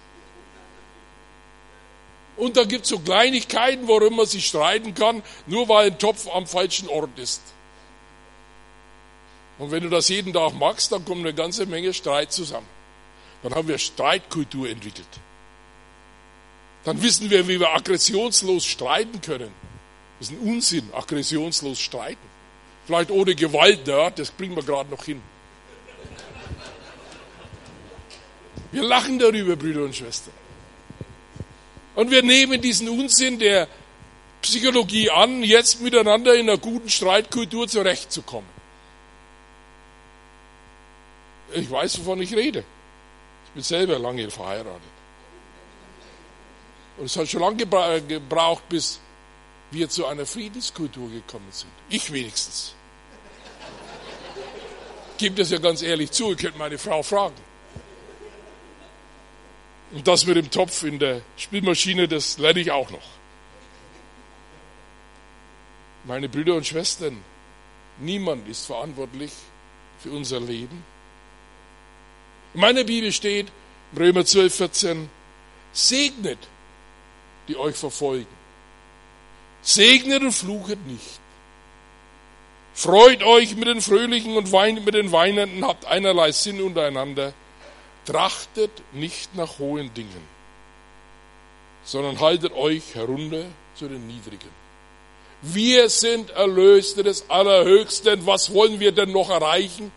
Und 2.36 2.56
da 2.56 2.64
gibt 2.64 2.84
es 2.84 2.90
so 2.90 2.98
Kleinigkeiten, 2.98 3.86
worum 3.86 4.16
man 4.16 4.26
sich 4.26 4.46
streiten 4.46 4.94
kann, 4.94 5.22
nur 5.46 5.68
weil 5.68 5.90
ein 5.90 5.98
Topf 5.98 6.28
am 6.28 6.46
falschen 6.46 6.88
Ort 6.88 7.18
ist. 7.18 7.42
Und 9.58 9.70
wenn 9.70 9.82
du 9.82 9.90
das 9.90 10.08
jeden 10.08 10.32
Tag 10.32 10.54
machst, 10.54 10.90
dann 10.92 11.04
kommt 11.04 11.20
eine 11.20 11.34
ganze 11.34 11.66
Menge 11.66 11.92
Streit 11.92 12.32
zusammen. 12.32 12.66
Dann 13.42 13.54
haben 13.54 13.68
wir 13.68 13.78
Streitkultur 13.78 14.68
entwickelt. 14.68 15.06
Dann 16.84 17.00
wissen 17.02 17.30
wir, 17.30 17.46
wie 17.46 17.60
wir 17.60 17.72
aggressionslos 17.72 18.64
streiten 18.64 19.20
können. 19.20 19.52
Das 20.18 20.30
ist 20.30 20.36
ein 20.36 20.48
Unsinn, 20.48 20.88
aggressionslos 20.92 21.78
streiten. 21.78 22.31
Vielleicht 22.86 23.10
ohne 23.10 23.34
Gewalt, 23.34 23.86
ja, 23.86 24.10
das 24.10 24.30
bringen 24.30 24.56
wir 24.56 24.62
gerade 24.62 24.90
noch 24.90 25.04
hin. 25.04 25.22
Wir 28.72 28.82
lachen 28.82 29.18
darüber, 29.18 29.54
Brüder 29.54 29.84
und 29.84 29.94
Schwestern. 29.94 30.34
Und 31.94 32.10
wir 32.10 32.22
nehmen 32.22 32.60
diesen 32.60 32.88
Unsinn 32.88 33.38
der 33.38 33.68
Psychologie 34.40 35.10
an, 35.10 35.44
jetzt 35.44 35.80
miteinander 35.80 36.34
in 36.34 36.48
einer 36.48 36.58
guten 36.58 36.88
Streitkultur 36.88 37.68
zurechtzukommen. 37.68 38.48
Ich 41.52 41.70
weiß, 41.70 42.00
wovon 42.00 42.22
ich 42.22 42.34
rede. 42.34 42.64
Ich 43.46 43.50
bin 43.52 43.62
selber 43.62 43.98
lange 43.98 44.30
verheiratet. 44.30 44.80
Und 46.96 47.04
es 47.06 47.16
hat 47.16 47.28
schon 47.28 47.40
lange 47.40 47.56
gebraucht, 48.08 48.68
bis 48.68 49.00
wir 49.72 49.88
zu 49.88 50.06
einer 50.06 50.26
Friedenskultur 50.26 51.10
gekommen 51.10 51.48
sind. 51.50 51.70
Ich 51.88 52.12
wenigstens. 52.12 52.74
Gebe 55.18 55.36
das 55.36 55.50
ja 55.50 55.58
ganz 55.58 55.82
ehrlich 55.82 56.10
zu, 56.10 56.30
ihr 56.30 56.36
könnt 56.36 56.58
meine 56.58 56.78
Frau 56.78 57.02
fragen. 57.02 57.36
Und 59.92 60.08
das 60.08 60.26
mit 60.26 60.36
dem 60.36 60.50
Topf 60.50 60.82
in 60.84 60.98
der 60.98 61.20
Spielmaschine, 61.36 62.08
das 62.08 62.38
lerne 62.38 62.60
ich 62.60 62.70
auch 62.70 62.90
noch. 62.90 63.08
Meine 66.04 66.28
Brüder 66.28 66.54
und 66.54 66.66
Schwestern, 66.66 67.22
niemand 67.98 68.48
ist 68.48 68.66
verantwortlich 68.66 69.32
für 69.98 70.10
unser 70.10 70.40
Leben. 70.40 70.82
In 72.54 72.60
meiner 72.60 72.84
Bibel 72.84 73.12
steht, 73.12 73.52
Römer 73.96 74.24
12, 74.24 74.54
14, 74.54 75.10
segnet 75.72 76.38
die 77.48 77.56
euch 77.56 77.76
verfolgen. 77.76 78.41
Segnet 79.62 80.22
und 80.22 80.32
fluchet 80.32 80.84
nicht. 80.86 81.20
Freut 82.74 83.22
euch 83.22 83.54
mit 83.54 83.68
den 83.68 83.80
Fröhlichen 83.80 84.36
und 84.36 84.50
weint 84.50 84.84
mit 84.84 84.94
den 84.94 85.12
Weinenden, 85.12 85.64
habt 85.64 85.84
einerlei 85.86 86.32
Sinn 86.32 86.60
untereinander. 86.60 87.32
Trachtet 88.06 88.70
nicht 88.92 89.34
nach 89.36 89.58
hohen 89.58 89.92
Dingen, 89.94 90.26
sondern 91.84 92.18
haltet 92.18 92.52
euch 92.54 92.94
herunter 92.94 93.44
zu 93.76 93.86
den 93.88 94.06
Niedrigen. 94.06 94.50
Wir 95.42 95.88
sind 95.88 96.30
Erlöste 96.30 97.02
des 97.02 97.28
Allerhöchsten. 97.28 98.26
Was 98.26 98.52
wollen 98.54 98.80
wir 98.80 98.92
denn 98.92 99.12
noch 99.12 99.30
erreichen? 99.30 99.92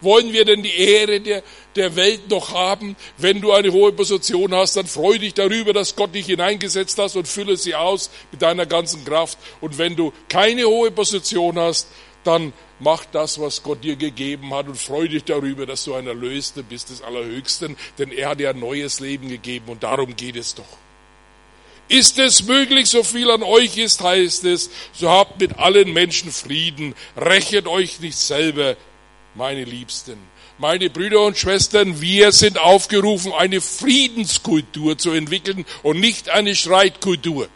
Wollen 0.00 0.32
wir 0.32 0.44
denn 0.44 0.62
die 0.62 0.76
Ehre 0.76 1.20
der, 1.20 1.42
der 1.74 1.96
Welt 1.96 2.28
noch 2.28 2.52
haben? 2.52 2.96
Wenn 3.16 3.40
du 3.40 3.52
eine 3.52 3.72
hohe 3.72 3.92
Position 3.92 4.54
hast, 4.54 4.76
dann 4.76 4.86
freu 4.86 5.18
dich 5.18 5.34
darüber, 5.34 5.72
dass 5.72 5.96
Gott 5.96 6.14
dich 6.14 6.26
hineingesetzt 6.26 6.98
hast 6.98 7.16
und 7.16 7.26
fülle 7.26 7.56
sie 7.56 7.74
aus 7.74 8.10
mit 8.30 8.42
deiner 8.42 8.66
ganzen 8.66 9.04
Kraft. 9.04 9.38
Und 9.60 9.78
wenn 9.78 9.96
du 9.96 10.12
keine 10.28 10.66
hohe 10.66 10.90
Position 10.90 11.58
hast, 11.58 11.88
dann 12.24 12.52
mach 12.80 13.04
das, 13.06 13.40
was 13.40 13.62
Gott 13.62 13.84
dir 13.84 13.96
gegeben 13.96 14.52
hat 14.52 14.66
und 14.66 14.76
freu 14.76 15.08
dich 15.08 15.24
darüber, 15.24 15.64
dass 15.64 15.84
du 15.84 15.94
ein 15.94 16.06
Erlöster 16.06 16.62
bist 16.62 16.90
des 16.90 17.02
Allerhöchsten, 17.02 17.76
denn 17.98 18.12
er 18.12 18.30
hat 18.30 18.40
dir 18.40 18.50
ein 18.50 18.58
neues 18.58 19.00
Leben 19.00 19.28
gegeben 19.28 19.66
und 19.68 19.82
darum 19.82 20.14
geht 20.16 20.36
es 20.36 20.54
doch. 20.54 20.64
Ist 21.88 22.18
es 22.18 22.44
möglich, 22.44 22.90
so 22.90 23.04
viel 23.04 23.30
an 23.30 23.44
euch 23.44 23.78
ist, 23.78 24.02
heißt 24.02 24.44
es, 24.44 24.70
so 24.92 25.08
habt 25.08 25.40
mit 25.40 25.56
allen 25.58 25.92
Menschen 25.92 26.32
Frieden, 26.32 26.96
rächet 27.16 27.68
euch 27.68 28.00
nicht 28.00 28.18
selber, 28.18 28.76
meine 29.36 29.64
Liebsten. 29.64 30.16
Meine 30.58 30.88
Brüder 30.88 31.20
und 31.20 31.36
Schwestern, 31.36 32.00
wir 32.00 32.32
sind 32.32 32.58
aufgerufen, 32.58 33.32
eine 33.32 33.60
Friedenskultur 33.60 34.96
zu 34.96 35.10
entwickeln 35.10 35.66
und 35.82 36.00
nicht 36.00 36.30
eine 36.30 36.54
Streitkultur. 36.54 37.48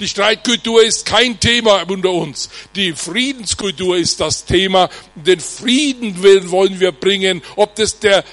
Die 0.00 0.08
Streitkultur 0.08 0.82
ist 0.82 1.06
kein 1.06 1.38
Thema 1.38 1.88
unter 1.88 2.10
uns. 2.10 2.50
Die 2.74 2.92
Friedenskultur 2.92 3.96
ist 3.96 4.18
das 4.18 4.44
Thema. 4.44 4.88
Den 5.14 5.38
Frieden 5.38 6.20
wollen 6.50 6.80
wir 6.80 6.90
bringen, 6.90 7.42
ob 7.54 7.76
das 7.76 8.00
der 8.00 8.24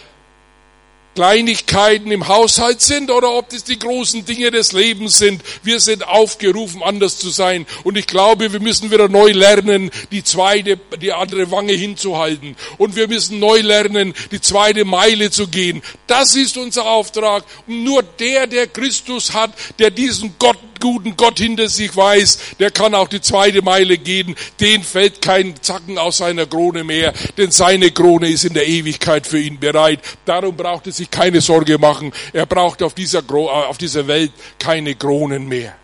Kleinigkeiten 1.15 2.11
im 2.11 2.27
Haushalt 2.27 2.81
sind 2.81 3.11
oder 3.11 3.33
ob 3.33 3.49
das 3.49 3.63
die 3.63 3.77
großen 3.77 4.25
Dinge 4.25 4.51
des 4.51 4.71
Lebens 4.71 5.17
sind. 5.17 5.41
Wir 5.63 5.79
sind 5.79 6.07
aufgerufen, 6.07 6.81
anders 6.81 7.17
zu 7.17 7.29
sein. 7.29 7.65
Und 7.83 7.97
ich 7.97 8.07
glaube, 8.07 8.53
wir 8.53 8.59
müssen 8.59 8.91
wieder 8.91 9.09
neu 9.09 9.31
lernen, 9.31 9.91
die 10.11 10.23
zweite, 10.23 10.79
die 11.01 11.11
andere 11.11 11.51
Wange 11.51 11.73
hinzuhalten. 11.73 12.55
Und 12.77 12.95
wir 12.95 13.07
müssen 13.07 13.39
neu 13.39 13.59
lernen, 13.59 14.13
die 14.31 14.39
zweite 14.39 14.85
Meile 14.85 15.29
zu 15.31 15.47
gehen. 15.47 15.81
Das 16.07 16.35
ist 16.35 16.57
unser 16.57 16.85
Auftrag. 16.85 17.43
Und 17.67 17.83
nur 17.83 18.03
der, 18.03 18.47
der 18.47 18.67
Christus 18.67 19.33
hat, 19.33 19.51
der 19.79 19.91
diesen 19.91 20.35
Gott 20.39 20.57
guten 20.79 21.15
Gott 21.17 21.39
hinter 21.39 21.69
sich 21.69 21.95
weiß, 21.95 22.55
der 22.59 22.71
kann 22.71 22.95
auch 22.95 23.07
die 23.07 23.21
zweite 23.21 23.61
Meile 23.61 23.97
gehen. 23.97 24.35
Den 24.59 24.83
fällt 24.83 25.21
kein 25.21 25.61
Zacken 25.61 25.97
aus 25.97 26.17
seiner 26.17 26.45
Krone 26.45 26.83
mehr, 26.83 27.13
denn 27.37 27.51
seine 27.51 27.91
Krone 27.91 28.29
ist 28.29 28.45
in 28.45 28.53
der 28.53 28.67
Ewigkeit 28.67 29.27
für 29.27 29.39
ihn 29.39 29.59
bereit. 29.59 29.99
Darum 30.25 30.55
braucht 30.55 30.87
er 30.87 30.93
sich 30.93 31.09
keine 31.09 31.41
Sorge 31.41 31.77
machen. 31.77 32.11
Er 32.33 32.45
braucht 32.45 32.81
auf 32.83 32.93
dieser, 32.93 33.23
auf 33.29 33.77
dieser 33.77 34.07
Welt 34.07 34.31
keine 34.57 34.95
Kronen 34.95 35.47
mehr. 35.47 35.75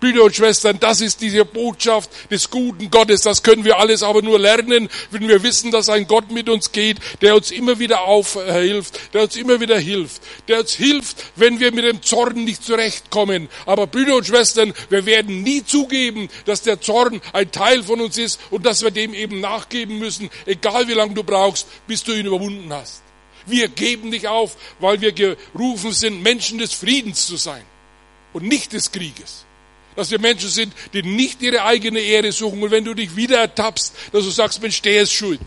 Brüder 0.00 0.24
und 0.24 0.36
Schwestern, 0.36 0.78
das 0.78 1.00
ist 1.00 1.22
diese 1.22 1.44
Botschaft 1.44 2.10
des 2.30 2.50
guten 2.50 2.90
Gottes. 2.90 3.22
Das 3.22 3.42
können 3.42 3.64
wir 3.64 3.78
alles 3.78 4.02
aber 4.02 4.20
nur 4.20 4.38
lernen, 4.38 4.90
wenn 5.10 5.26
wir 5.26 5.42
wissen, 5.42 5.70
dass 5.70 5.88
ein 5.88 6.06
Gott 6.06 6.30
mit 6.30 6.48
uns 6.50 6.72
geht, 6.72 6.98
der 7.22 7.34
uns 7.34 7.50
immer 7.50 7.78
wieder 7.78 8.02
aufhilft, 8.02 9.14
der 9.14 9.22
uns 9.22 9.36
immer 9.36 9.58
wieder 9.60 9.78
hilft, 9.78 10.20
der 10.48 10.60
uns 10.60 10.74
hilft, 10.74 11.24
wenn 11.36 11.60
wir 11.60 11.72
mit 11.72 11.84
dem 11.84 12.02
Zorn 12.02 12.44
nicht 12.44 12.62
zurechtkommen. 12.62 13.48
Aber 13.64 13.86
Brüder 13.86 14.16
und 14.16 14.26
Schwestern, 14.26 14.74
wir 14.90 15.06
werden 15.06 15.42
nie 15.42 15.64
zugeben, 15.64 16.28
dass 16.44 16.60
der 16.60 16.80
Zorn 16.80 17.22
ein 17.32 17.50
Teil 17.50 17.82
von 17.82 18.00
uns 18.02 18.18
ist 18.18 18.38
und 18.50 18.66
dass 18.66 18.82
wir 18.82 18.90
dem 18.90 19.14
eben 19.14 19.40
nachgeben 19.40 19.98
müssen, 19.98 20.28
egal 20.44 20.88
wie 20.88 20.94
lange 20.94 21.14
du 21.14 21.24
brauchst, 21.24 21.66
bis 21.86 22.04
du 22.04 22.12
ihn 22.12 22.26
überwunden 22.26 22.70
hast. 22.72 23.02
Wir 23.46 23.68
geben 23.68 24.10
nicht 24.10 24.26
auf, 24.26 24.56
weil 24.78 25.00
wir 25.00 25.12
gerufen 25.12 25.92
sind, 25.92 26.22
Menschen 26.22 26.58
des 26.58 26.74
Friedens 26.74 27.26
zu 27.26 27.36
sein 27.36 27.62
und 28.32 28.44
nicht 28.44 28.74
des 28.74 28.92
Krieges 28.92 29.45
dass 29.96 30.10
wir 30.10 30.20
Menschen 30.20 30.48
sind, 30.48 30.72
die 30.92 31.02
nicht 31.02 31.42
ihre 31.42 31.64
eigene 31.64 32.00
Ehre 32.00 32.30
suchen. 32.30 32.62
Und 32.62 32.70
wenn 32.70 32.84
du 32.84 32.94
dich 32.94 33.16
wieder 33.16 33.38
ertappst, 33.38 33.94
dass 34.12 34.24
du 34.24 34.30
sagst, 34.30 34.62
Mensch, 34.62 34.80
der 34.82 35.02
ist 35.02 35.12
schuld, 35.12 35.40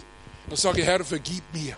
dann 0.47 0.57
sage 0.57 0.81
ich, 0.81 0.87
Herr, 0.87 1.05
vergib 1.05 1.43
mir. 1.53 1.77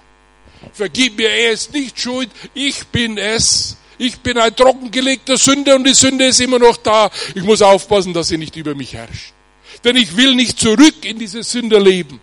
Vergib 0.73 1.17
mir, 1.17 1.29
er 1.29 1.51
ist 1.51 1.73
nicht 1.73 1.99
schuld, 1.99 2.29
ich 2.53 2.85
bin 2.87 3.17
es. 3.17 3.77
Ich 3.97 4.17
bin 4.17 4.39
ein 4.39 4.55
trockengelegter 4.55 5.37
Sünder 5.37 5.75
und 5.75 5.83
die 5.83 5.93
Sünde 5.93 6.25
ist 6.25 6.39
immer 6.39 6.57
noch 6.57 6.77
da. 6.77 7.11
Ich 7.35 7.43
muss 7.43 7.61
aufpassen, 7.61 8.13
dass 8.13 8.29
sie 8.29 8.37
nicht 8.37 8.55
über 8.55 8.73
mich 8.73 8.93
herrscht. 8.93 9.33
Denn 9.83 9.95
ich 9.95 10.17
will 10.17 10.33
nicht 10.33 10.59
zurück 10.59 11.05
in 11.05 11.19
dieses 11.19 11.51
Sünderleben. 11.51 12.19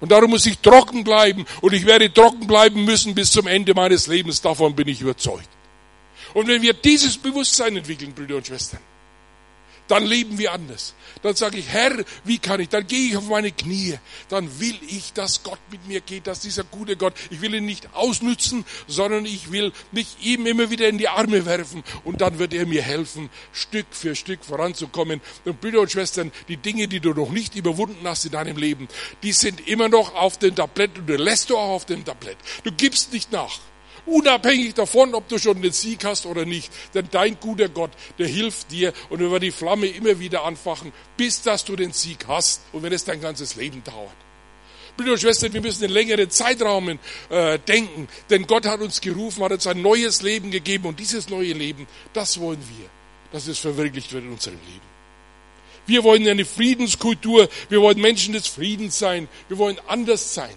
Und 0.00 0.10
darum 0.10 0.30
muss 0.30 0.46
ich 0.46 0.58
trocken 0.58 1.04
bleiben. 1.04 1.46
Und 1.60 1.74
ich 1.74 1.86
werde 1.86 2.12
trocken 2.12 2.46
bleiben 2.46 2.84
müssen 2.84 3.14
bis 3.14 3.30
zum 3.30 3.46
Ende 3.46 3.72
meines 3.72 4.08
Lebens. 4.08 4.40
Davon 4.40 4.74
bin 4.74 4.88
ich 4.88 5.00
überzeugt. 5.00 5.48
Und 6.34 6.48
wenn 6.48 6.62
wir 6.62 6.72
dieses 6.72 7.16
Bewusstsein 7.16 7.76
entwickeln, 7.76 8.12
Brüder 8.12 8.36
und 8.36 8.46
Schwestern, 8.46 8.80
dann 9.90 10.06
leben 10.06 10.38
wir 10.38 10.52
anders. 10.52 10.94
Dann 11.22 11.34
sage 11.34 11.58
ich, 11.58 11.68
Herr, 11.68 12.04
wie 12.24 12.38
kann 12.38 12.60
ich? 12.60 12.68
Dann 12.68 12.86
gehe 12.86 13.08
ich 13.08 13.16
auf 13.16 13.28
meine 13.28 13.50
Knie. 13.50 13.98
Dann 14.28 14.60
will 14.60 14.78
ich, 14.88 15.12
dass 15.12 15.42
Gott 15.42 15.58
mit 15.70 15.86
mir 15.88 16.00
geht, 16.00 16.26
dass 16.26 16.40
dieser 16.40 16.64
gute 16.64 16.96
Gott, 16.96 17.14
ich 17.30 17.40
will 17.40 17.54
ihn 17.54 17.64
nicht 17.64 17.92
ausnützen, 17.94 18.64
sondern 18.86 19.26
ich 19.26 19.50
will 19.50 19.72
mich 19.90 20.16
ihm 20.22 20.46
immer 20.46 20.70
wieder 20.70 20.88
in 20.88 20.98
die 20.98 21.08
Arme 21.08 21.44
werfen 21.44 21.82
und 22.04 22.20
dann 22.20 22.38
wird 22.38 22.54
er 22.54 22.66
mir 22.66 22.82
helfen, 22.82 23.30
Stück 23.52 23.86
für 23.90 24.14
Stück 24.14 24.44
voranzukommen. 24.44 25.20
Und 25.44 25.60
Brüder 25.60 25.80
und 25.80 25.90
Schwestern, 25.90 26.30
die 26.48 26.56
Dinge, 26.56 26.86
die 26.86 27.00
du 27.00 27.12
noch 27.12 27.30
nicht 27.30 27.56
überwunden 27.56 28.06
hast 28.06 28.24
in 28.24 28.32
deinem 28.32 28.56
Leben, 28.56 28.88
die 29.22 29.32
sind 29.32 29.66
immer 29.66 29.88
noch 29.88 30.14
auf 30.14 30.38
dem 30.38 30.54
Tablett 30.54 30.98
und 30.98 31.06
du 31.08 31.16
lässt 31.16 31.50
du 31.50 31.56
auch 31.56 31.70
auf 31.70 31.86
dem 31.86 32.04
Tablett. 32.04 32.38
Du 32.64 32.70
gibst 32.72 33.12
nicht 33.12 33.32
nach. 33.32 33.58
Unabhängig 34.10 34.74
davon, 34.74 35.14
ob 35.14 35.28
du 35.28 35.38
schon 35.38 35.62
den 35.62 35.70
Sieg 35.70 36.04
hast 36.04 36.26
oder 36.26 36.44
nicht. 36.44 36.72
Denn 36.94 37.08
dein 37.12 37.38
guter 37.38 37.68
Gott, 37.68 37.92
der 38.18 38.26
hilft 38.26 38.72
dir 38.72 38.92
und 39.08 39.20
er 39.20 39.30
wird 39.30 39.44
die 39.44 39.52
Flamme 39.52 39.86
immer 39.86 40.18
wieder 40.18 40.42
anfachen, 40.42 40.92
bis 41.16 41.42
dass 41.42 41.64
du 41.64 41.76
den 41.76 41.92
Sieg 41.92 42.26
hast 42.26 42.62
und 42.72 42.82
wenn 42.82 42.92
es 42.92 43.04
dein 43.04 43.20
ganzes 43.20 43.54
Leben 43.54 43.84
dauert. 43.84 44.16
Brüder 44.96 45.12
und 45.12 45.20
Schwestern, 45.20 45.52
wir 45.52 45.60
müssen 45.60 45.84
in 45.84 45.92
längeren 45.92 46.28
Zeitrahmen 46.28 46.98
äh, 47.28 47.60
denken, 47.60 48.08
denn 48.28 48.48
Gott 48.48 48.66
hat 48.66 48.80
uns 48.80 49.00
gerufen, 49.00 49.44
hat 49.44 49.52
uns 49.52 49.66
ein 49.68 49.80
neues 49.80 50.22
Leben 50.22 50.50
gegeben 50.50 50.86
und 50.86 50.98
dieses 50.98 51.28
neue 51.28 51.52
Leben, 51.52 51.86
das 52.12 52.40
wollen 52.40 52.58
wir, 52.76 52.88
dass 53.32 53.46
es 53.46 53.60
verwirklicht 53.60 54.12
wird 54.12 54.24
in 54.24 54.32
unserem 54.32 54.58
Leben. 54.66 54.90
Wir 55.86 56.02
wollen 56.02 56.26
eine 56.26 56.44
Friedenskultur, 56.44 57.48
wir 57.68 57.80
wollen 57.80 58.00
Menschen 58.00 58.34
des 58.34 58.48
Friedens 58.48 58.98
sein, 58.98 59.28
wir 59.48 59.58
wollen 59.58 59.78
anders 59.86 60.34
sein. 60.34 60.54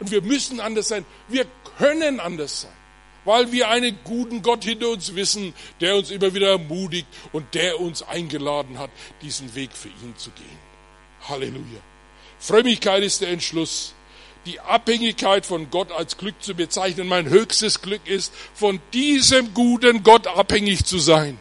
Und 0.00 0.10
wir 0.10 0.22
müssen 0.22 0.60
anders 0.60 0.88
sein. 0.88 1.04
Wir 1.28 1.46
können 1.78 2.20
anders 2.20 2.62
sein, 2.62 2.72
weil 3.24 3.52
wir 3.52 3.68
einen 3.68 3.98
guten 4.04 4.42
Gott 4.42 4.64
hinter 4.64 4.90
uns 4.90 5.14
wissen, 5.14 5.54
der 5.80 5.96
uns 5.96 6.10
immer 6.10 6.34
wieder 6.34 6.50
ermutigt 6.50 7.06
und 7.32 7.54
der 7.54 7.80
uns 7.80 8.02
eingeladen 8.02 8.78
hat, 8.78 8.90
diesen 9.22 9.54
Weg 9.54 9.72
für 9.72 9.88
ihn 9.88 10.14
zu 10.16 10.30
gehen. 10.30 10.58
Halleluja. 11.28 11.80
Frömmigkeit 12.38 13.02
ist 13.02 13.22
der 13.22 13.30
Entschluss, 13.30 13.94
die 14.46 14.60
Abhängigkeit 14.60 15.46
von 15.46 15.70
Gott 15.70 15.90
als 15.90 16.18
Glück 16.18 16.42
zu 16.42 16.54
bezeichnen. 16.54 17.08
Mein 17.08 17.28
höchstes 17.28 17.80
Glück 17.80 18.06
ist, 18.06 18.32
von 18.54 18.80
diesem 18.92 19.54
guten 19.54 20.02
Gott 20.02 20.26
abhängig 20.26 20.84
zu 20.84 20.98
sein. 20.98 21.38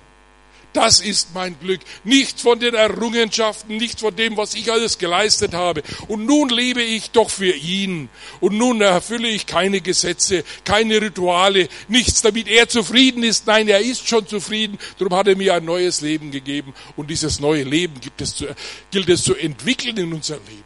Das 0.74 0.99
ist 0.99 1.36
mein 1.36 1.57
Glück. 1.59 1.82
Nicht 2.03 2.41
von 2.41 2.59
den 2.59 2.74
Errungenschaften, 2.74 3.78
nicht 3.78 3.99
von 3.99 4.15
dem, 4.15 4.38
was 4.38 4.55
ich 4.55 4.71
alles 4.71 4.97
geleistet 4.97 5.53
habe. 5.53 5.84
Und 6.07 6.26
nun 6.26 6.49
lebe 6.49 6.82
ich 6.82 7.11
doch 7.11 7.30
für 7.30 7.53
ihn. 7.53 8.09
Und 8.39 8.57
nun 8.57 8.82
erfülle 8.82 9.28
ich 9.28 9.45
keine 9.45 9.82
Gesetze, 9.82 10.43
keine 10.63 10.99
Rituale, 10.99 11.69
nichts, 11.88 12.24
damit 12.24 12.47
er 12.47 12.67
zufrieden 12.67 13.24
ist. 13.24 13.45
Nein, 13.45 13.67
er 13.67 13.82
ist 13.82 14.07
schon 14.07 14.28
zufrieden. 14.28 14.80
Darum 14.97 15.15
hat 15.15 15.28
er 15.28 15.36
mir 15.36 15.53
ein 15.53 15.63
neues 15.63 16.01
Leben 16.01 16.32
gegeben. 16.32 16.74
Und 16.95 17.11
dieses 17.11 17.39
neue 17.39 17.63
Leben 17.63 18.01
gibt 18.01 18.19
es 18.21 18.36
zu, 18.36 18.47
gilt 18.89 19.09
es 19.09 19.24
zu 19.24 19.36
entwickeln 19.36 19.97
in 19.97 20.11
unserem 20.11 20.41
Leben. 20.47 20.63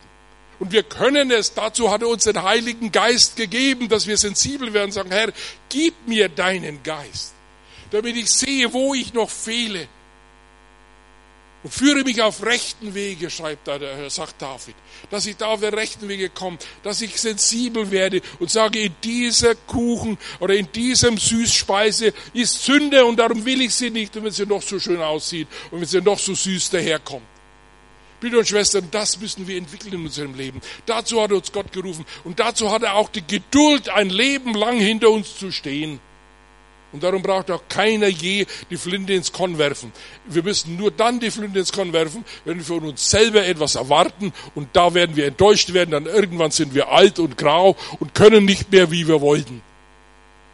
Und 0.60 0.72
wir 0.72 0.84
können 0.84 1.32
es. 1.32 1.54
Dazu 1.54 1.92
hat 1.92 2.02
er 2.02 2.08
uns 2.08 2.24
den 2.24 2.42
Heiligen 2.42 2.94
Geist 2.94 3.36
gegeben, 3.36 3.90
dass 3.90 4.08
wir 4.08 4.18
sensibel 4.18 4.74
werden 4.74 4.86
und 4.86 4.94
sagen, 4.94 5.12
Herr, 5.12 5.34
gib 5.68 6.08
mir 6.08 6.30
deinen 6.30 6.82
Geist, 6.82 7.34
damit 7.92 8.16
ich 8.16 8.32
sehe, 8.32 8.72
wo 8.72 8.94
ich 8.94 9.14
noch 9.14 9.30
fehle 9.30 9.90
und 11.64 11.74
führe 11.74 12.04
mich 12.04 12.22
auf 12.22 12.44
rechten 12.44 12.94
Wege, 12.94 13.30
schreibt 13.30 13.68
da, 13.68 13.80
sagt 14.10 14.42
David, 14.42 14.76
dass 15.10 15.26
ich 15.26 15.38
da 15.38 15.48
auf 15.48 15.62
den 15.62 15.74
rechten 15.74 16.08
Wege 16.08 16.30
komme, 16.30 16.58
dass 16.84 17.02
ich 17.02 17.20
sensibel 17.20 17.90
werde 17.92 18.22
und 18.40 18.52
sage, 18.52 18.80
in 18.80 18.96
dieser 19.04 19.56
Kuchen 19.56 20.18
oder 20.40 20.54
in 20.54 20.72
diesem 20.72 21.18
Süßspeise 21.18 22.14
ist 22.34 22.64
Sünde 22.64 23.06
und 23.06 23.18
darum 23.18 23.44
will 23.46 23.62
ich 23.62 23.74
sie 23.74 23.90
nicht, 23.90 24.16
und 24.16 24.26
wenn 24.26 24.32
sie 24.32 24.46
noch 24.46 24.62
so 24.62 24.80
schön 24.80 25.02
aussieht 25.02 25.48
und 25.72 25.82
wenn 25.82 25.88
sie 25.88 26.02
noch 26.02 26.20
so 26.20 26.34
süß 26.34 26.70
daherkommt. 26.70 27.26
Brüder 28.20 28.40
und 28.40 28.48
Schwestern, 28.48 28.88
das 28.90 29.20
müssen 29.20 29.48
wir 29.48 29.58
entwickeln 29.58 29.94
in 29.94 30.06
unserem 30.06 30.34
Leben. 30.34 30.60
Dazu 30.88 31.22
hat 31.22 31.32
uns 31.32 31.52
Gott 31.52 31.72
gerufen 31.72 32.06
und 32.24 32.40
dazu 32.40 32.72
hat 32.72 32.82
er 32.82 32.96
auch 32.96 33.10
die 33.10 33.26
Geduld, 33.26 33.90
ein 33.90 34.10
Leben 34.10 34.56
lang 34.56 34.80
hinter 34.80 35.12
uns 35.12 35.38
zu 35.38 35.52
stehen. 35.52 36.00
Und 36.98 37.04
darum 37.04 37.22
braucht 37.22 37.52
auch 37.52 37.62
keiner 37.70 38.08
je 38.08 38.48
die 38.72 38.76
Flinte 38.76 39.14
ins 39.14 39.32
Korn 39.32 39.60
werfen. 39.60 39.92
Wir 40.26 40.42
müssen 40.42 40.78
nur 40.78 40.90
dann 40.90 41.20
die 41.20 41.30
Flinte 41.30 41.60
ins 41.60 41.72
Korn 41.72 41.94
werfen, 41.94 42.26
wenn 42.44 42.58
wir 42.58 42.66
von 42.66 42.80
uns 42.86 43.08
selber 43.08 43.46
etwas 43.46 43.76
erwarten 43.76 44.34
und 44.56 44.70
da 44.74 44.96
werden 44.96 45.16
wir 45.16 45.28
enttäuscht 45.28 45.74
werden, 45.74 45.92
dann 45.92 46.08
irgendwann 46.08 46.50
sind 46.50 46.74
wir 46.74 46.92
alt 46.92 47.20
und 47.20 47.38
grau 47.38 47.76
und 48.00 48.16
können 48.16 48.46
nicht 48.46 48.72
mehr, 48.72 48.90
wie 48.90 49.08
wir 49.08 49.22
wollten. 49.22 49.62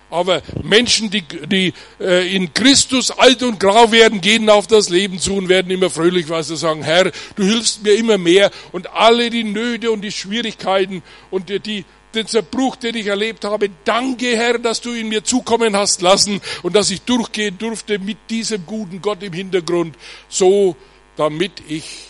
Aber 0.09 0.41
Menschen, 0.61 1.09
die, 1.09 1.21
die 1.21 1.73
äh, 2.01 2.35
in 2.35 2.53
Christus 2.53 3.09
alt 3.09 3.41
und 3.41 3.57
grau 3.57 3.93
werden, 3.93 4.19
gehen 4.19 4.49
auf 4.49 4.67
das 4.67 4.89
Leben 4.89 5.19
zu 5.19 5.35
und 5.35 5.47
werden 5.47 5.71
immer 5.71 5.89
fröhlich, 5.89 6.27
weil 6.27 6.43
sie 6.43 6.57
sagen, 6.57 6.83
Herr, 6.83 7.09
du 7.37 7.43
hilfst 7.43 7.83
mir 7.83 7.93
immer 7.93 8.17
mehr 8.17 8.51
und 8.73 8.91
alle 8.91 9.29
die 9.29 9.45
Nöte 9.45 9.91
und 9.91 10.01
die 10.01 10.11
Schwierigkeiten 10.11 11.03
und 11.31 11.47
die, 11.47 11.61
die 11.61 11.85
den 12.15 12.27
Zerbruch, 12.27 12.75
den 12.75 12.95
ich 12.95 13.07
erlebt 13.07 13.45
habe. 13.45 13.69
Danke, 13.83 14.35
Herr, 14.35 14.59
dass 14.59 14.81
du 14.81 14.93
ihn 14.93 15.09
mir 15.09 15.23
zukommen 15.23 15.75
hast 15.75 16.01
lassen 16.01 16.41
und 16.61 16.75
dass 16.75 16.89
ich 16.91 17.01
durchgehen 17.01 17.57
durfte 17.57 17.99
mit 17.99 18.17
diesem 18.29 18.65
guten 18.65 19.01
Gott 19.01 19.23
im 19.23 19.33
Hintergrund, 19.33 19.95
so 20.29 20.75
damit 21.15 21.61
ich 21.67 22.07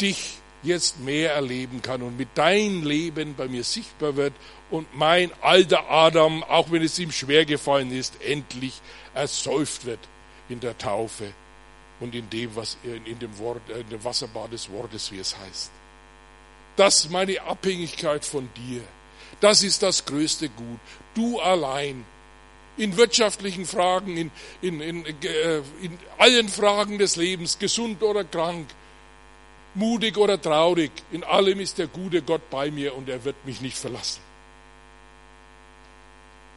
dich 0.00 0.38
jetzt 0.62 1.00
mehr 1.00 1.34
erleben 1.34 1.82
kann 1.82 2.02
und 2.02 2.16
mit 2.16 2.28
dein 2.34 2.82
Leben 2.82 3.34
bei 3.34 3.48
mir 3.48 3.64
sichtbar 3.64 4.16
wird 4.16 4.32
und 4.70 4.86
mein 4.94 5.30
alter 5.42 5.90
Adam, 5.90 6.42
auch 6.42 6.70
wenn 6.70 6.82
es 6.82 6.98
ihm 6.98 7.12
schwer 7.12 7.44
gefallen 7.44 7.92
ist, 7.92 8.20
endlich 8.22 8.80
ersäuft 9.14 9.84
wird 9.84 10.00
in 10.48 10.60
der 10.60 10.76
Taufe 10.78 11.32
und 12.00 12.14
in 12.14 12.28
dem, 12.30 12.56
was 12.56 12.76
in 12.82 13.18
dem, 13.18 13.38
Wort, 13.38 13.60
in 13.68 13.88
dem 13.88 14.02
Wasserbad 14.02 14.52
des 14.52 14.70
Wortes, 14.70 15.12
wie 15.12 15.18
es 15.18 15.36
heißt. 15.36 15.70
Das 16.76 17.04
ist 17.04 17.10
meine 17.10 17.40
Abhängigkeit 17.42 18.24
von 18.24 18.48
dir. 18.56 18.82
Das 19.40 19.62
ist 19.62 19.82
das 19.82 20.04
größte 20.04 20.48
Gut. 20.48 20.80
Du 21.14 21.40
allein. 21.40 22.04
In 22.76 22.96
wirtschaftlichen 22.96 23.66
Fragen, 23.66 24.16
in, 24.16 24.30
in, 24.60 24.80
in, 24.80 25.06
äh, 25.06 25.58
in 25.80 25.96
allen 26.18 26.48
Fragen 26.48 26.98
des 26.98 27.14
Lebens, 27.14 27.56
gesund 27.58 28.02
oder 28.02 28.24
krank, 28.24 28.66
mutig 29.74 30.16
oder 30.16 30.40
traurig, 30.40 30.90
in 31.12 31.22
allem 31.22 31.60
ist 31.60 31.78
der 31.78 31.86
gute 31.86 32.22
Gott 32.22 32.50
bei 32.50 32.72
mir 32.72 32.96
und 32.96 33.08
er 33.08 33.24
wird 33.24 33.36
mich 33.46 33.60
nicht 33.60 33.76
verlassen. 33.76 34.20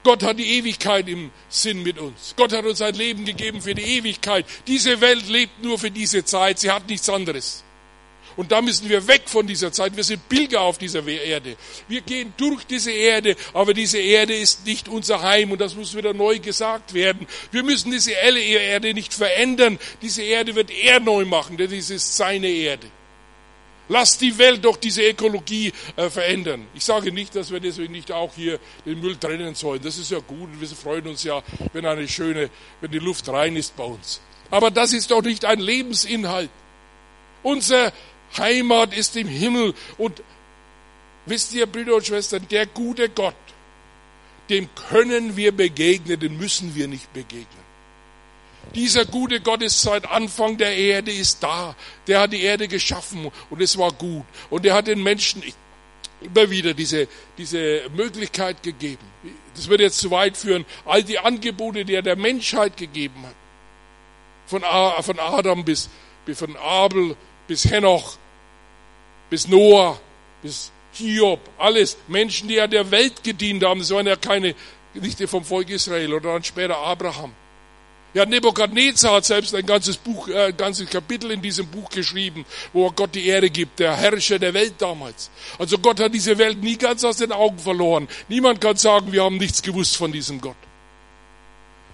Gott 0.03 0.23
hat 0.23 0.39
die 0.39 0.57
Ewigkeit 0.57 1.09
im 1.09 1.31
Sinn 1.49 1.83
mit 1.83 1.99
uns. 1.99 2.33
Gott 2.37 2.53
hat 2.53 2.65
uns 2.65 2.81
ein 2.81 2.95
Leben 2.95 3.25
gegeben 3.25 3.61
für 3.61 3.75
die 3.75 3.97
Ewigkeit. 3.97 4.45
Diese 4.65 5.01
Welt 5.01 5.27
lebt 5.27 5.61
nur 5.61 5.77
für 5.77 5.91
diese 5.91 6.23
Zeit. 6.23 6.59
Sie 6.59 6.71
hat 6.71 6.87
nichts 6.87 7.09
anderes. 7.09 7.63
Und 8.37 8.51
da 8.51 8.61
müssen 8.61 8.87
wir 8.87 9.05
weg 9.07 9.23
von 9.25 9.47
dieser 9.47 9.71
Zeit. 9.71 9.95
Wir 9.95 10.03
sind 10.03 10.29
Pilger 10.29 10.61
auf 10.61 10.77
dieser 10.77 11.05
Erde. 11.05 11.57
Wir 11.87 12.01
gehen 12.01 12.33
durch 12.37 12.63
diese 12.65 12.91
Erde, 12.91 13.35
aber 13.53 13.73
diese 13.73 13.97
Erde 13.97 14.35
ist 14.35 14.65
nicht 14.65 14.87
unser 14.87 15.21
Heim 15.21 15.51
und 15.51 15.59
das 15.59 15.75
muss 15.75 15.95
wieder 15.97 16.13
neu 16.13 16.39
gesagt 16.39 16.93
werden. 16.93 17.27
Wir 17.51 17.63
müssen 17.63 17.91
diese 17.91 18.11
Erde 18.11 18.93
nicht 18.93 19.13
verändern. 19.13 19.79
Diese 20.01 20.21
Erde 20.21 20.55
wird 20.55 20.69
er 20.69 20.99
neu 20.99 21.25
machen, 21.25 21.57
denn 21.57 21.69
dies 21.69 21.89
ist 21.89 22.15
seine 22.15 22.47
Erde. 22.47 22.87
Lass 23.89 24.17
die 24.17 24.37
Welt 24.37 24.63
doch 24.65 24.77
diese 24.77 25.01
Ökologie 25.01 25.71
äh, 25.95 26.09
verändern. 26.09 26.67
Ich 26.75 26.83
sage 26.83 27.11
nicht, 27.11 27.35
dass 27.35 27.51
wir 27.51 27.59
deswegen 27.59 27.93
nicht 27.93 28.11
auch 28.11 28.35
hier 28.35 28.59
den 28.85 28.99
Müll 28.99 29.15
trennen 29.15 29.55
sollen. 29.55 29.81
Das 29.81 29.97
ist 29.97 30.11
ja 30.11 30.19
gut. 30.19 30.49
Wir 30.59 30.67
freuen 30.67 31.07
uns 31.07 31.23
ja, 31.23 31.41
wenn 31.73 31.85
eine 31.85 32.07
schöne, 32.07 32.49
wenn 32.81 32.91
die 32.91 32.99
Luft 32.99 33.29
rein 33.29 33.55
ist 33.55 33.75
bei 33.77 33.85
uns. 33.85 34.19
Aber 34.51 34.71
das 34.71 34.93
ist 34.93 35.09
doch 35.09 35.21
nicht 35.21 35.45
ein 35.45 35.59
Lebensinhalt. 35.59 36.49
Unsere 37.43 37.93
Heimat 38.37 38.95
ist 38.95 39.15
im 39.15 39.27
Himmel. 39.27 39.73
Und 39.97 40.21
wisst 41.25 41.53
ihr, 41.53 41.65
Brüder 41.65 41.95
und 41.95 42.05
Schwestern, 42.05 42.47
der 42.49 42.65
gute 42.65 43.09
Gott, 43.09 43.35
dem 44.49 44.69
können 44.89 45.35
wir 45.35 45.51
begegnen, 45.51 46.19
dem 46.19 46.37
müssen 46.37 46.75
wir 46.75 46.87
nicht 46.87 47.11
begegnen. 47.13 47.67
Dieser 48.75 49.05
gute 49.05 49.39
Gott 49.39 49.61
ist 49.61 49.81
seit 49.81 50.09
Anfang 50.09 50.57
der 50.57 50.75
Erde 50.75 51.11
ist 51.11 51.41
da. 51.41 51.75
Der 52.05 52.21
hat 52.21 52.33
die 52.33 52.41
Erde 52.41 52.67
geschaffen 52.67 53.31
und 53.49 53.61
es 53.61 53.77
war 53.77 53.91
gut. 53.91 54.25
Und 54.49 54.65
er 54.65 54.73
hat 54.73 54.87
den 54.87 55.01
Menschen 55.01 55.41
immer 56.21 56.49
wieder 56.49 56.73
diese, 56.73 57.07
diese 57.37 57.83
Möglichkeit 57.95 58.63
gegeben. 58.63 59.05
Das 59.55 59.67
wird 59.67 59.81
jetzt 59.81 59.99
zu 59.99 60.11
weit 60.11 60.37
führen. 60.37 60.65
All 60.85 61.03
die 61.03 61.19
Angebote, 61.19 61.85
die 61.85 61.93
er 61.93 62.01
der 62.01 62.15
Menschheit 62.15 62.77
gegeben 62.77 63.23
hat. 63.25 63.35
Von 64.45 64.63
Adam 64.63 65.65
bis, 65.65 65.89
von 66.33 66.55
Abel 66.57 67.15
bis 67.47 67.65
Henoch, 67.65 68.17
bis 69.29 69.47
Noah, 69.47 69.99
bis 70.41 70.71
Hiob, 70.93 71.39
alles. 71.57 71.97
Menschen, 72.07 72.47
die 72.47 72.55
ja 72.55 72.67
der 72.67 72.89
Welt 72.91 73.23
gedient 73.23 73.63
haben. 73.63 73.79
Das 73.79 73.91
waren 73.91 74.07
ja 74.07 74.15
keine, 74.15 74.55
nicht 74.93 75.21
vom 75.29 75.43
Volk 75.43 75.69
Israel 75.69 76.13
oder 76.13 76.33
dann 76.33 76.43
später 76.43 76.77
Abraham. 76.77 77.33
Ja, 78.13 78.25
Nebukadnezar 78.25 79.15
hat 79.15 79.25
selbst 79.25 79.53
ein 79.53 79.65
ganzes 79.65 79.97
Buch, 79.97 80.27
äh, 80.29 80.45
ein 80.45 80.57
ganzes 80.57 80.89
Kapitel 80.89 81.29
in 81.29 81.41
diesem 81.41 81.67
Buch 81.67 81.89
geschrieben, 81.89 82.45
wo 82.73 82.87
er 82.87 82.91
Gott 82.93 83.13
die 83.13 83.27
Ehre 83.27 83.49
gibt, 83.49 83.79
der 83.79 83.95
Herrscher 83.95 84.39
der 84.39 84.53
Welt 84.53 84.75
damals. 84.79 85.29
Also 85.59 85.77
Gott 85.77 85.99
hat 85.99 86.13
diese 86.13 86.37
Welt 86.37 86.61
nie 86.63 86.77
ganz 86.77 87.03
aus 87.03 87.17
den 87.17 87.31
Augen 87.31 87.59
verloren. 87.59 88.07
Niemand 88.27 88.61
kann 88.61 88.77
sagen, 88.77 89.11
wir 89.11 89.23
haben 89.23 89.37
nichts 89.37 89.61
gewusst 89.61 89.97
von 89.97 90.11
diesem 90.11 90.41
Gott. 90.41 90.55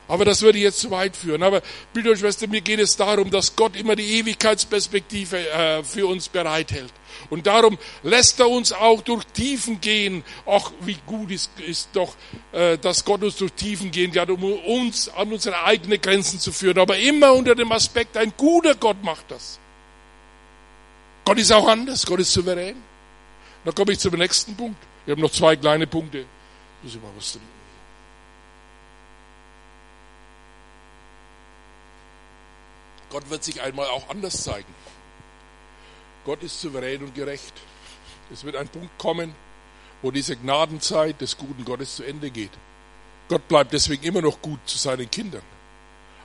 Aber 0.07 0.25
das 0.25 0.41
würde 0.41 0.59
jetzt 0.59 0.79
zu 0.79 0.91
weit 0.91 1.15
führen. 1.15 1.43
Aber, 1.43 1.61
Brüder 1.93 2.11
und 2.11 2.17
Schwestern, 2.17 2.49
mir 2.49 2.61
geht 2.61 2.79
es 2.79 2.97
darum, 2.97 3.31
dass 3.31 3.55
Gott 3.55 3.75
immer 3.75 3.95
die 3.95 4.19
Ewigkeitsperspektive 4.19 5.49
äh, 5.49 5.83
für 5.83 6.07
uns 6.07 6.27
bereithält. 6.27 6.91
Und 7.29 7.47
darum 7.47 7.77
lässt 8.03 8.39
er 8.39 8.49
uns 8.49 8.73
auch 8.73 9.01
durch 9.01 9.23
Tiefen 9.27 9.79
gehen. 9.79 10.23
Ach, 10.45 10.71
wie 10.81 10.97
gut 11.05 11.31
ist, 11.31 11.51
ist 11.59 11.89
doch, 11.93 12.15
äh, 12.51 12.77
dass 12.77 13.05
Gott 13.05 13.23
uns 13.23 13.37
durch 13.37 13.53
Tiefen 13.53 13.91
gehen 13.91 14.11
kann, 14.11 14.29
um 14.29 14.43
uns 14.43 15.09
an 15.09 15.31
unsere 15.31 15.63
eigenen 15.63 16.01
Grenzen 16.01 16.39
zu 16.39 16.51
führen. 16.51 16.79
Aber 16.79 16.97
immer 16.97 17.33
unter 17.33 17.55
dem 17.55 17.71
Aspekt, 17.71 18.17
ein 18.17 18.33
guter 18.35 18.75
Gott 18.75 19.01
macht 19.03 19.25
das. 19.29 19.59
Gott 21.25 21.37
ist 21.39 21.51
auch 21.53 21.67
anders, 21.67 22.05
Gott 22.05 22.19
ist 22.19 22.33
souverän. 22.33 22.75
Da 23.63 23.71
komme 23.71 23.93
ich 23.93 23.99
zum 23.99 24.15
nächsten 24.15 24.55
Punkt. 24.55 24.77
Wir 25.05 25.13
haben 25.13 25.21
noch 25.21 25.31
zwei 25.31 25.55
kleine 25.55 25.87
Punkte. 25.87 26.25
Muss 26.81 26.95
ich 26.95 27.01
mal 27.01 27.09
was 27.15 27.31
trinken. 27.31 27.62
Gott 33.14 33.30
wird 33.30 33.43
sich 33.43 33.61
einmal 33.61 33.86
auch 33.89 34.09
anders 34.09 34.43
zeigen. 34.43 34.74
Gott 36.26 36.41
ist 36.41 36.59
souverän 36.59 37.03
und 37.03 37.14
gerecht. 37.14 37.53
Es 38.32 38.43
wird 38.43 38.55
ein 38.55 38.68
Punkt 38.68 38.97
kommen, 38.97 39.36
wo 40.01 40.09
diese 40.09 40.36
Gnadenzeit 40.36 41.22
des 41.22 41.38
guten 41.38 41.64
Gottes 41.64 41.97
zu 41.97 42.03
Ende 42.03 42.32
geht. 42.32 42.49
Gott 43.30 43.47
bleibt 43.47 43.72
deswegen 43.72 44.03
immer 44.03 44.22
noch 44.24 44.41
gut 44.41 44.59
zu 44.66 44.80
seinen 44.80 45.11
Kindern. 45.11 45.43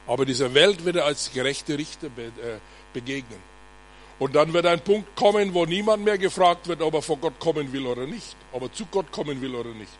Aber 0.06 0.24
dieser 0.24 0.54
Welt 0.54 0.86
wird 0.86 0.96
er 0.96 1.04
als 1.04 1.30
gerechte 1.30 1.76
Richter 1.76 2.06
äh, 2.06 2.58
begegnen. 2.94 3.38
Und 4.18 4.34
dann 4.34 4.54
wird 4.54 4.64
ein 4.64 4.80
Punkt 4.80 5.14
kommen, 5.14 5.52
wo 5.52 5.66
niemand 5.66 6.06
mehr 6.06 6.16
gefragt 6.16 6.68
wird, 6.68 6.80
ob 6.80 6.94
er 6.94 7.02
vor 7.02 7.18
Gott 7.18 7.38
kommen 7.38 7.70
will 7.70 7.86
oder 7.86 8.06
nicht, 8.06 8.34
ob 8.52 8.62
er 8.62 8.72
zu 8.72 8.86
Gott 8.86 9.12
kommen 9.12 9.42
will 9.42 9.54
oder 9.54 9.74
nicht. 9.74 9.92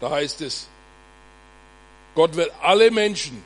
Da 0.00 0.10
heißt 0.10 0.40
es, 0.40 0.68
Gott 2.14 2.34
wird 2.34 2.50
alle 2.62 2.90
Menschen 2.90 3.44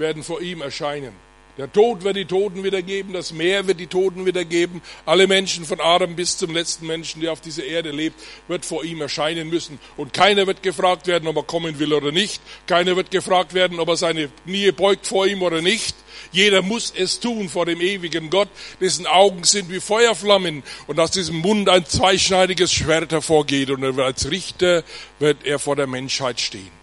werden 0.00 0.22
vor 0.22 0.40
ihm 0.40 0.62
erscheinen. 0.62 1.12
Der 1.58 1.70
Tod 1.70 2.04
wird 2.04 2.16
die 2.16 2.24
Toten 2.24 2.64
wiedergeben, 2.64 3.12
das 3.12 3.32
Meer 3.32 3.66
wird 3.66 3.80
die 3.80 3.86
Toten 3.86 4.24
wiedergeben. 4.24 4.80
Alle 5.04 5.26
Menschen 5.26 5.66
von 5.66 5.78
Adam 5.78 6.16
bis 6.16 6.38
zum 6.38 6.54
letzten 6.54 6.86
Menschen, 6.86 7.20
der 7.20 7.32
auf 7.32 7.42
dieser 7.42 7.64
Erde 7.64 7.90
lebt, 7.90 8.18
wird 8.48 8.64
vor 8.64 8.82
ihm 8.82 9.02
erscheinen 9.02 9.50
müssen. 9.50 9.78
Und 9.98 10.14
keiner 10.14 10.46
wird 10.46 10.62
gefragt 10.62 11.06
werden, 11.06 11.28
ob 11.28 11.36
er 11.36 11.42
kommen 11.42 11.78
will 11.78 11.92
oder 11.92 12.12
nicht. 12.12 12.40
Keiner 12.66 12.96
wird 12.96 13.10
gefragt 13.10 13.52
werden, 13.52 13.78
ob 13.78 13.88
er 13.88 13.96
seine 13.96 14.30
Knie 14.46 14.72
beugt 14.72 15.06
vor 15.06 15.26
ihm 15.26 15.42
oder 15.42 15.60
nicht. 15.60 15.94
Jeder 16.32 16.62
muss 16.62 16.94
es 16.96 17.20
tun 17.20 17.50
vor 17.50 17.66
dem 17.66 17.82
ewigen 17.82 18.30
Gott, 18.30 18.48
dessen 18.80 19.06
Augen 19.06 19.44
sind 19.44 19.70
wie 19.70 19.80
Feuerflammen 19.80 20.62
und 20.86 20.98
aus 20.98 21.10
diesem 21.10 21.36
Mund 21.36 21.68
ein 21.68 21.84
zweischneidiges 21.84 22.72
Schwert 22.72 23.12
hervorgeht 23.12 23.68
und 23.70 23.84
als 24.00 24.30
Richter 24.30 24.82
wird 25.18 25.44
er 25.44 25.58
vor 25.58 25.76
der 25.76 25.86
Menschheit 25.86 26.40
stehen. 26.40 26.79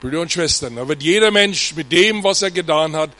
Brüder 0.00 0.20
und 0.20 0.30
Schwestern, 0.30 0.76
da 0.76 0.86
wird 0.86 1.02
jeder 1.02 1.30
Mensch 1.30 1.74
mit 1.74 1.90
dem, 1.90 2.22
was 2.22 2.42
er 2.42 2.50
getan 2.50 2.94
hat, 2.94 3.10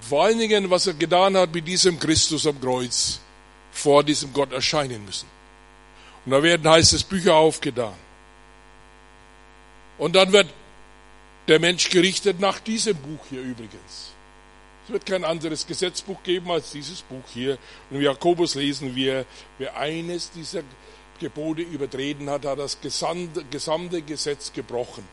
vor 0.00 0.24
allen 0.24 0.38
Dingen, 0.38 0.68
was 0.68 0.86
er 0.86 0.94
getan 0.94 1.36
hat 1.36 1.54
mit 1.54 1.66
diesem 1.66 1.98
Christus 1.98 2.46
am 2.46 2.60
Kreuz, 2.60 3.20
vor 3.70 4.02
diesem 4.02 4.32
Gott 4.32 4.52
erscheinen 4.52 5.04
müssen. 5.04 5.28
Und 6.24 6.32
da 6.32 6.42
werden, 6.42 6.68
heißt 6.68 6.92
es, 6.92 7.04
Bücher 7.04 7.36
aufgetan. 7.36 7.94
Und 9.98 10.16
dann 10.16 10.32
wird 10.32 10.48
der 11.46 11.60
Mensch 11.60 11.88
gerichtet 11.88 12.40
nach 12.40 12.58
diesem 12.58 12.96
Buch 12.96 13.24
hier 13.30 13.40
übrigens. 13.40 14.12
Es 14.86 14.92
wird 14.92 15.06
kein 15.06 15.24
anderes 15.24 15.66
Gesetzbuch 15.66 16.22
geben 16.22 16.50
als 16.50 16.72
dieses 16.72 17.02
Buch 17.02 17.24
hier. 17.32 17.58
Und 17.90 17.96
in 17.96 18.02
Jakobus 18.02 18.56
lesen 18.56 18.94
wir, 18.94 19.24
wer 19.58 19.76
eines 19.76 20.30
dieser 20.30 20.62
Gebote 21.18 21.62
übertreten 21.62 22.28
hat, 22.28 22.44
hat 22.44 22.58
das 22.58 22.78
gesamte 22.80 24.02
Gesetz 24.02 24.52
gebrochen. 24.52 25.04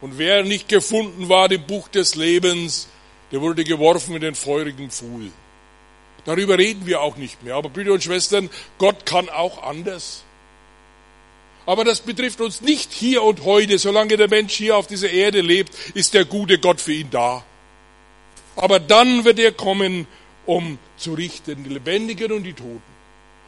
Und 0.00 0.18
wer 0.18 0.44
nicht 0.44 0.68
gefunden 0.68 1.28
war 1.28 1.50
im 1.50 1.66
Buch 1.66 1.88
des 1.88 2.14
Lebens, 2.14 2.88
der 3.32 3.40
wurde 3.40 3.64
geworfen 3.64 4.14
in 4.14 4.20
den 4.20 4.34
feurigen 4.34 4.90
Pfuhl. 4.90 5.30
Darüber 6.24 6.58
reden 6.58 6.86
wir 6.86 7.00
auch 7.00 7.16
nicht 7.16 7.42
mehr. 7.42 7.54
Aber 7.54 7.68
Brüder 7.68 7.92
und 7.92 8.02
Schwestern, 8.02 8.50
Gott 8.78 9.06
kann 9.06 9.28
auch 9.28 9.62
anders. 9.62 10.24
Aber 11.66 11.84
das 11.84 12.00
betrifft 12.00 12.40
uns 12.40 12.60
nicht 12.60 12.92
hier 12.92 13.22
und 13.22 13.44
heute. 13.44 13.78
Solange 13.78 14.16
der 14.16 14.28
Mensch 14.28 14.54
hier 14.54 14.76
auf 14.76 14.86
dieser 14.86 15.10
Erde 15.10 15.40
lebt, 15.40 15.74
ist 15.94 16.14
der 16.14 16.24
gute 16.24 16.58
Gott 16.58 16.80
für 16.80 16.92
ihn 16.92 17.10
da. 17.10 17.44
Aber 18.56 18.80
dann 18.80 19.24
wird 19.24 19.38
er 19.38 19.52
kommen, 19.52 20.06
um 20.46 20.78
zu 20.96 21.14
richten, 21.14 21.64
die 21.64 21.70
Lebendigen 21.70 22.32
und 22.32 22.44
die 22.44 22.54
Toten. 22.54 22.82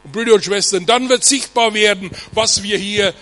Und 0.04 0.12
Brüder 0.12 0.34
und 0.34 0.44
Schwestern, 0.44 0.86
dann 0.86 1.08
wird 1.08 1.24
sichtbar 1.24 1.74
werden, 1.74 2.10
was 2.32 2.62
wir 2.62 2.78
hier 2.78 3.14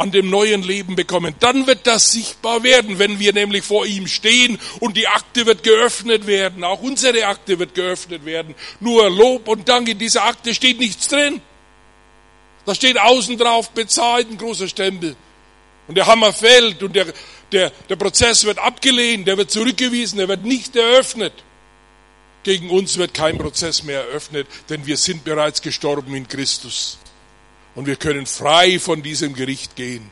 an 0.00 0.10
dem 0.10 0.30
neuen 0.30 0.62
Leben 0.62 0.96
bekommen. 0.96 1.34
Dann 1.40 1.66
wird 1.66 1.86
das 1.86 2.12
sichtbar 2.12 2.62
werden, 2.62 2.98
wenn 2.98 3.18
wir 3.18 3.34
nämlich 3.34 3.64
vor 3.64 3.84
ihm 3.84 4.06
stehen 4.06 4.58
und 4.80 4.96
die 4.96 5.06
Akte 5.06 5.44
wird 5.44 5.62
geöffnet 5.62 6.26
werden. 6.26 6.64
Auch 6.64 6.80
unsere 6.80 7.26
Akte 7.26 7.58
wird 7.58 7.74
geöffnet 7.74 8.24
werden. 8.24 8.54
Nur 8.80 9.10
Lob 9.10 9.46
und 9.46 9.68
Dank 9.68 9.88
in 9.88 9.98
dieser 9.98 10.24
Akte 10.24 10.54
steht 10.54 10.78
nichts 10.78 11.08
drin. 11.08 11.42
Da 12.64 12.74
steht 12.74 12.98
außen 12.98 13.36
drauf 13.36 13.70
bezahlt 13.70 14.30
ein 14.30 14.38
großer 14.38 14.68
Stempel. 14.68 15.16
Und 15.86 15.96
der 15.96 16.06
Hammer 16.06 16.32
fällt 16.32 16.82
und 16.82 16.96
der, 16.96 17.12
der, 17.52 17.70
der 17.88 17.96
Prozess 17.96 18.44
wird 18.44 18.58
abgelehnt, 18.58 19.28
der 19.28 19.36
wird 19.36 19.50
zurückgewiesen, 19.50 20.18
der 20.18 20.28
wird 20.28 20.44
nicht 20.44 20.76
eröffnet. 20.76 21.32
Gegen 22.42 22.70
uns 22.70 22.96
wird 22.96 23.12
kein 23.12 23.36
Prozess 23.36 23.82
mehr 23.82 24.00
eröffnet, 24.00 24.46
denn 24.70 24.86
wir 24.86 24.96
sind 24.96 25.24
bereits 25.24 25.60
gestorben 25.60 26.14
in 26.14 26.26
Christus. 26.26 26.98
Und 27.74 27.86
wir 27.86 27.96
können 27.96 28.26
frei 28.26 28.78
von 28.78 29.02
diesem 29.02 29.34
Gericht 29.34 29.76
gehen. 29.76 30.10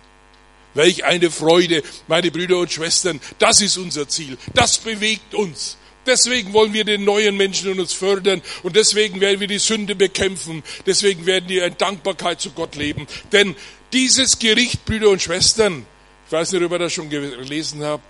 Welch 0.74 1.04
eine 1.04 1.30
Freude, 1.30 1.82
meine 2.06 2.30
Brüder 2.30 2.58
und 2.58 2.70
Schwestern. 2.70 3.20
Das 3.38 3.60
ist 3.60 3.76
unser 3.78 4.08
Ziel. 4.08 4.38
Das 4.54 4.78
bewegt 4.78 5.34
uns. 5.34 5.76
Deswegen 6.06 6.52
wollen 6.52 6.72
wir 6.72 6.84
den 6.84 7.04
neuen 7.04 7.36
Menschen 7.36 7.72
in 7.72 7.80
uns 7.80 7.92
fördern 7.92 8.40
und 8.62 8.76
deswegen 8.76 9.20
werden 9.20 9.40
wir 9.40 9.46
die 9.46 9.58
Sünde 9.58 9.94
bekämpfen. 9.94 10.62
Deswegen 10.86 11.26
werden 11.26 11.48
wir 11.50 11.66
in 11.66 11.76
Dankbarkeit 11.76 12.40
zu 12.40 12.52
Gott 12.52 12.76
leben. 12.76 13.06
Denn 13.32 13.54
dieses 13.92 14.38
Gericht, 14.38 14.86
Brüder 14.86 15.10
und 15.10 15.20
Schwestern, 15.20 15.84
ich 16.26 16.32
weiß 16.32 16.52
nicht, 16.52 16.62
ob 16.62 16.72
ihr 16.72 16.78
das 16.78 16.92
schon 16.94 17.10
gelesen 17.10 17.82
habt, 17.82 18.04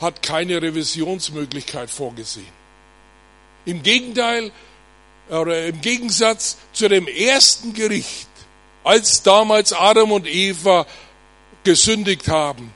hat 0.00 0.22
keine 0.22 0.62
Revisionsmöglichkeit 0.62 1.90
vorgesehen. 1.90 2.46
Im 3.66 3.82
Gegenteil, 3.82 4.50
oder 5.28 5.66
im 5.66 5.80
Gegensatz 5.80 6.56
zu 6.72 6.88
dem 6.88 7.06
ersten 7.06 7.72
Gericht, 7.72 8.28
als 8.84 9.22
damals 9.22 9.72
Adam 9.72 10.12
und 10.12 10.26
Eva 10.26 10.86
gesündigt 11.64 12.28
haben, 12.28 12.72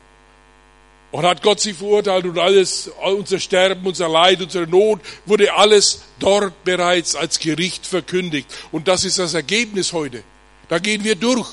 und 1.16 1.24
hat 1.24 1.42
Gott 1.42 1.60
sie 1.60 1.72
verurteilt 1.72 2.26
und 2.26 2.38
alles, 2.38 2.90
unser 3.02 3.38
Sterben, 3.38 3.86
unser 3.86 4.06
Leid, 4.06 4.42
unsere 4.42 4.66
Not, 4.66 5.00
wurde 5.24 5.54
alles 5.54 6.02
dort 6.18 6.62
bereits 6.62 7.14
als 7.14 7.38
Gericht 7.38 7.86
verkündigt. 7.86 8.46
Und 8.70 8.86
das 8.86 9.04
ist 9.04 9.18
das 9.18 9.32
Ergebnis 9.32 9.94
heute. 9.94 10.22
Da 10.68 10.78
gehen 10.78 11.04
wir 11.04 11.14
durch. 11.14 11.48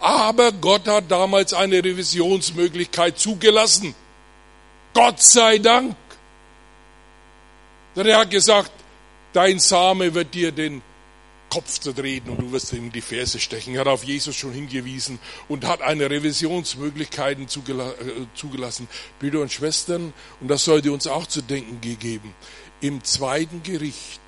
Aber 0.00 0.52
Gott 0.52 0.86
hat 0.86 1.10
damals 1.10 1.52
eine 1.52 1.84
Revisionsmöglichkeit 1.84 3.18
zugelassen. 3.18 3.94
Gott 4.94 5.20
sei 5.20 5.58
Dank. 5.58 5.94
Denn 7.94 8.06
er 8.06 8.20
hat 8.20 8.30
gesagt, 8.30 8.70
dein 9.34 9.58
Same 9.58 10.14
wird 10.14 10.32
dir 10.32 10.50
den 10.50 10.80
Kopf 11.50 11.80
zertreten 11.80 12.30
und 12.30 12.40
du 12.40 12.52
wirst 12.52 12.72
ihm 12.72 12.92
die 12.92 13.00
Ferse 13.00 13.40
stechen. 13.40 13.74
Er 13.74 13.80
hat 13.80 13.88
auf 13.88 14.04
Jesus 14.04 14.36
schon 14.36 14.52
hingewiesen 14.52 15.18
und 15.48 15.66
hat 15.66 15.82
eine 15.82 16.10
Revisionsmöglichkeiten 16.10 17.44
äh, 17.44 18.26
zugelassen. 18.34 18.88
Brüder 19.18 19.40
und 19.40 19.52
Schwestern, 19.52 20.12
und 20.40 20.48
das 20.48 20.64
sollte 20.64 20.92
uns 20.92 21.06
auch 21.06 21.26
zu 21.26 21.42
denken 21.42 21.80
gegeben. 21.80 22.34
Im 22.80 23.02
zweiten 23.02 23.62
Gericht 23.62 24.20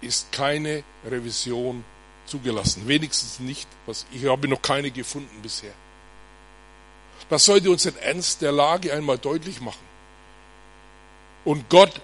ist 0.00 0.32
keine 0.32 0.84
Revision 1.08 1.84
zugelassen. 2.26 2.86
Wenigstens 2.86 3.40
nicht, 3.40 3.68
was 3.86 4.06
ich 4.12 4.24
habe 4.24 4.48
noch 4.48 4.62
keine 4.62 4.90
gefunden 4.90 5.42
bisher. 5.42 5.74
Das 7.28 7.44
sollte 7.44 7.70
uns 7.70 7.82
den 7.82 7.96
Ernst 7.96 8.42
der 8.42 8.52
Lage 8.52 8.92
einmal 8.92 9.18
deutlich 9.18 9.60
machen. 9.60 9.89
Und 11.44 11.68
Gott 11.68 12.00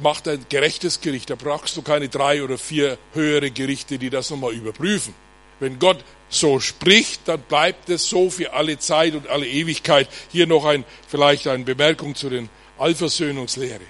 macht 0.00 0.26
ein 0.28 0.44
gerechtes 0.48 1.00
Gericht. 1.00 1.30
Da 1.30 1.34
brauchst 1.36 1.76
du 1.76 1.82
keine 1.82 2.08
drei 2.08 2.42
oder 2.42 2.58
vier 2.58 2.98
höhere 3.14 3.50
Gerichte, 3.50 3.98
die 3.98 4.10
das 4.10 4.30
nochmal 4.30 4.52
überprüfen. 4.52 5.14
Wenn 5.60 5.78
Gott 5.78 6.04
so 6.28 6.58
spricht, 6.58 7.22
dann 7.26 7.40
bleibt 7.42 7.88
es 7.88 8.08
so 8.08 8.30
für 8.30 8.52
alle 8.52 8.78
Zeit 8.78 9.14
und 9.14 9.28
alle 9.28 9.46
Ewigkeit. 9.46 10.08
Hier 10.30 10.46
noch 10.46 10.64
ein, 10.64 10.84
vielleicht 11.06 11.46
eine 11.46 11.64
Bemerkung 11.64 12.14
zu 12.14 12.30
den 12.30 12.48
Allversöhnungslehre. 12.78 13.84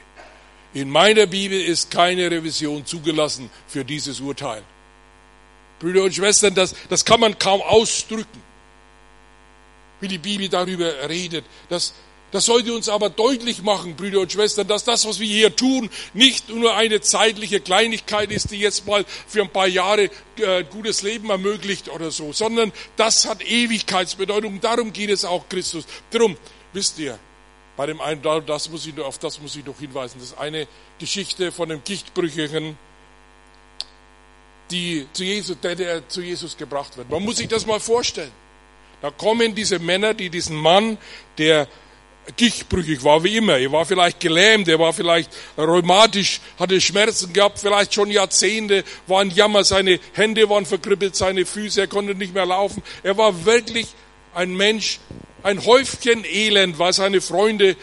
In 0.74 0.90
meiner 0.90 1.26
Bibel 1.26 1.60
ist 1.60 1.90
keine 1.90 2.30
Revision 2.30 2.84
zugelassen 2.86 3.50
für 3.66 3.84
dieses 3.84 4.20
Urteil. 4.20 4.62
Brüder 5.78 6.04
und 6.04 6.14
Schwestern, 6.14 6.54
das, 6.54 6.74
das 6.88 7.04
kann 7.04 7.20
man 7.20 7.38
kaum 7.38 7.62
ausdrücken, 7.62 8.42
wie 10.00 10.08
die 10.08 10.18
Bibel 10.18 10.48
darüber 10.48 11.08
redet, 11.08 11.44
dass 11.68 11.94
das 12.32 12.46
sollte 12.46 12.72
uns 12.72 12.88
aber 12.88 13.10
deutlich 13.10 13.62
machen, 13.62 13.96
Brüder 13.96 14.20
und 14.20 14.30
Schwestern, 14.30 14.68
dass 14.68 14.84
das, 14.84 15.06
was 15.06 15.18
wir 15.18 15.26
hier 15.26 15.54
tun, 15.54 15.90
nicht 16.14 16.48
nur 16.48 16.76
eine 16.76 17.00
zeitliche 17.00 17.60
Kleinigkeit 17.60 18.30
ist, 18.30 18.50
die 18.50 18.58
jetzt 18.58 18.86
mal 18.86 19.04
für 19.26 19.42
ein 19.42 19.50
paar 19.50 19.66
Jahre 19.66 20.10
äh, 20.36 20.64
gutes 20.64 21.02
Leben 21.02 21.30
ermöglicht 21.30 21.88
oder 21.88 22.10
so, 22.10 22.32
sondern 22.32 22.72
das 22.96 23.28
hat 23.28 23.42
Ewigkeitsbedeutung. 23.42 24.60
Darum 24.60 24.92
geht 24.92 25.10
es 25.10 25.24
auch 25.24 25.48
Christus. 25.48 25.84
Darum, 26.10 26.36
wisst 26.72 26.98
ihr, 26.98 27.18
bei 27.76 27.86
dem 27.86 28.00
einen, 28.00 28.22
das 28.46 28.68
muss 28.68 28.86
ich, 28.86 28.98
auf 29.00 29.18
das 29.18 29.40
muss 29.40 29.56
ich 29.56 29.64
noch 29.64 29.78
hinweisen, 29.78 30.18
das 30.20 30.32
ist 30.32 30.38
eine 30.38 30.68
Geschichte 30.98 31.50
von 31.50 31.70
einem 31.70 31.82
Gichtbrüchigen, 31.82 32.76
die 34.70 35.06
zu 35.12 35.24
Jesus, 35.24 35.56
der, 35.60 35.74
der 35.74 36.08
zu 36.08 36.20
Jesus 36.20 36.56
gebracht 36.56 36.96
wird. 36.96 37.10
Man 37.10 37.22
muss 37.24 37.38
sich 37.38 37.48
das 37.48 37.66
mal 37.66 37.80
vorstellen. 37.80 38.30
Da 39.02 39.10
kommen 39.10 39.54
diese 39.54 39.78
Männer, 39.78 40.14
die 40.14 40.28
diesen 40.28 40.56
Mann, 40.56 40.98
der 41.38 41.66
gichtbrüchig 42.36 43.02
war 43.04 43.22
wie 43.24 43.36
immer. 43.36 43.58
Er 43.58 43.72
war 43.72 43.84
vielleicht 43.84 44.20
gelähmt, 44.20 44.68
er 44.68 44.78
war 44.78 44.92
vielleicht 44.92 45.30
rheumatisch, 45.56 46.40
hatte 46.58 46.80
Schmerzen 46.80 47.32
gehabt, 47.32 47.58
vielleicht 47.58 47.94
schon 47.94 48.10
Jahrzehnte, 48.10 48.84
war 49.06 49.20
ein 49.20 49.30
Jammer, 49.30 49.64
seine 49.64 49.98
Hände 50.12 50.48
waren 50.48 50.66
verkribbelt, 50.66 51.16
seine 51.16 51.46
Füße, 51.46 51.80
er 51.80 51.86
konnte 51.86 52.14
nicht 52.14 52.34
mehr 52.34 52.46
laufen. 52.46 52.82
Er 53.02 53.16
war 53.16 53.44
wirklich 53.44 53.88
ein 54.34 54.56
Mensch, 54.56 55.00
ein 55.42 55.64
Häufchen 55.64 56.24
Elend, 56.24 56.78
weil 56.78 56.92
seine 56.92 57.20
Freunde 57.20 57.76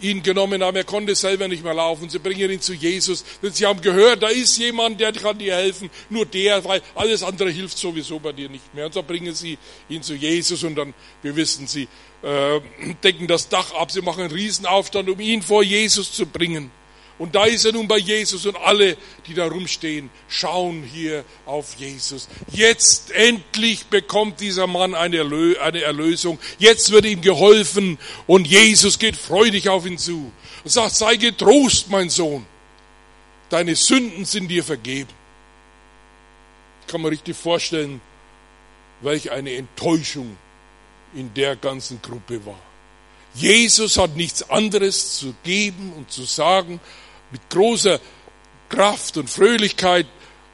ihn 0.00 0.22
genommen 0.22 0.62
haben. 0.62 0.76
Er 0.76 0.84
konnte 0.84 1.14
selber 1.14 1.48
nicht 1.48 1.62
mehr 1.62 1.74
laufen. 1.74 2.08
Sie 2.08 2.18
bringen 2.18 2.50
ihn 2.50 2.60
zu 2.60 2.72
Jesus. 2.72 3.24
Sie 3.42 3.66
haben 3.66 3.80
gehört, 3.80 4.22
da 4.22 4.28
ist 4.28 4.56
jemand, 4.58 5.00
der 5.00 5.12
kann 5.12 5.38
dir 5.38 5.54
helfen. 5.54 5.90
Nur 6.08 6.26
der, 6.26 6.64
weil 6.64 6.82
alles 6.94 7.22
andere 7.22 7.50
hilft 7.50 7.78
sowieso 7.78 8.18
bei 8.18 8.32
dir 8.32 8.48
nicht 8.48 8.74
mehr. 8.74 8.86
Und 8.86 8.94
so 8.94 9.02
bringen 9.02 9.34
sie 9.34 9.58
ihn 9.88 10.02
zu 10.02 10.14
Jesus 10.14 10.62
und 10.64 10.74
dann, 10.74 10.94
wir 11.22 11.36
wissen, 11.36 11.66
sie 11.66 11.88
äh, 12.22 12.60
decken 13.02 13.26
das 13.26 13.48
Dach 13.48 13.72
ab, 13.74 13.90
sie 13.90 14.02
machen 14.02 14.24
einen 14.24 14.32
Riesenaufstand, 14.32 15.08
um 15.08 15.20
ihn 15.20 15.42
vor 15.42 15.62
Jesus 15.62 16.12
zu 16.12 16.26
bringen. 16.26 16.70
Und 17.20 17.34
da 17.34 17.44
ist 17.44 17.66
er 17.66 17.72
nun 17.72 17.86
bei 17.86 17.98
Jesus 17.98 18.46
und 18.46 18.56
alle, 18.56 18.96
die 19.26 19.34
da 19.34 19.46
rumstehen, 19.46 20.08
schauen 20.26 20.82
hier 20.82 21.22
auf 21.44 21.74
Jesus. 21.74 22.30
Jetzt 22.50 23.10
endlich 23.10 23.84
bekommt 23.86 24.40
dieser 24.40 24.66
Mann 24.66 24.94
eine 24.94 25.18
Erlösung. 25.18 26.38
Jetzt 26.58 26.90
wird 26.92 27.04
ihm 27.04 27.20
geholfen 27.20 27.98
und 28.26 28.46
Jesus 28.46 28.98
geht 28.98 29.16
freudig 29.16 29.68
auf 29.68 29.84
ihn 29.84 29.98
zu 29.98 30.32
und 30.64 30.70
sagt, 30.70 30.94
sei 30.94 31.16
getrost, 31.16 31.90
mein 31.90 32.08
Sohn. 32.08 32.46
Deine 33.50 33.76
Sünden 33.76 34.24
sind 34.24 34.48
dir 34.48 34.64
vergeben. 34.64 35.10
Kann 36.86 37.02
man 37.02 37.10
richtig 37.10 37.36
vorstellen, 37.36 38.00
welch 39.02 39.30
eine 39.30 39.52
Enttäuschung 39.56 40.38
in 41.14 41.32
der 41.34 41.56
ganzen 41.56 42.00
Gruppe 42.02 42.44
war. 42.44 42.58
Jesus 43.34 43.96
hat 43.98 44.16
nichts 44.16 44.48
anderes 44.50 45.18
zu 45.18 45.34
geben 45.44 45.92
und 45.96 46.10
zu 46.10 46.24
sagen, 46.24 46.80
mit 47.30 47.48
großer 47.48 48.00
Kraft 48.68 49.16
und 49.16 49.30
Fröhlichkeit, 49.30 50.06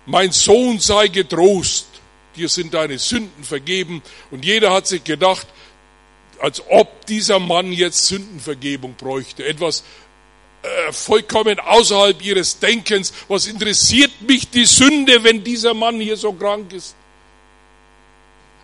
mein 0.04 0.32
Sohn 0.32 0.78
sei 0.78 1.08
getrost, 1.08 1.86
dir 2.36 2.48
sind 2.48 2.74
deine 2.74 2.98
Sünden 2.98 3.44
vergeben. 3.44 4.02
Und 4.30 4.44
jeder 4.44 4.72
hat 4.72 4.86
sich 4.86 5.02
gedacht, 5.02 5.46
als 6.38 6.62
ob 6.68 7.06
dieser 7.06 7.38
Mann 7.38 7.72
jetzt 7.72 8.06
Sündenvergebung 8.06 8.94
bräuchte. 8.94 9.44
Etwas 9.44 9.84
äh, 10.62 10.92
vollkommen 10.92 11.58
außerhalb 11.58 12.22
ihres 12.24 12.58
Denkens. 12.58 13.12
Was 13.28 13.46
interessiert 13.46 14.10
mich 14.20 14.48
die 14.50 14.66
Sünde, 14.66 15.24
wenn 15.24 15.42
dieser 15.42 15.74
Mann 15.74 15.98
hier 15.98 16.16
so 16.16 16.32
krank 16.32 16.72
ist? 16.72 16.94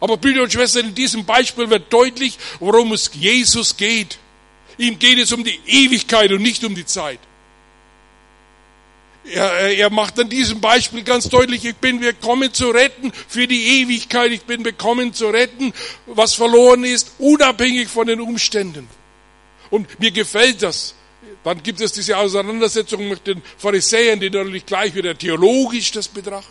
Aber 0.03 0.17
Brüder 0.17 0.43
und 0.43 0.53
Schwestern, 0.53 0.89
in 0.89 0.95
diesem 0.97 1.25
Beispiel 1.25 1.71
wird 1.71 1.93
deutlich, 1.93 2.37
worum 2.59 2.93
es 2.93 3.09
Jesus 3.15 3.77
geht. 3.77 4.19
Ihm 4.77 4.99
geht 4.99 5.17
es 5.21 5.31
um 5.31 5.45
die 5.45 5.61
Ewigkeit 5.65 6.33
und 6.33 6.43
nicht 6.43 6.65
um 6.65 6.75
die 6.75 6.85
Zeit. 6.85 7.21
Er, 9.25 9.79
er 9.79 9.91
macht 9.91 10.19
an 10.19 10.29
diesem 10.29 10.61
Beispiel 10.61 11.05
ganz 11.05 11.29
deutlich, 11.29 11.65
ich 11.65 11.77
bin 11.77 12.01
gekommen 12.01 12.53
zu 12.53 12.71
retten 12.71 13.13
für 13.29 13.47
die 13.47 13.81
Ewigkeit, 13.81 14.33
ich 14.33 14.43
bin 14.43 14.65
gekommen 14.65 15.15
zu 15.15 15.29
retten, 15.29 15.73
was 16.07 16.35
verloren 16.35 16.83
ist, 16.83 17.13
unabhängig 17.21 17.87
von 17.87 18.09
den 18.09 18.21
Umständen. 18.21 18.89
Und 19.71 20.01
mir 20.01 20.11
gefällt 20.11 20.65
das. 20.65 20.97
Dann 21.45 21.63
gibt 21.63 21.81
es 21.81 21.93
diese 21.93 22.19
Auseinandersetzung 22.19 23.09
mit 23.09 23.25
den 23.25 23.41
Pharisäern, 23.57 24.19
die 24.19 24.31
natürlich 24.31 24.67
gleich 24.67 24.97
wieder 24.97 25.17
theologisch 25.17 25.93
das 25.93 26.09
betrachten 26.09 26.51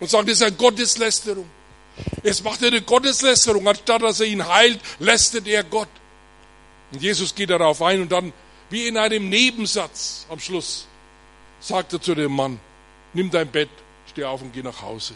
und 0.00 0.10
sagen, 0.10 0.26
das 0.26 0.38
ist 0.38 0.42
eine 0.42 0.56
Gotteslästerung. 0.56 1.48
Jetzt 2.22 2.44
macht 2.44 2.62
er 2.62 2.68
eine 2.68 2.82
Gotteslästerung, 2.82 3.66
anstatt 3.66 4.02
dass 4.02 4.20
er 4.20 4.26
ihn 4.26 4.46
heilt, 4.46 4.80
lästert 4.98 5.46
er 5.46 5.64
Gott. 5.64 5.88
Und 6.92 7.02
Jesus 7.02 7.34
geht 7.34 7.50
darauf 7.50 7.80
ein 7.82 8.02
und 8.02 8.12
dann, 8.12 8.32
wie 8.68 8.86
in 8.86 8.96
einem 8.96 9.28
Nebensatz 9.28 10.26
am 10.28 10.38
Schluss, 10.38 10.86
sagt 11.60 11.92
er 11.92 12.00
zu 12.00 12.14
dem 12.14 12.32
Mann, 12.32 12.58
nimm 13.12 13.30
dein 13.30 13.50
Bett, 13.50 13.70
steh 14.10 14.24
auf 14.24 14.42
und 14.42 14.52
geh 14.52 14.62
nach 14.62 14.82
Hause. 14.82 15.14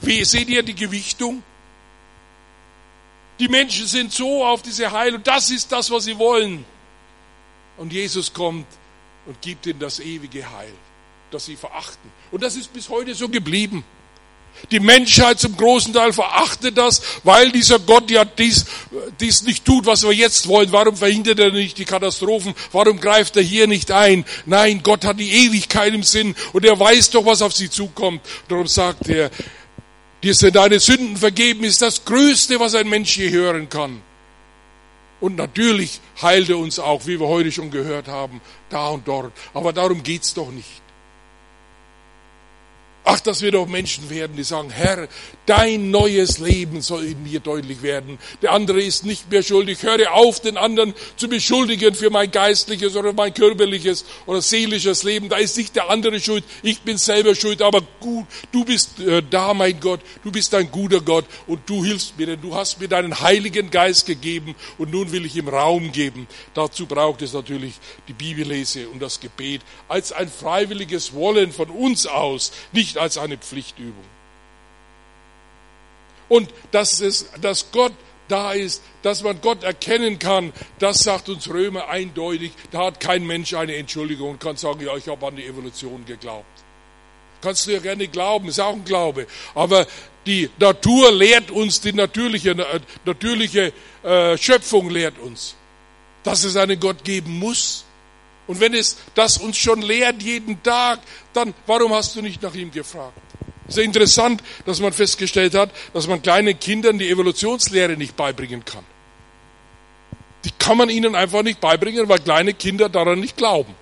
Wie 0.00 0.24
seht 0.24 0.48
ihr 0.48 0.62
die 0.62 0.74
Gewichtung? 0.74 1.42
Die 3.38 3.48
Menschen 3.48 3.86
sind 3.86 4.12
so 4.12 4.44
auf 4.44 4.62
diese 4.62 4.90
Heilung, 4.90 5.22
das 5.22 5.50
ist 5.50 5.72
das, 5.72 5.90
was 5.90 6.04
sie 6.04 6.18
wollen. 6.18 6.64
Und 7.76 7.92
Jesus 7.92 8.32
kommt 8.32 8.66
und 9.26 9.40
gibt 9.40 9.66
ihnen 9.66 9.78
das 9.78 10.00
ewige 10.00 10.50
Heil, 10.50 10.72
das 11.30 11.46
sie 11.46 11.56
verachten. 11.56 12.10
Und 12.30 12.42
das 12.42 12.56
ist 12.56 12.72
bis 12.72 12.88
heute 12.88 13.14
so 13.14 13.28
geblieben. 13.28 13.84
Die 14.70 14.80
Menschheit 14.80 15.40
zum 15.40 15.56
großen 15.56 15.92
Teil 15.92 16.12
verachtet 16.12 16.78
das, 16.78 17.02
weil 17.24 17.50
dieser 17.52 17.78
Gott 17.78 18.10
ja 18.10 18.24
dies, 18.24 18.64
dies 19.20 19.42
nicht 19.42 19.64
tut, 19.64 19.86
was 19.86 20.02
wir 20.04 20.12
jetzt 20.12 20.48
wollen. 20.48 20.72
Warum 20.72 20.96
verhindert 20.96 21.38
er 21.40 21.50
nicht 21.50 21.78
die 21.78 21.84
Katastrophen? 21.84 22.54
Warum 22.70 23.00
greift 23.00 23.36
er 23.36 23.42
hier 23.42 23.66
nicht 23.66 23.90
ein? 23.90 24.24
Nein, 24.46 24.82
Gott 24.82 25.04
hat 25.04 25.18
die 25.18 25.46
Ewigkeit 25.46 25.92
im 25.92 26.02
Sinn 26.02 26.34
und 26.52 26.64
er 26.64 26.78
weiß 26.78 27.10
doch, 27.10 27.26
was 27.26 27.42
auf 27.42 27.52
sie 27.52 27.70
zukommt. 27.70 28.20
Darum 28.48 28.66
sagt 28.66 29.08
er, 29.08 29.30
dir 30.22 30.34
sind 30.34 30.56
deine 30.56 30.80
Sünden 30.80 31.16
vergeben, 31.16 31.64
ist 31.64 31.82
das 31.82 32.04
Größte, 32.04 32.60
was 32.60 32.74
ein 32.74 32.88
Mensch 32.88 33.16
je 33.16 33.30
hören 33.30 33.68
kann. 33.68 34.00
Und 35.20 35.36
natürlich 35.36 36.00
heilt 36.20 36.50
er 36.50 36.58
uns 36.58 36.80
auch, 36.80 37.06
wie 37.06 37.20
wir 37.20 37.28
heute 37.28 37.52
schon 37.52 37.70
gehört 37.70 38.08
haben, 38.08 38.40
da 38.68 38.88
und 38.88 39.06
dort. 39.06 39.32
Aber 39.54 39.72
darum 39.72 40.02
geht's 40.02 40.34
doch 40.34 40.50
nicht. 40.50 40.81
Ach, 43.04 43.18
dass 43.18 43.42
wir 43.42 43.50
doch 43.50 43.66
Menschen 43.66 44.08
werden, 44.10 44.36
die 44.36 44.44
sagen, 44.44 44.70
Herr, 44.70 45.08
dein 45.46 45.90
neues 45.90 46.38
Leben 46.38 46.82
soll 46.82 47.04
in 47.04 47.22
mir 47.24 47.40
deutlich 47.40 47.82
werden. 47.82 48.16
Der 48.42 48.52
andere 48.52 48.80
ist 48.80 49.04
nicht 49.04 49.28
mehr 49.28 49.42
schuldig. 49.42 49.82
Höre 49.82 50.12
auf, 50.12 50.38
den 50.38 50.56
anderen 50.56 50.94
zu 51.16 51.28
beschuldigen 51.28 51.96
für 51.96 52.10
mein 52.10 52.30
geistliches 52.30 52.94
oder 52.94 53.12
mein 53.12 53.34
körperliches 53.34 54.04
oder 54.26 54.40
seelisches 54.40 55.02
Leben. 55.02 55.28
Da 55.28 55.38
ist 55.38 55.56
nicht 55.56 55.74
der 55.74 55.90
andere 55.90 56.20
schuld. 56.20 56.44
Ich 56.62 56.82
bin 56.82 56.96
selber 56.96 57.34
schuld. 57.34 57.60
Aber 57.60 57.82
gut, 57.98 58.26
du 58.52 58.64
bist 58.64 59.00
äh, 59.00 59.20
da, 59.28 59.52
mein 59.52 59.80
Gott. 59.80 60.00
Du 60.22 60.30
bist 60.30 60.54
ein 60.54 60.70
guter 60.70 61.00
Gott 61.00 61.24
und 61.48 61.68
du 61.68 61.84
hilfst 61.84 62.16
mir, 62.16 62.26
denn 62.26 62.40
du 62.40 62.54
hast 62.54 62.80
mir 62.80 62.86
deinen 62.86 63.20
Heiligen 63.20 63.70
Geist 63.72 64.06
gegeben 64.06 64.54
und 64.78 64.92
nun 64.92 65.10
will 65.10 65.26
ich 65.26 65.34
ihm 65.34 65.48
Raum 65.48 65.90
geben. 65.90 66.28
Dazu 66.54 66.86
braucht 66.86 67.22
es 67.22 67.32
natürlich 67.32 67.74
die 68.06 68.12
Bibellese 68.12 68.88
und 68.88 69.02
das 69.02 69.18
Gebet 69.18 69.62
als 69.88 70.12
ein 70.12 70.28
freiwilliges 70.28 71.14
Wollen 71.14 71.50
von 71.50 71.68
uns 71.68 72.06
aus, 72.06 72.52
nicht 72.70 72.91
nicht 72.92 72.98
als 73.02 73.18
eine 73.18 73.38
Pflichtübung. 73.38 74.04
Und 76.28 76.48
dass, 76.70 77.00
es, 77.00 77.30
dass 77.40 77.70
Gott 77.72 77.92
da 78.28 78.52
ist, 78.52 78.82
dass 79.02 79.22
man 79.22 79.40
Gott 79.40 79.62
erkennen 79.62 80.18
kann, 80.18 80.52
das 80.78 81.00
sagt 81.00 81.28
uns 81.28 81.48
Römer 81.48 81.88
eindeutig. 81.88 82.52
Da 82.70 82.86
hat 82.86 83.00
kein 83.00 83.26
Mensch 83.26 83.54
eine 83.54 83.76
Entschuldigung 83.76 84.30
und 84.30 84.40
kann 84.40 84.56
sagen, 84.56 84.80
ja, 84.84 84.96
ich 84.96 85.08
habe 85.08 85.26
an 85.26 85.36
die 85.36 85.44
Evolution 85.44 86.04
geglaubt. 86.06 86.46
Kannst 87.42 87.66
du 87.66 87.72
ja 87.72 87.80
gerne 87.80 88.08
glauben, 88.08 88.48
ist 88.48 88.60
auch 88.60 88.74
ein 88.74 88.84
Glaube. 88.84 89.26
Aber 89.54 89.86
die 90.26 90.48
Natur 90.58 91.10
lehrt 91.12 91.50
uns, 91.50 91.80
die 91.80 91.92
natürliche, 91.92 92.50
äh, 92.50 92.80
natürliche 93.04 93.72
äh, 94.02 94.38
Schöpfung 94.38 94.88
lehrt 94.90 95.18
uns, 95.18 95.56
dass 96.22 96.44
es 96.44 96.56
einen 96.56 96.78
Gott 96.78 97.04
geben 97.04 97.38
muss. 97.38 97.84
Und 98.52 98.60
wenn 98.60 98.74
es 98.74 98.98
das 99.14 99.38
uns 99.38 99.56
schon 99.56 99.80
lehrt 99.80 100.22
jeden 100.22 100.62
Tag, 100.62 101.00
dann 101.32 101.54
warum 101.66 101.94
hast 101.94 102.14
du 102.14 102.20
nicht 102.20 102.42
nach 102.42 102.54
ihm 102.54 102.70
gefragt? 102.70 103.16
Es 103.66 103.78
ist 103.78 103.84
interessant, 103.84 104.42
dass 104.66 104.78
man 104.78 104.92
festgestellt 104.92 105.54
hat, 105.54 105.70
dass 105.94 106.06
man 106.06 106.20
kleinen 106.20 106.60
Kindern 106.60 106.98
die 106.98 107.08
Evolutionslehre 107.08 107.96
nicht 107.96 108.14
beibringen 108.14 108.62
kann. 108.62 108.84
Die 110.44 110.50
kann 110.58 110.76
man 110.76 110.90
ihnen 110.90 111.14
einfach 111.14 111.42
nicht 111.42 111.62
beibringen, 111.62 112.10
weil 112.10 112.18
kleine 112.18 112.52
Kinder 112.52 112.90
daran 112.90 113.20
nicht 113.20 113.38
glauben. 113.38 113.74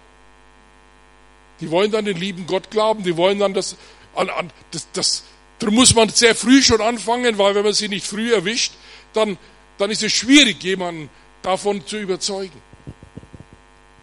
Die 1.61 1.69
wollen 1.73 1.91
dann 1.91 2.05
den 2.05 2.17
lieben 2.17 2.47
Gott 2.47 2.71
glauben, 2.71 3.03
die 3.03 3.17
wollen 3.17 3.41
dann 3.41 3.55
das, 3.55 3.75
an, 4.15 4.31
an, 4.31 4.53
das, 4.71 4.87
das 4.93 5.25
darum 5.59 5.75
muss 5.75 5.97
man 5.97 6.11
sehr 6.11 6.37
früh 6.37 6.63
schon 6.63 6.81
anfangen, 6.81 7.39
weil 7.39 7.57
wenn 7.57 7.65
man 7.65 7.73
sie 7.73 7.89
nicht 7.89 8.07
früh 8.07 8.33
erwischt, 8.33 8.75
dann, 9.15 9.37
dann 9.79 9.91
ist 9.91 10.05
es 10.05 10.13
schwierig, 10.13 10.63
jemanden 10.63 11.11
davon 11.43 11.85
zu 11.85 11.99
überzeugen. 11.99 12.70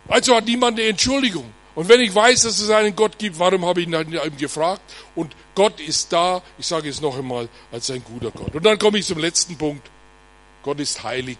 Also 0.08 0.36
hat 0.36 0.45
niemand 0.45 0.80
eine 0.80 0.89
Entschuldigung. 0.89 1.51
Und 1.76 1.89
wenn 1.89 2.01
ich 2.01 2.14
weiß, 2.14 2.41
dass 2.41 2.60
es 2.60 2.70
einen 2.72 2.95
Gott 2.95 3.20
gibt, 3.20 3.38
warum 3.38 3.64
habe 3.66 3.82
ich 3.82 3.88
ihn 3.88 3.93
ihm 3.93 4.38
gefragt? 4.38 4.82
Und 5.16 5.36
Gott 5.53 5.80
ist 5.80 6.12
da, 6.12 6.41
ich 6.58 6.66
sage 6.66 6.89
es 6.89 7.01
noch 7.01 7.16
einmal, 7.16 7.47
als 7.72 7.91
ein 7.91 8.03
guter 8.03 8.32
Gott. 8.32 8.55
Und 8.55 8.66
dann 8.66 8.80
komme 8.80 8.97
ich 8.97 9.05
zum 9.05 9.20
letzten 9.20 9.55
Punkt. 9.58 9.88
Gott 10.64 10.80
ist 10.80 11.03
heilig. 11.03 11.38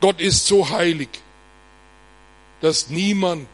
Gott 0.00 0.20
ist 0.20 0.46
so 0.46 0.68
heilig, 0.68 1.08
dass 2.60 2.88
niemand 2.88 3.46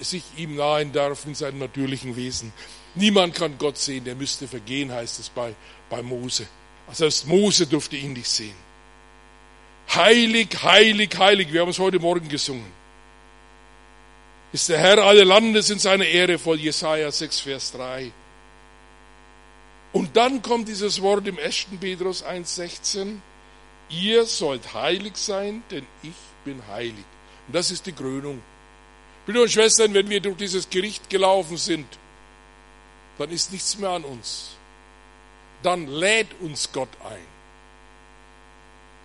sich 0.00 0.24
ihm 0.36 0.56
nahen 0.56 0.92
darf 0.92 1.26
in 1.26 1.34
seinem 1.34 1.58
natürlichen 1.58 2.16
Wesen. 2.16 2.52
Niemand 2.96 3.34
kann 3.34 3.56
Gott 3.58 3.78
sehen, 3.78 4.04
der 4.04 4.14
müsste 4.14 4.48
vergehen, 4.48 4.92
heißt 4.92 5.20
es 5.20 5.28
bei, 5.28 5.54
bei 5.90 6.02
Mose. 6.02 6.46
Also 6.86 7.04
selbst 7.04 7.26
Mose 7.26 7.66
durfte 7.66 7.96
ihn 7.96 8.14
nicht 8.14 8.28
sehen. 8.28 8.65
Heilig, 9.94 10.48
heilig, 10.62 11.16
heilig. 11.18 11.52
Wir 11.52 11.62
haben 11.62 11.70
es 11.70 11.78
heute 11.78 11.98
Morgen 11.98 12.28
gesungen. 12.28 12.66
Ist 14.52 14.68
der 14.68 14.78
Herr 14.78 14.98
alle 14.98 15.24
Landes 15.24 15.70
in 15.70 15.78
seiner 15.78 16.06
Ehre 16.06 16.38
voll. 16.38 16.58
Jesaja 16.58 17.10
6, 17.10 17.40
Vers 17.40 17.72
3. 17.72 18.12
Und 19.92 20.16
dann 20.16 20.42
kommt 20.42 20.68
dieses 20.68 21.00
Wort 21.00 21.26
im 21.26 21.38
1. 21.38 21.68
Petrus 21.80 22.24
1,16. 22.24 23.18
Ihr 23.88 24.24
sollt 24.24 24.74
heilig 24.74 25.16
sein, 25.16 25.62
denn 25.70 25.86
ich 26.02 26.14
bin 26.44 26.60
heilig. 26.68 27.04
Und 27.46 27.54
das 27.54 27.70
ist 27.70 27.86
die 27.86 27.92
Krönung. 27.92 28.42
Brüder 29.24 29.42
und 29.42 29.50
Schwestern, 29.50 29.94
wenn 29.94 30.08
wir 30.08 30.20
durch 30.20 30.36
dieses 30.36 30.68
Gericht 30.68 31.08
gelaufen 31.08 31.56
sind, 31.56 31.86
dann 33.18 33.30
ist 33.30 33.52
nichts 33.52 33.78
mehr 33.78 33.90
an 33.90 34.04
uns. 34.04 34.56
Dann 35.62 35.86
lädt 35.86 36.28
uns 36.40 36.70
Gott 36.72 36.90
ein. 37.04 37.35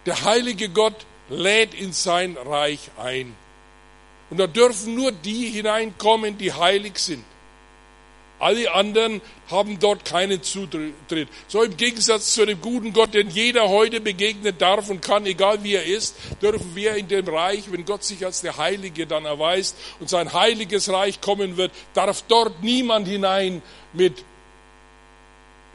Der 0.05 0.23
heilige 0.23 0.69
Gott 0.69 1.05
lädt 1.29 1.73
in 1.73 1.93
sein 1.93 2.37
Reich 2.37 2.89
ein. 2.97 3.35
Und 4.29 4.37
da 4.37 4.47
dürfen 4.47 4.95
nur 4.95 5.11
die 5.11 5.49
hineinkommen, 5.49 6.37
die 6.37 6.53
heilig 6.53 6.97
sind. 6.97 7.23
Alle 8.39 8.73
anderen 8.73 9.21
haben 9.51 9.77
dort 9.79 10.03
keinen 10.03 10.41
Zutritt. 10.41 11.27
So 11.47 11.61
im 11.61 11.77
Gegensatz 11.77 12.33
zu 12.33 12.43
dem 12.43 12.59
guten 12.59 12.91
Gott, 12.91 13.13
den 13.13 13.29
jeder 13.29 13.69
heute 13.69 14.01
begegnen 14.01 14.57
darf 14.57 14.89
und 14.89 15.03
kann, 15.03 15.27
egal 15.27 15.63
wie 15.63 15.75
er 15.75 15.85
ist, 15.85 16.15
dürfen 16.41 16.75
wir 16.75 16.95
in 16.95 17.07
dem 17.07 17.27
Reich, 17.27 17.71
wenn 17.71 17.85
Gott 17.85 18.03
sich 18.03 18.25
als 18.25 18.41
der 18.41 18.57
Heilige 18.57 19.05
dann 19.05 19.25
erweist 19.25 19.77
und 19.99 20.09
sein 20.09 20.33
heiliges 20.33 20.89
Reich 20.91 21.21
kommen 21.21 21.57
wird, 21.57 21.71
darf 21.93 22.23
dort 22.27 22.63
niemand 22.63 23.07
hinein 23.07 23.61
mit 23.93 24.23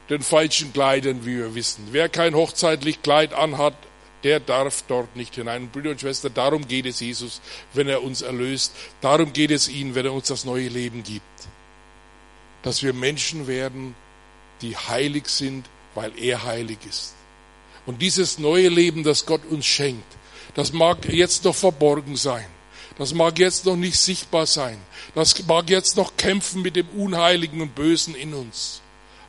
den 0.09 0.21
falschen 0.21 0.73
Kleidern, 0.73 1.25
wie 1.25 1.37
wir 1.37 1.55
wissen. 1.55 1.87
Wer 1.91 2.09
kein 2.09 2.35
hochzeitlich 2.35 3.01
Kleid 3.01 3.33
anhat, 3.33 3.75
der 4.23 4.39
darf 4.39 4.83
dort 4.87 5.15
nicht 5.15 5.35
hinein. 5.35 5.69
Brüder 5.69 5.91
und 5.91 6.01
Schwestern, 6.01 6.33
darum 6.33 6.67
geht 6.67 6.85
es 6.85 6.99
Jesus, 6.99 7.41
wenn 7.73 7.87
er 7.87 8.03
uns 8.03 8.21
erlöst. 8.21 8.73
Darum 9.01 9.33
geht 9.33 9.51
es 9.51 9.67
ihm, 9.67 9.95
wenn 9.95 10.05
er 10.05 10.13
uns 10.13 10.27
das 10.27 10.45
neue 10.45 10.67
Leben 10.67 11.03
gibt. 11.03 11.23
Dass 12.63 12.83
wir 12.83 12.93
Menschen 12.93 13.47
werden, 13.47 13.95
die 14.61 14.75
heilig 14.75 15.27
sind, 15.27 15.65
weil 15.95 16.11
er 16.17 16.43
heilig 16.43 16.79
ist. 16.89 17.13
Und 17.85 18.01
dieses 18.01 18.37
neue 18.37 18.69
Leben, 18.69 19.03
das 19.03 19.25
Gott 19.25 19.45
uns 19.49 19.65
schenkt, 19.65 20.17
das 20.55 20.73
mag 20.73 21.05
jetzt 21.11 21.45
noch 21.45 21.55
verborgen 21.55 22.15
sein. 22.15 22.45
Das 22.97 23.13
mag 23.13 23.37
jetzt 23.37 23.65
noch 23.65 23.75
nicht 23.75 23.97
sichtbar 23.97 24.47
sein. 24.47 24.77
Das 25.13 25.45
mag 25.45 25.69
jetzt 25.69 25.95
noch 25.95 26.17
kämpfen 26.17 26.63
mit 26.63 26.75
dem 26.75 26.89
Unheiligen 26.89 27.61
und 27.61 27.75
Bösen 27.75 28.15
in 28.15 28.33
uns. 28.33 28.81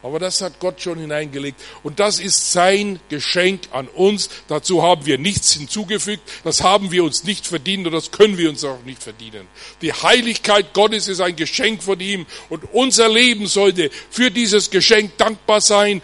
Aber 0.03 0.21
das 0.21 0.41
hat 0.41 0.61
Gott 0.61 0.81
schon 0.81 0.99
hineingelegt. 0.99 1.61
Und 1.83 1.99
das 1.99 2.21
ist 2.21 2.53
sein 2.53 3.01
Geschenk 3.09 3.63
an 3.73 3.89
uns. 3.89 4.31
Dazu 4.47 4.83
haben 4.83 5.07
wir 5.07 5.19
nichts 5.19 5.53
hinzugefügt. 5.55 6.23
Das 6.45 6.63
haben 6.63 6.93
wir 6.93 7.03
uns 7.03 7.25
nicht 7.25 7.47
verdient 7.47 7.87
und 7.87 7.93
das 7.93 8.13
können 8.13 8.39
wir 8.39 8.49
uns 8.49 8.63
auch 8.65 8.83
nicht 8.85 9.03
verdienen. 9.03 9.49
Die 9.83 9.93
Heiligkeit 9.93 10.73
Gottes 10.73 11.09
ist 11.09 11.21
ein 11.21 11.35
Geschenk 11.35 11.83
von 11.83 11.99
ihm 11.99 12.27
und 12.49 12.63
unser 12.73 13.09
Leben 13.09 13.49
sollte 13.49 13.91
für 14.11 14.31
dieses 14.31 14.71
Geschenk 14.71 15.17
dankbar 15.19 15.61
sein, 15.61 16.01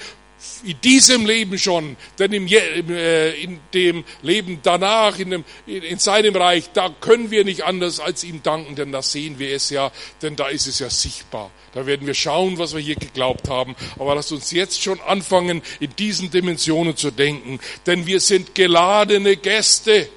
in 0.64 0.80
diesem 0.80 1.26
Leben 1.26 1.59
schon, 1.59 1.97
denn 2.18 2.32
im, 2.32 2.47
äh, 2.47 3.30
in 3.32 3.61
dem 3.72 4.05
Leben 4.22 4.61
danach, 4.62 5.18
in, 5.18 5.30
dem, 5.30 5.45
in 5.66 5.99
seinem 5.99 6.36
Reich, 6.36 6.70
da 6.72 6.88
können 7.01 7.30
wir 7.30 7.45
nicht 7.45 7.64
anders 7.64 8.01
als 8.01 8.24
ihm 8.24 8.42
danken, 8.42 8.74
denn 8.74 8.92
da 8.92 9.03
sehen 9.03 9.38
wir 9.38 9.55
es 9.55 9.70
ja, 9.70 9.90
denn 10.22 10.36
da 10.36 10.49
ist 10.49 10.66
es 10.66 10.78
ja 10.78 10.90
sichtbar. 10.90 11.51
Da 11.74 11.86
werden 11.86 12.07
wir 12.07 12.14
schauen, 12.14 12.59
was 12.59 12.74
wir 12.74 12.80
hier 12.80 12.97
geglaubt 12.97 13.49
haben. 13.49 13.74
Aber 13.99 14.14
lasst 14.14 14.32
uns 14.32 14.53
jetzt 14.53 14.82
schon 14.82 15.01
anfangen, 15.01 15.61
in 15.80 15.95
diesen 15.97 16.30
Dimensionen 16.30 16.97
zu 16.97 17.11
denken, 17.11 17.59
denn 17.86 18.07
wir 18.07 18.20
sind 18.20 18.55
geladene 18.55 19.36
Gäste 19.36 20.09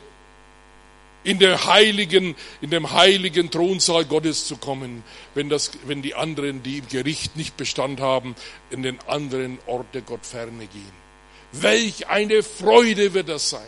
in 1.28 1.39
der 1.39 1.65
heiligen, 1.65 2.38
in 2.61 2.69
dem 2.69 2.93
heiligen 2.93 3.51
Thronsaal 3.51 4.05
Gottes 4.05 4.47
zu 4.47 4.55
kommen, 4.55 5.03
wenn 5.36 5.49
das, 5.49 5.71
wenn 5.86 6.01
die 6.01 6.15
anderen, 6.15 6.63
die 6.63 6.78
im 6.78 6.88
Gericht 6.88 7.36
nicht 7.36 7.57
Bestand 7.57 7.99
haben, 7.99 8.34
in 8.69 8.82
den 8.82 8.97
anderen 9.07 9.59
Ort 9.65 9.88
der 9.93 10.03
Gottferne 10.03 10.67
gehen. 10.67 11.07
Welch 11.51 12.07
eine 12.07 12.43
Freude 12.43 13.13
wird 13.13 13.28
das 13.28 13.49
sein. 13.49 13.67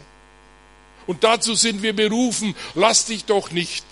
Und 1.05 1.25
dazu 1.25 1.53
sind 1.53 1.83
wir 1.83 1.93
berufen, 1.93 2.55
lass 2.75 3.07
dich 3.07 3.25
doch 3.25 3.51
nicht 3.51 3.83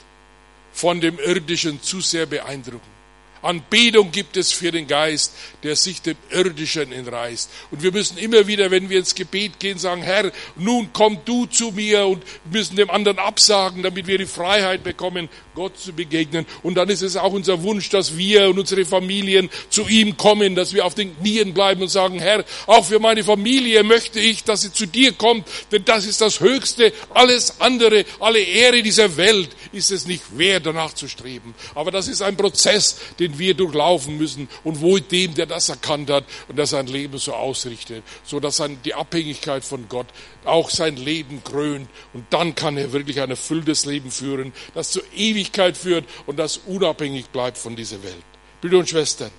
von 0.72 1.02
dem 1.02 1.20
Irdischen 1.20 1.82
zu 1.82 2.00
sehr 2.00 2.26
beeindrucken. 2.26 2.97
Anbetung 3.42 4.12
gibt 4.12 4.38
es 4.38 4.52
für 4.52 4.72
den 4.72 4.88
Geist, 4.88 5.34
der 5.64 5.76
sich 5.76 6.02
dem 6.02 6.18
Irdischen 6.30 6.92
entreißt. 6.92 7.50
Und 7.72 7.84
wir 7.84 7.92
müssen 7.92 8.18
immer 8.18 8.48
wieder, 8.48 8.72
wenn 8.72 8.90
wir 8.90 9.00
ins 9.00 9.16
Gebet 9.16 9.60
gehen, 9.60 9.78
sagen, 9.78 10.02
Herr, 10.02 10.32
nun 10.56 10.90
komm 10.94 11.20
du 11.26 11.46
zu 11.46 11.72
mir 11.72 12.06
und 12.08 12.24
müssen 12.52 12.76
dem 12.76 12.90
anderen 12.90 13.20
absagen, 13.20 13.84
damit 13.84 14.08
wir 14.08 14.18
die 14.18 14.26
Freiheit 14.26 14.84
bekommen, 14.84 15.30
Gott 15.56 15.78
zu 15.80 15.92
begegnen. 15.92 16.46
Und 16.62 16.76
dann 16.76 16.90
ist 16.90 17.02
es 17.02 17.18
auch 17.18 17.34
unser 17.34 17.64
Wunsch, 17.64 17.90
dass 17.90 18.16
wir 18.16 18.50
und 18.50 18.60
unsere 18.60 18.86
Familien 18.86 19.50
zu 19.70 19.88
ihm 19.88 20.16
kommen, 20.16 20.56
dass 20.56 20.74
wir 20.74 20.86
auf 20.86 20.94
den 20.94 21.18
Knien 21.18 21.54
bleiben 21.54 21.82
und 21.82 21.88
sagen, 21.88 22.20
Herr, 22.20 22.46
auch 22.68 22.86
für 22.86 23.00
meine 23.00 23.24
Familie 23.24 23.84
möchte 23.84 24.20
ich, 24.20 24.44
dass 24.44 24.62
sie 24.62 24.72
zu 24.72 24.86
dir 24.86 25.14
kommt, 25.14 25.48
denn 25.72 25.84
das 25.84 26.06
ist 26.06 26.22
das 26.22 26.40
Höchste. 26.40 26.94
Alles 27.14 27.60
andere, 27.60 28.06
alle 28.20 28.40
Ehre 28.40 28.84
dieser 28.84 29.18
Welt 29.18 29.50
ist 29.72 29.92
es 29.92 30.06
nicht 30.06 30.38
wert, 30.38 30.66
danach 30.66 30.94
zu 30.94 31.08
streben. 31.08 31.56
Aber 31.74 31.92
das 31.92 32.08
ist 32.08 32.22
ein 32.22 32.38
Prozess, 32.38 32.98
den 33.20 33.37
wir 33.40 33.54
durchlaufen 33.54 34.18
müssen 34.18 34.48
und 34.64 34.82
wohl 34.82 35.02
dem, 35.02 35.34
der 35.34 35.46
das 35.46 35.70
erkannt 35.70 36.10
hat 36.10 36.26
und 36.48 36.58
der 36.58 36.66
sein 36.66 36.88
Leben 36.88 37.18
so 37.18 37.34
ausrichtet, 37.34 38.04
so 38.24 38.40
dass 38.40 38.62
die 38.84 38.94
Abhängigkeit 38.94 39.64
von 39.64 39.88
Gott 39.90 40.08
auch 40.46 40.70
sein 40.70 40.98
Leben 40.98 41.44
krönt 41.44 41.90
und 42.14 42.26
dann 42.32 42.56
kann 42.56 42.78
er 42.78 42.92
wirklich 42.92 43.22
ein 43.22 43.30
erfülltes 43.30 43.86
Leben 43.86 44.12
führen, 44.12 44.54
das 44.74 44.92
zur 44.92 45.04
Ewigkeit 45.16 45.78
führt 45.78 46.06
und 46.26 46.38
das 46.38 46.58
unabhängig 46.66 47.28
bleibt 47.30 47.58
von 47.58 47.76
dieser 47.76 48.02
Welt. 48.04 48.16
Brüder 48.62 48.80
und 48.80 48.90
Schwestern, 48.90 49.32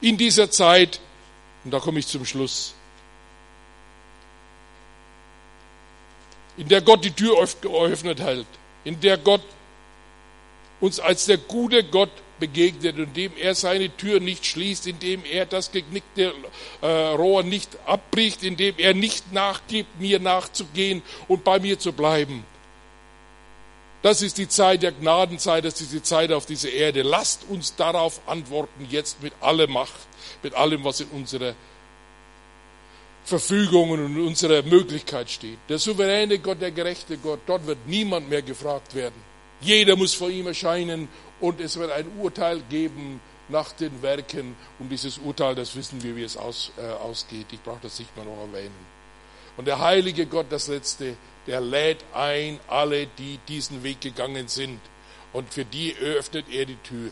in 0.00 0.16
dieser 0.16 0.50
Zeit, 0.50 1.00
und 1.64 1.70
da 1.70 1.80
komme 1.80 1.98
ich 1.98 2.06
zum 2.06 2.24
Schluss, 2.24 2.74
in 6.56 6.68
der 6.68 6.80
Gott 6.80 7.04
die 7.04 7.10
Tür 7.10 7.46
geöffnet 7.60 8.20
hält, 8.20 8.46
in 8.84 8.98
der 9.00 9.18
Gott 9.18 9.42
uns 10.80 11.00
als 11.00 11.26
der 11.26 11.38
gute 11.38 11.84
Gott 11.84 12.10
begegnet, 12.38 12.98
indem 12.98 13.32
er 13.36 13.54
seine 13.54 13.94
Tür 13.96 14.20
nicht 14.20 14.46
schließt, 14.46 14.86
indem 14.86 15.24
er 15.24 15.46
das 15.46 15.72
geknickte 15.72 16.34
äh, 16.82 16.86
Rohr 16.86 17.42
nicht 17.42 17.70
abbricht, 17.86 18.42
indem 18.42 18.74
er 18.78 18.94
nicht 18.94 19.32
nachgibt, 19.32 20.00
mir 20.00 20.20
nachzugehen 20.20 21.02
und 21.28 21.44
bei 21.44 21.58
mir 21.58 21.78
zu 21.78 21.92
bleiben. 21.92 22.44
Das 24.02 24.22
ist 24.22 24.38
die 24.38 24.48
Zeit 24.48 24.82
der 24.82 24.92
Gnadenzeit, 24.92 25.64
das 25.64 25.80
ist 25.80 25.92
die 25.92 26.02
Zeit 26.02 26.30
auf 26.30 26.46
dieser 26.46 26.70
Erde. 26.70 27.02
Lasst 27.02 27.44
uns 27.48 27.74
darauf 27.74 28.20
antworten, 28.28 28.86
jetzt 28.88 29.22
mit 29.22 29.32
aller 29.40 29.66
Macht, 29.66 30.06
mit 30.42 30.54
allem, 30.54 30.84
was 30.84 31.00
in 31.00 31.08
unserer 31.08 31.54
Verfügung 33.24 33.90
und 33.90 34.06
in 34.06 34.20
unserer 34.20 34.62
Möglichkeit 34.62 35.28
steht. 35.28 35.58
Der 35.68 35.78
souveräne 35.78 36.38
Gott, 36.38 36.62
der 36.62 36.70
gerechte 36.70 37.18
Gott, 37.18 37.40
dort 37.46 37.66
wird 37.66 37.78
niemand 37.86 38.30
mehr 38.30 38.42
gefragt 38.42 38.94
werden. 38.94 39.20
Jeder 39.60 39.96
muss 39.96 40.14
vor 40.14 40.30
ihm 40.30 40.46
erscheinen 40.46 41.08
und 41.40 41.60
es 41.60 41.76
wird 41.78 41.92
ein 41.92 42.06
Urteil 42.18 42.60
geben 42.68 43.20
nach 43.48 43.72
den 43.72 44.02
Werken. 44.02 44.56
Und 44.78 44.88
dieses 44.88 45.18
Urteil, 45.18 45.54
das 45.54 45.76
wissen 45.76 46.02
wir, 46.02 46.16
wie 46.16 46.22
es 46.22 46.36
aus, 46.36 46.72
äh, 46.78 46.82
ausgeht. 46.82 47.46
Ich 47.52 47.62
brauche 47.62 47.80
das 47.82 47.98
nicht 47.98 48.16
mal 48.16 48.24
noch 48.24 48.40
erwähnen. 48.40 48.96
Und 49.56 49.66
der 49.66 49.80
heilige 49.80 50.26
Gott, 50.26 50.46
das 50.50 50.68
Letzte, 50.68 51.16
der 51.46 51.60
lädt 51.60 52.04
ein 52.12 52.60
alle, 52.68 53.06
die 53.06 53.38
diesen 53.48 53.82
Weg 53.82 54.00
gegangen 54.00 54.48
sind. 54.48 54.80
Und 55.32 55.52
für 55.52 55.64
die 55.64 55.94
öffnet 55.96 56.46
er 56.50 56.66
die 56.66 56.76
Tür. 56.76 57.10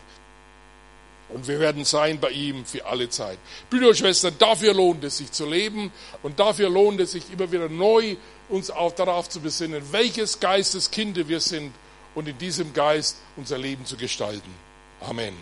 Und 1.29 1.47
wir 1.47 1.59
werden 1.59 1.85
sein 1.85 2.19
bei 2.19 2.29
ihm 2.29 2.65
für 2.65 2.85
alle 2.85 3.09
Zeit. 3.09 3.39
Brüder 3.69 3.87
und 3.87 3.97
Schwestern, 3.97 4.35
dafür 4.37 4.75
lohnt 4.75 5.03
es 5.03 5.17
sich 5.17 5.31
zu 5.31 5.47
leben 5.47 5.91
und 6.21 6.39
dafür 6.39 6.69
lohnt 6.69 6.99
es 6.99 7.13
sich 7.13 7.31
immer 7.31 7.51
wieder 7.51 7.67
neu 7.67 8.15
uns 8.47 8.69
auch 8.69 8.91
darauf 8.91 9.27
zu 9.27 9.39
besinnen, 9.39 9.81
welches 9.91 10.39
Geistes 10.39 10.91
Kinder 10.91 11.27
wir 11.27 11.39
sind 11.39 11.73
und 12.15 12.27
in 12.27 12.37
diesem 12.37 12.73
Geist 12.73 13.17
unser 13.35 13.57
Leben 13.57 13.85
zu 13.85 13.97
gestalten. 13.97 14.53
Amen. 15.01 15.35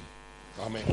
Amen. 0.63 0.83